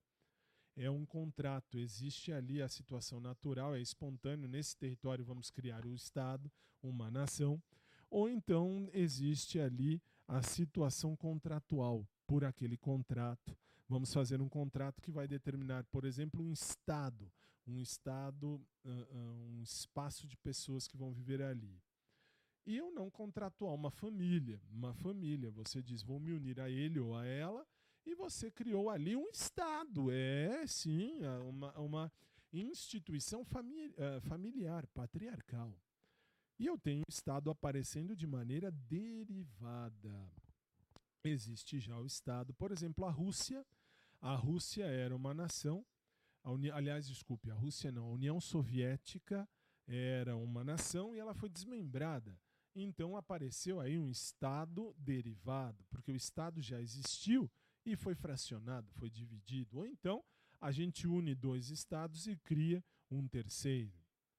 É 0.80 0.90
um 0.90 1.04
contrato, 1.04 1.78
existe 1.78 2.32
ali 2.32 2.62
a 2.62 2.68
situação 2.68 3.20
natural, 3.20 3.74
é 3.74 3.80
espontâneo. 3.80 4.48
Nesse 4.48 4.74
território 4.76 5.22
vamos 5.22 5.50
criar 5.50 5.84
o 5.84 5.94
Estado, 5.94 6.50
uma 6.82 7.10
nação. 7.10 7.62
Ou 8.08 8.30
então 8.30 8.88
existe 8.94 9.60
ali 9.60 10.02
a 10.26 10.42
situação 10.42 11.14
contratual. 11.14 12.08
Por 12.26 12.44
aquele 12.44 12.78
contrato, 12.78 13.54
vamos 13.86 14.10
fazer 14.14 14.40
um 14.40 14.48
contrato 14.48 15.02
que 15.02 15.10
vai 15.10 15.28
determinar, 15.28 15.84
por 15.84 16.06
exemplo, 16.06 16.42
um 16.42 16.50
Estado, 16.50 17.30
um 17.66 17.78
Estado, 17.78 18.58
um 18.82 19.60
espaço 19.62 20.26
de 20.26 20.36
pessoas 20.38 20.88
que 20.88 20.96
vão 20.96 21.12
viver 21.12 21.42
ali 21.42 21.78
e 22.66 22.76
eu 22.76 22.92
não 22.92 23.10
contratual, 23.10 23.74
uma 23.74 23.90
família. 23.90 24.60
Uma 24.70 24.94
família. 24.94 25.50
Você 25.50 25.82
diz, 25.82 26.02
vou 26.02 26.20
me 26.20 26.32
unir 26.32 26.60
a 26.60 26.70
ele 26.70 27.00
ou 27.00 27.16
a 27.16 27.26
ela, 27.26 27.66
e 28.10 28.14
você 28.14 28.50
criou 28.50 28.90
ali 28.90 29.16
um 29.16 29.28
Estado. 29.30 30.10
É, 30.10 30.66
sim, 30.66 31.22
é 31.22 31.38
uma, 31.38 31.78
uma 31.78 32.12
instituição 32.52 33.46
eh, 33.96 34.20
familiar, 34.22 34.86
patriarcal. 34.88 35.80
E 36.58 36.66
eu 36.66 36.76
tenho 36.76 37.02
o 37.08 37.10
Estado 37.10 37.50
aparecendo 37.50 38.16
de 38.16 38.26
maneira 38.26 38.70
derivada. 38.70 40.30
Existe 41.24 41.78
já 41.78 41.98
o 41.98 42.06
Estado, 42.06 42.52
por 42.54 42.72
exemplo, 42.72 43.04
a 43.04 43.10
Rússia. 43.10 43.64
A 44.20 44.34
Rússia 44.34 44.84
era 44.84 45.14
uma 45.14 45.32
nação, 45.32 45.86
aliás, 46.74 47.06
desculpe, 47.06 47.50
a 47.50 47.54
Rússia 47.54 47.90
não, 47.90 48.04
a 48.04 48.12
União 48.12 48.38
Soviética 48.40 49.48
era 49.86 50.36
uma 50.36 50.62
nação 50.62 51.14
e 51.14 51.18
ela 51.18 51.32
foi 51.32 51.48
desmembrada. 51.48 52.38
Então 52.74 53.16
apareceu 53.16 53.80
aí 53.80 53.98
um 53.98 54.10
Estado 54.10 54.94
derivado, 54.98 55.84
porque 55.88 56.12
o 56.12 56.16
Estado 56.16 56.60
já 56.60 56.80
existiu 56.80 57.50
e 57.84 57.96
foi 57.96 58.14
fracionado, 58.14 58.90
foi 58.92 59.10
dividido. 59.10 59.78
Ou 59.78 59.86
então 59.86 60.24
a 60.60 60.70
gente 60.70 61.06
une 61.06 61.34
dois 61.34 61.70
Estados 61.70 62.26
e 62.26 62.36
cria 62.36 62.84
um 63.10 63.26
terceiro. 63.26 63.92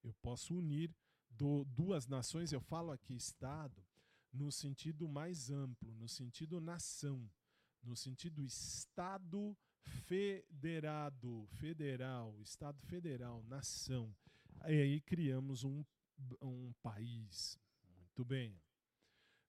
Eu 0.04 0.14
posso 0.22 0.56
unir 0.56 0.96
do 1.30 1.64
duas 1.66 2.08
nações, 2.08 2.52
eu 2.52 2.62
falo 2.62 2.92
aqui 2.92 3.16
Estado 3.16 3.84
no 4.32 4.52
sentido 4.52 5.08
mais 5.08 5.50
amplo, 5.50 5.94
no 5.96 6.08
sentido 6.08 6.62
nação, 6.62 7.30
no 7.84 7.96
sentido 7.96 8.44
Estado 8.44 9.58
federado, 9.84 11.48
federal, 11.54 12.39
Estado 12.42 12.82
federal, 12.84 13.44
nação. 13.44 14.16
E 14.68 14.82
aí 14.82 15.02
criamos 15.02 15.64
um, 15.64 15.84
um 16.42 16.72
país. 16.82 17.58
Muito 17.98 18.24
bem. 18.24 18.60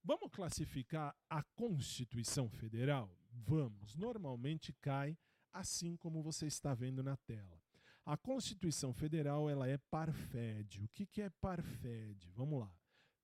Vamos 0.03 0.31
classificar 0.33 1.15
a 1.29 1.43
Constituição 1.43 2.49
Federal? 2.49 3.22
Vamos. 3.33 3.95
Normalmente 3.97 4.73
cai 4.75 5.17
assim 5.53 5.97
como 5.97 6.23
você 6.23 6.47
está 6.47 6.75
vendo 6.75 7.03
na 7.03 7.17
tela. 7.17 7.61
A 8.05 8.17
Constituição 8.17 8.93
Federal 8.93 9.49
ela 9.49 9.69
é 9.69 9.79
parfede. 9.79 10.83
O 10.83 10.89
que, 10.89 11.07
que 11.07 11.23
é 11.23 11.31
parfede? 11.31 12.31
Vamos 12.31 12.61
lá. 12.61 12.75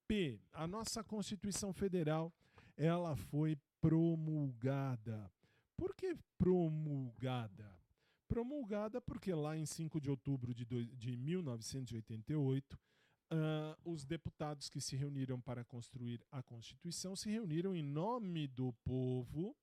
P. 0.06 0.40
A 0.52 0.66
nossa 0.66 1.02
Constituição 1.02 1.72
Federal 1.72 2.32
ela 2.76 3.16
foi 3.16 3.56
promulgada. 3.80 5.30
Por 5.76 5.94
que 5.94 6.16
promulgada? 6.38 7.76
Promulgada 8.28 9.00
porque 9.00 9.32
lá 9.32 9.56
em 9.56 9.66
5 9.66 10.00
de 10.00 10.10
outubro 10.10 10.54
de, 10.54 10.64
do, 10.64 10.84
de 10.84 11.16
1988, 11.16 12.78
uh, 13.32 13.90
os 13.90 14.04
deputados 14.04 14.68
que 14.68 14.80
se 14.80 14.96
reuniram 14.96 15.40
para 15.40 15.64
construir 15.64 16.22
a 16.30 16.42
Constituição 16.42 17.16
se 17.16 17.30
reuniram 17.30 17.74
em 17.74 17.82
nome 17.82 18.46
do 18.46 18.72
povo, 18.84 19.56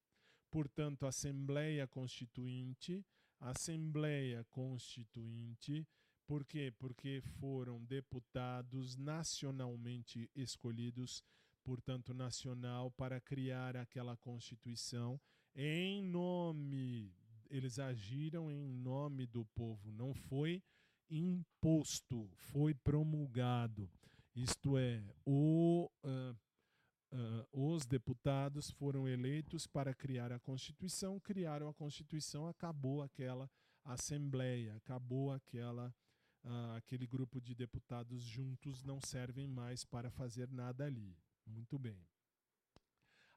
portanto, 0.56 1.06
Assembleia 1.06 1.86
Constituinte, 1.86 3.06
Assembleia 3.42 4.46
Constituinte, 4.46 5.86
por 6.26 6.46
quê? 6.46 6.74
Porque 6.80 7.20
foram 7.42 7.84
deputados 7.84 8.96
nacionalmente 8.96 10.32
escolhidos, 10.34 11.22
portanto, 11.62 12.14
nacional, 12.14 12.90
para 12.90 13.20
criar 13.20 13.76
aquela 13.76 14.16
Constituição 14.16 15.20
em 15.54 16.02
nome. 16.02 17.14
Eles 17.50 17.78
agiram 17.78 18.50
em 18.50 18.66
nome 18.66 19.28
do 19.28 19.44
povo, 19.48 19.92
não 19.92 20.14
foi 20.14 20.64
imposto, 21.10 22.30
foi 22.34 22.74
promulgado. 22.74 23.92
Isto 24.34 24.78
é, 24.78 25.04
o, 25.26 25.92
uh, 26.06 26.45
uh, 27.16 27.48
os 27.52 27.86
deputados 27.86 28.70
foram 28.72 29.08
eleitos 29.08 29.66
para 29.66 29.94
criar 29.94 30.32
a 30.32 30.40
Constituição, 30.40 31.20
criaram 31.20 31.70
a 31.70 31.74
Constituição, 31.74 32.48
acabou 32.48 33.02
aquela 33.02 33.50
Assembleia, 33.84 34.76
acabou 34.76 35.32
aquela 35.32 35.94
uh, 36.44 36.76
aquele 36.76 37.06
grupo 37.08 37.40
de 37.40 37.54
deputados 37.54 38.22
juntos 38.22 38.84
não 38.84 39.00
servem 39.00 39.48
mais 39.48 39.86
para 39.86 40.10
fazer 40.10 40.50
nada 40.52 40.86
ali. 40.86 41.18
Muito 41.46 41.78
bem. 41.78 42.06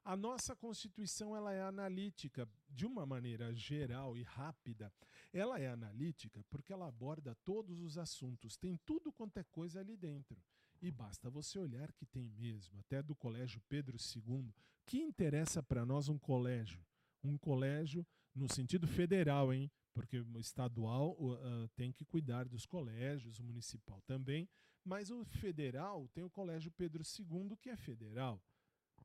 A 0.03 0.15
nossa 0.15 0.55
Constituição 0.55 1.35
ela 1.35 1.53
é 1.53 1.61
analítica 1.61 2.49
de 2.67 2.85
uma 2.85 3.05
maneira 3.05 3.53
geral 3.53 4.17
e 4.17 4.23
rápida. 4.23 4.91
Ela 5.31 5.59
é 5.59 5.67
analítica 5.67 6.43
porque 6.49 6.73
ela 6.73 6.87
aborda 6.87 7.35
todos 7.45 7.79
os 7.81 7.97
assuntos, 7.97 8.57
tem 8.57 8.77
tudo 8.85 9.11
quanto 9.11 9.37
é 9.37 9.43
coisa 9.43 9.79
ali 9.79 9.95
dentro. 9.95 10.41
E 10.81 10.89
basta 10.91 11.29
você 11.29 11.59
olhar 11.59 11.91
que 11.91 12.05
tem 12.05 12.29
mesmo, 12.29 12.79
até 12.79 13.03
do 13.03 13.15
Colégio 13.15 13.61
Pedro 13.67 13.97
II. 13.97 14.53
Que 14.85 14.97
interessa 14.97 15.61
para 15.61 15.85
nós 15.85 16.07
um 16.07 16.17
colégio? 16.17 16.85
Um 17.23 17.37
colégio 17.37 18.05
no 18.33 18.51
sentido 18.51 18.87
federal, 18.87 19.53
hein? 19.53 19.69
Porque 19.93 20.19
o 20.19 20.39
estadual 20.39 21.17
uh, 21.19 21.67
tem 21.75 21.91
que 21.91 22.05
cuidar 22.05 22.47
dos 22.47 22.65
colégios, 22.65 23.39
o 23.39 23.43
municipal 23.43 24.01
também, 24.07 24.47
mas 24.85 25.09
o 25.09 25.25
federal 25.25 26.07
tem 26.09 26.23
o 26.23 26.29
Colégio 26.29 26.71
Pedro 26.71 27.03
II, 27.03 27.57
que 27.57 27.69
é 27.69 27.75
federal. 27.75 28.41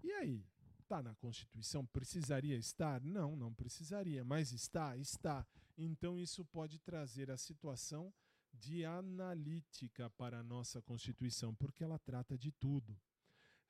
E 0.03 0.13
aí? 0.13 0.47
Está 0.79 1.03
na 1.03 1.15
Constituição? 1.15 1.85
Precisaria 1.87 2.57
estar? 2.57 3.01
Não, 3.01 3.35
não 3.35 3.53
precisaria, 3.53 4.23
mas 4.23 4.53
está? 4.53 4.97
Está. 4.97 5.45
Então 5.77 6.21
isso 6.21 6.45
pode 6.45 6.79
trazer 6.79 7.31
a 7.31 7.37
situação 7.37 8.13
de 8.55 8.85
analítica 8.85 10.09
para 10.11 10.41
a 10.41 10.43
nossa 10.43 10.81
Constituição, 10.83 11.55
porque 11.55 11.83
ela 11.85 11.99
trata 11.99 12.37
de 12.37 12.51
tudo. 12.53 12.97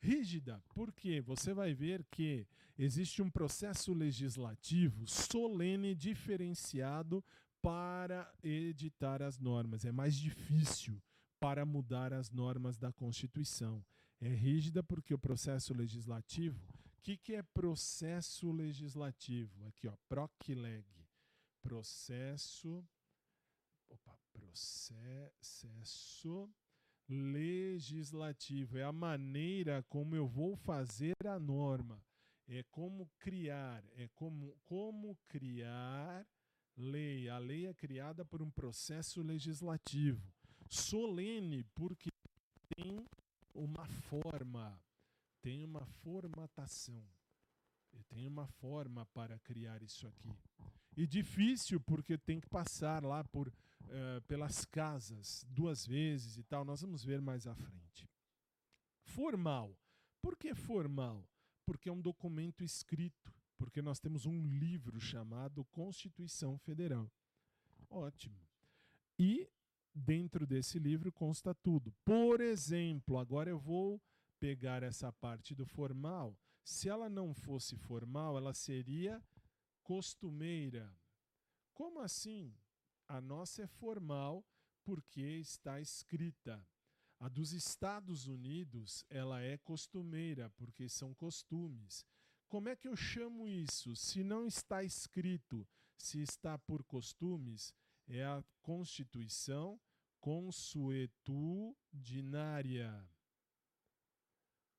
Rígida, 0.01 0.63
porque 0.75 1.21
você 1.21 1.55
vai 1.55 1.73
ver 1.73 2.05
que 2.11 2.47
existe 2.79 3.23
um 3.23 3.31
processo 3.31 3.95
legislativo 3.95 5.07
solene 5.07 5.95
diferenciado 5.95 7.25
para 7.63 8.31
editar 8.43 9.23
as 9.23 9.39
normas. 9.39 9.87
É 9.87 9.91
mais 9.91 10.15
difícil 10.15 11.03
para 11.41 11.65
mudar 11.65 12.13
as 12.13 12.31
normas 12.31 12.77
da 12.77 12.93
Constituição. 12.93 13.83
É 14.21 14.29
rígida 14.29 14.83
porque 14.83 15.15
o 15.15 15.19
processo 15.19 15.73
legislativo. 15.73 16.63
O 16.99 17.03
que, 17.03 17.17
que 17.17 17.35
é 17.35 17.43
processo 17.43 18.51
legislativo? 18.53 19.67
Aqui, 19.67 19.89
ó, 19.89 19.97
PROCLEG. 20.09 20.87
Processo. 21.63 22.87
Processo 24.55 26.49
legislativo, 27.09 28.79
é 28.79 28.85
a 28.85 28.93
maneira 28.93 29.83
como 29.89 30.15
eu 30.15 30.29
vou 30.29 30.55
fazer 30.55 31.17
a 31.27 31.41
norma, 31.41 32.01
é 32.47 32.63
como 32.71 33.11
criar, 33.19 33.83
é 33.97 34.07
como, 34.15 34.57
como 34.65 35.19
criar 35.27 36.25
lei. 36.77 37.29
A 37.29 37.37
lei 37.39 37.67
é 37.67 37.75
criada 37.75 38.25
por 38.25 38.41
um 38.43 38.49
processo 38.49 39.23
legislativo, 39.23 40.23
solene, 40.69 41.65
porque 41.75 42.11
tem 42.77 43.05
uma 43.53 43.89
forma, 43.89 44.81
tem 45.43 45.65
uma 45.65 45.85
formatação, 45.85 47.05
tem 48.09 48.29
uma 48.29 48.47
forma 48.47 49.05
para 49.07 49.37
criar 49.41 49.83
isso 49.83 50.07
aqui. 50.07 50.33
E 50.97 51.09
difícil 51.09 51.81
porque 51.81 52.17
tem 52.17 52.39
que 52.39 52.49
passar 52.49 53.03
lá 53.03 53.25
por 53.25 53.53
uh, 53.85 54.23
pelas 54.23 54.65
casas 54.65 55.45
duas 55.49 55.87
vezes 55.87 56.39
e 56.39 56.43
tal. 56.43 56.65
Nós 56.65 56.81
vamos 56.83 57.05
ver 57.05 57.21
mais 57.21 57.47
à 57.47 57.55
frente. 57.55 58.09
Formal. 59.03 59.77
Por 60.23 60.37
que 60.37 60.55
formal? 60.55 61.27
Porque 61.65 61.89
é 61.89 61.93
um 61.93 62.01
documento 62.01 62.65
escrito. 62.65 63.33
Porque 63.57 63.81
nós 63.81 64.01
temos 64.01 64.27
um 64.27 64.47
livro 64.47 64.99
chamado 65.01 65.65
Constituição 65.67 66.59
Federal. 66.59 67.11
Ótimo. 67.89 68.37
E 69.19 69.49
dentro 69.95 70.47
desse 70.47 70.79
livro 70.79 71.13
consta 71.13 71.55
tudo. 71.55 71.93
Por 72.05 72.41
exemplo, 72.41 73.19
agora 73.19 73.49
eu 73.49 73.59
vou 73.59 74.03
pegar 74.41 74.83
essa 74.83 75.13
parte 75.13 75.55
do 75.55 75.65
formal. 75.65 76.37
Se 76.65 76.89
ela 76.89 77.09
não 77.09 77.33
fosse 77.33 77.77
formal, 77.77 78.37
ela 78.37 78.53
seria 78.53 79.23
costumeira. 79.83 80.93
Como 81.73 82.01
assim? 82.01 82.55
A 83.09 83.21
nossa 83.21 83.63
é 83.63 83.67
formal 83.67 84.45
porque 84.85 85.21
está 85.21 85.81
escrita. 85.81 86.65
A 87.19 87.29
dos 87.29 87.53
Estados 87.53 88.27
Unidos, 88.27 89.05
ela 89.09 89.41
é 89.41 89.57
costumeira 89.59 90.51
porque 90.51 90.89
são 90.89 91.15
costumes. 91.15 92.05
Como 92.49 92.69
é 92.69 92.77
que 92.77 92.87
eu 92.87 92.97
chamo 92.97 93.49
isso? 93.49 93.97
Se 93.97 94.23
não 94.23 94.47
está 94.47 94.85
escrito, 94.85 95.67
se 95.97 96.21
está 96.21 96.59
por 96.59 96.85
costumes, 96.85 97.75
é 98.07 98.23
a 98.25 98.45
Constituição 98.61 99.81
consuetudinária. 100.21 103.09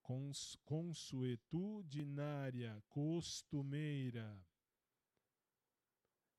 Cons, 0.02 0.56
consuetudinária, 0.64 2.82
costumeira. 2.90 4.40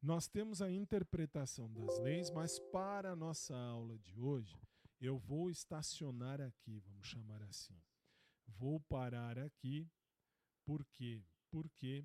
Nós 0.00 0.28
temos 0.28 0.62
a 0.62 0.70
interpretação 0.70 1.72
das 1.72 1.98
leis, 1.98 2.30
mas 2.30 2.60
para 2.70 3.10
a 3.10 3.16
nossa 3.16 3.56
aula 3.56 3.98
de 3.98 4.20
hoje, 4.20 4.56
eu 5.00 5.18
vou 5.18 5.50
estacionar 5.50 6.40
aqui, 6.40 6.78
vamos 6.78 7.08
chamar 7.08 7.42
assim. 7.42 7.76
Vou 8.46 8.78
parar 8.80 9.38
aqui, 9.38 9.90
por 10.64 10.84
quê? 10.86 11.24
Porque, 11.50 12.04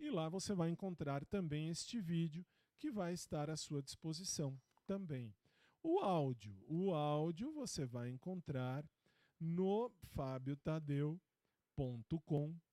E 0.00 0.10
lá 0.10 0.28
você 0.28 0.52
vai 0.54 0.70
encontrar 0.70 1.24
também 1.24 1.68
este 1.68 2.00
vídeo 2.00 2.44
que 2.78 2.90
vai 2.90 3.12
estar 3.12 3.48
à 3.48 3.56
sua 3.56 3.80
disposição 3.80 4.60
também. 4.86 5.32
O 5.82 6.00
áudio, 6.00 6.56
o 6.66 6.92
áudio 6.92 7.52
você 7.52 7.86
vai 7.86 8.10
encontrar 8.10 8.84
no 9.38 9.88
fabiotadeu.com.br. 11.74 12.64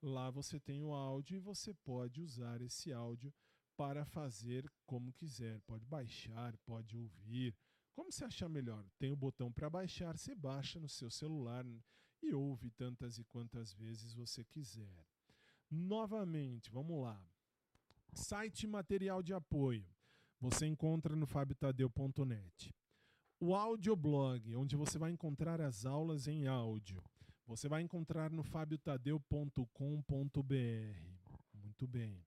Lá 0.00 0.30
você 0.30 0.58
tem 0.58 0.82
o 0.82 0.92
áudio 0.92 1.36
e 1.36 1.40
você 1.40 1.74
pode 1.74 2.22
usar 2.22 2.60
esse 2.62 2.92
áudio 2.92 3.32
para 3.76 4.04
fazer 4.04 4.70
como 4.86 5.12
quiser. 5.12 5.60
Pode 5.62 5.84
baixar, 5.86 6.56
pode 6.58 6.96
ouvir, 6.96 7.54
como 7.94 8.10
você 8.10 8.24
achar 8.24 8.48
melhor. 8.48 8.84
Tem 8.98 9.12
o 9.12 9.16
botão 9.16 9.52
para 9.52 9.68
baixar, 9.68 10.16
você 10.16 10.34
baixa 10.34 10.80
no 10.80 10.88
seu 10.88 11.10
celular 11.10 11.64
e 12.22 12.32
ouve 12.32 12.70
tantas 12.70 13.18
e 13.18 13.24
quantas 13.24 13.72
vezes 13.72 14.14
você 14.14 14.44
quiser. 14.44 15.04
Novamente, 15.70 16.70
vamos 16.70 17.02
lá. 17.02 17.20
Site 18.14 18.66
material 18.66 19.22
de 19.22 19.34
apoio. 19.34 19.86
Você 20.40 20.66
encontra 20.66 21.14
no 21.16 21.26
fabiotadeu.net. 21.26 22.72
O 23.40 23.54
audioblog, 23.54 24.54
onde 24.56 24.76
você 24.76 24.98
vai 24.98 25.10
encontrar 25.10 25.60
as 25.60 25.84
aulas 25.84 26.26
em 26.26 26.46
áudio. 26.46 27.02
Você 27.48 27.66
vai 27.66 27.80
encontrar 27.80 28.30
no 28.30 28.42
fabiotadeu.com.br. 28.42 29.62
Muito 31.54 31.86
bem. 31.86 32.22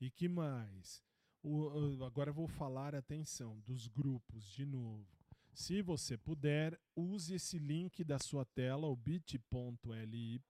E 0.00 0.10
que 0.10 0.26
mais? 0.26 1.04
O, 1.42 2.02
agora 2.02 2.30
eu 2.30 2.34
vou 2.34 2.48
falar, 2.48 2.94
atenção, 2.94 3.60
dos 3.66 3.86
grupos 3.86 4.46
de 4.46 4.64
novo. 4.64 5.06
Se 5.52 5.82
você 5.82 6.16
puder, 6.16 6.80
use 6.96 7.34
esse 7.34 7.58
link 7.58 8.02
da 8.02 8.18
sua 8.18 8.46
tela, 8.46 8.86
o 8.86 8.96
bit.ly 8.96 10.40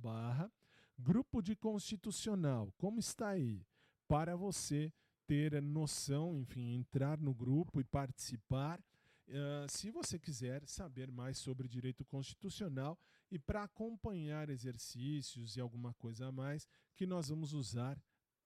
barra 0.00 0.52
grupo 0.96 1.42
de 1.42 1.56
constitucional. 1.56 2.72
Como 2.78 3.00
está 3.00 3.30
aí? 3.30 3.66
Para 4.06 4.36
você 4.36 4.92
ter 5.26 5.60
noção, 5.60 6.38
enfim, 6.38 6.76
entrar 6.76 7.18
no 7.18 7.34
grupo 7.34 7.80
e 7.80 7.84
participar 7.84 8.80
Uh, 9.26 9.66
se 9.70 9.90
você 9.90 10.18
quiser 10.18 10.62
saber 10.66 11.10
mais 11.10 11.38
sobre 11.38 11.66
direito 11.66 12.04
constitucional 12.04 12.98
e 13.30 13.38
para 13.38 13.64
acompanhar 13.64 14.48
exercícios 14.48 15.56
e 15.56 15.60
alguma 15.60 15.92
coisa 15.94 16.26
a 16.26 16.32
mais 16.32 16.66
que 16.94 17.06
nós 17.06 17.28
vamos 17.28 17.52
usar 17.52 17.98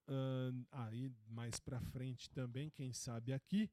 uh, 0.08 0.66
aí 0.70 1.12
mais 1.28 1.60
para 1.60 1.80
frente 1.80 2.30
também, 2.30 2.70
quem 2.70 2.92
sabe 2.92 3.32
aqui, 3.32 3.70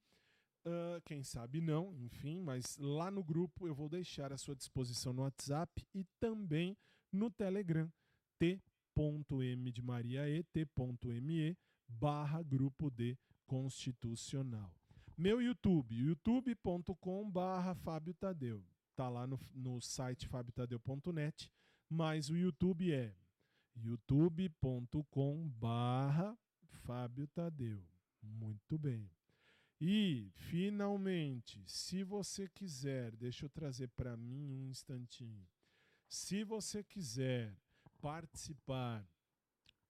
uh, 0.65 1.01
quem 1.05 1.23
sabe 1.23 1.61
não, 1.61 1.95
enfim, 1.95 2.41
mas 2.41 2.77
lá 2.77 3.09
no 3.09 3.23
grupo 3.23 3.67
eu 3.67 3.73
vou 3.73 3.89
deixar 3.89 4.33
à 4.33 4.37
sua 4.37 4.55
disposição 4.55 5.13
no 5.13 5.21
WhatsApp 5.21 5.85
e 5.93 6.03
também 6.19 6.77
no 7.11 7.29
Telegram, 7.31 7.91
t.m 8.39 9.71
de 9.71 9.81
Maria 9.81 10.29
e 10.29 10.43
t.me 10.43 11.57
barra 11.87 12.41
grupo 12.41 12.89
de 12.89 13.17
constitucional. 13.45 14.73
Meu 15.17 15.41
YouTube, 15.41 15.95
youtube.com 15.95 17.29
barra 17.29 17.75
Fábio 17.75 18.13
Tadeu. 18.13 18.63
Tá 18.95 19.09
lá 19.09 19.27
no, 19.27 19.37
no 19.53 19.81
site 19.81 20.27
fabiotadeu.net, 20.27 21.51
mas 21.89 22.29
o 22.29 22.37
YouTube 22.37 22.93
é 22.93 23.13
youtube.com 23.75 25.49
barra 25.49 26.37
Fábio 26.85 27.27
Tadeu. 27.27 27.83
Muito 28.21 28.77
bem. 28.77 29.11
E, 29.79 30.31
finalmente, 30.35 31.61
se 31.67 32.03
você 32.03 32.47
quiser, 32.47 33.15
deixa 33.17 33.45
eu 33.45 33.49
trazer 33.49 33.89
para 33.89 34.15
mim 34.15 34.49
um 34.49 34.69
instantinho. 34.69 35.45
Se 36.07 36.43
você 36.43 36.83
quiser 36.83 37.53
participar 38.01 39.05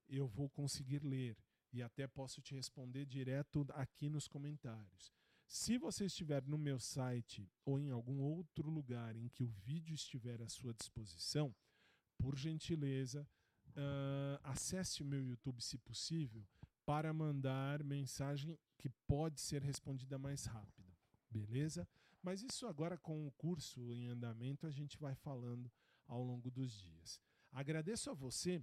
eu 0.08 0.28
vou 0.28 0.48
conseguir 0.48 1.02
ler 1.02 1.36
e 1.72 1.82
até 1.82 2.06
posso 2.06 2.40
te 2.40 2.54
responder 2.54 3.04
direto 3.04 3.66
aqui 3.70 4.08
nos 4.08 4.28
comentários. 4.28 5.12
Se 5.48 5.76
você 5.76 6.06
estiver 6.06 6.44
no 6.44 6.56
meu 6.56 6.78
site 6.78 7.50
ou 7.64 7.80
em 7.80 7.90
algum 7.90 8.20
outro 8.20 8.70
lugar 8.70 9.16
em 9.16 9.28
que 9.28 9.42
o 9.42 9.48
vídeo 9.48 9.92
estiver 9.92 10.40
à 10.40 10.48
sua 10.48 10.72
disposição, 10.72 11.52
por 12.16 12.36
gentileza, 12.36 13.28
uh, 13.70 14.38
acesse 14.44 15.02
o 15.02 15.06
meu 15.06 15.24
YouTube, 15.24 15.60
se 15.60 15.78
possível, 15.78 16.46
para 16.86 17.12
mandar 17.12 17.82
mensagem 17.82 18.56
que 18.78 18.88
pode 19.04 19.40
ser 19.40 19.62
respondida 19.62 20.16
mais 20.16 20.44
rápido. 20.44 20.96
Beleza? 21.28 21.88
Mas 22.22 22.40
isso 22.40 22.68
agora 22.68 22.96
com 22.96 23.26
o 23.26 23.32
curso 23.32 23.92
em 23.92 24.06
andamento 24.06 24.64
a 24.64 24.70
gente 24.70 24.96
vai 24.96 25.16
falando 25.16 25.68
ao 26.08 26.22
longo 26.22 26.50
dos 26.50 26.72
dias. 26.72 27.20
Agradeço 27.52 28.10
a 28.10 28.14
você 28.14 28.60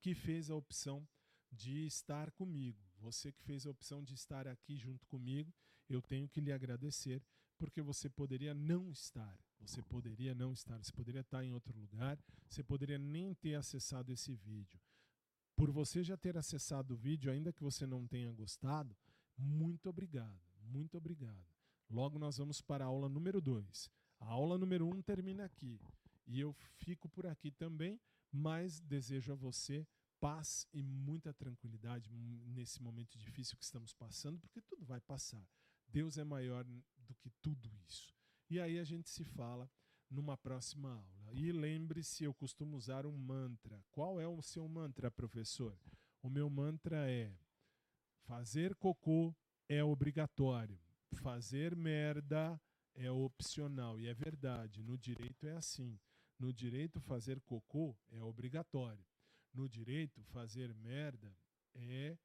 que 0.00 0.14
fez 0.14 0.50
a 0.50 0.54
opção 0.54 1.06
de 1.52 1.86
estar 1.86 2.30
comigo. 2.30 2.80
Você 2.98 3.30
que 3.32 3.42
fez 3.42 3.66
a 3.66 3.70
opção 3.70 4.02
de 4.02 4.14
estar 4.14 4.48
aqui 4.48 4.76
junto 4.76 5.06
comigo, 5.06 5.52
eu 5.88 6.00
tenho 6.00 6.28
que 6.28 6.40
lhe 6.40 6.52
agradecer, 6.52 7.22
porque 7.58 7.82
você 7.82 8.08
poderia 8.08 8.54
não 8.54 8.90
estar. 8.90 9.38
Você 9.60 9.82
poderia 9.82 10.34
não 10.34 10.52
estar, 10.52 10.76
você 10.82 10.92
poderia 10.92 11.22
estar 11.22 11.42
em 11.44 11.52
outro 11.52 11.78
lugar, 11.78 12.18
você 12.48 12.62
poderia 12.62 12.98
nem 12.98 13.34
ter 13.34 13.54
acessado 13.54 14.12
esse 14.12 14.34
vídeo. 14.34 14.78
Por 15.56 15.70
você 15.70 16.02
já 16.02 16.16
ter 16.16 16.36
acessado 16.36 16.94
o 16.94 16.96
vídeo, 16.96 17.30
ainda 17.30 17.52
que 17.52 17.62
você 17.62 17.86
não 17.86 18.06
tenha 18.06 18.30
gostado, 18.32 18.94
muito 19.36 19.88
obrigado, 19.88 20.40
muito 20.60 20.98
obrigado. 20.98 21.46
Logo 21.88 22.18
nós 22.18 22.36
vamos 22.36 22.60
para 22.60 22.84
a 22.84 22.88
aula 22.88 23.08
número 23.08 23.40
2. 23.40 23.90
A 24.20 24.26
aula 24.26 24.58
número 24.58 24.86
1 24.86 24.94
um 24.94 25.02
termina 25.02 25.44
aqui. 25.44 25.80
E 26.26 26.40
eu 26.40 26.52
fico 26.52 27.08
por 27.08 27.26
aqui 27.26 27.50
também, 27.50 28.00
mas 28.32 28.80
desejo 28.80 29.32
a 29.32 29.36
você 29.36 29.86
paz 30.20 30.66
e 30.72 30.82
muita 30.82 31.34
tranquilidade 31.34 32.10
nesse 32.10 32.82
momento 32.82 33.18
difícil 33.18 33.58
que 33.58 33.64
estamos 33.64 33.92
passando, 33.92 34.38
porque 34.38 34.60
tudo 34.62 34.84
vai 34.86 35.00
passar. 35.00 35.46
Deus 35.86 36.16
é 36.16 36.24
maior 36.24 36.64
do 36.96 37.14
que 37.16 37.30
tudo 37.42 37.70
isso. 37.86 38.14
E 38.48 38.58
aí 38.58 38.78
a 38.78 38.84
gente 38.84 39.10
se 39.10 39.22
fala 39.22 39.70
numa 40.10 40.36
próxima 40.36 40.94
aula. 40.94 41.34
E 41.34 41.52
lembre-se, 41.52 42.24
eu 42.24 42.32
costumo 42.32 42.76
usar 42.76 43.04
um 43.04 43.16
mantra. 43.16 43.84
Qual 43.90 44.20
é 44.20 44.26
o 44.26 44.40
seu 44.40 44.66
mantra, 44.66 45.10
professor? 45.10 45.78
O 46.22 46.30
meu 46.30 46.48
mantra 46.48 47.10
é: 47.10 47.36
fazer 48.22 48.74
cocô 48.76 49.34
é 49.68 49.84
obrigatório, 49.84 50.80
fazer 51.22 51.76
merda 51.76 52.58
é 52.94 53.10
opcional. 53.10 54.00
E 54.00 54.06
é 54.06 54.14
verdade, 54.14 54.82
no 54.82 54.96
direito 54.96 55.46
é 55.46 55.52
assim. 55.56 55.98
No 56.38 56.52
direito, 56.52 57.00
fazer 57.00 57.40
cocô 57.40 57.96
é 58.10 58.22
obrigatório. 58.22 59.04
No 59.52 59.68
direito, 59.68 60.22
fazer 60.24 60.74
merda 60.74 61.36
é 61.74 62.18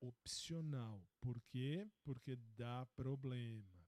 opcional. 0.00 1.04
Por 1.20 1.40
quê? 1.42 1.88
Porque 2.04 2.36
dá 2.56 2.86
problema. 2.94 3.86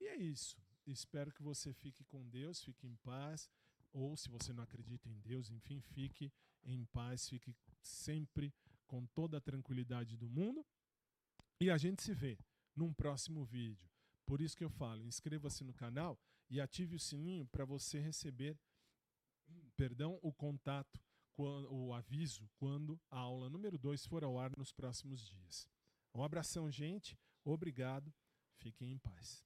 E 0.00 0.06
é 0.06 0.16
isso. 0.16 0.56
Espero 0.86 1.32
que 1.32 1.42
você 1.42 1.72
fique 1.72 2.04
com 2.04 2.28
Deus, 2.28 2.62
fique 2.62 2.86
em 2.86 2.96
paz. 2.96 3.50
Ou 3.92 4.16
se 4.16 4.28
você 4.28 4.52
não 4.52 4.64
acredita 4.64 5.08
em 5.08 5.18
Deus, 5.20 5.50
enfim, 5.50 5.80
fique 5.80 6.32
em 6.64 6.84
paz, 6.86 7.28
fique 7.28 7.54
sempre 7.80 8.52
com 8.86 9.06
toda 9.06 9.38
a 9.38 9.40
tranquilidade 9.40 10.16
do 10.16 10.28
mundo. 10.28 10.66
E 11.60 11.70
a 11.70 11.78
gente 11.78 12.02
se 12.02 12.12
vê 12.12 12.38
num 12.74 12.92
próximo 12.92 13.44
vídeo. 13.44 13.88
Por 14.26 14.40
isso 14.40 14.56
que 14.56 14.64
eu 14.64 14.70
falo, 14.70 15.04
inscreva-se 15.04 15.62
no 15.62 15.72
canal 15.72 16.18
e 16.50 16.60
ative 16.60 16.96
o 16.96 17.00
sininho 17.00 17.46
para 17.46 17.64
você 17.64 17.98
receber, 17.98 18.58
perdão, 19.76 20.18
o 20.22 20.32
contato 20.32 21.00
o 21.36 21.92
aviso 21.92 22.48
quando 22.56 23.00
a 23.10 23.18
aula 23.18 23.50
número 23.50 23.76
2 23.76 24.06
for 24.06 24.22
ao 24.22 24.38
ar 24.38 24.56
nos 24.56 24.72
próximos 24.72 25.26
dias. 25.26 25.68
Um 26.14 26.22
abração, 26.22 26.70
gente. 26.70 27.18
Obrigado. 27.44 28.12
Fiquem 28.56 28.92
em 28.92 28.98
paz. 28.98 29.44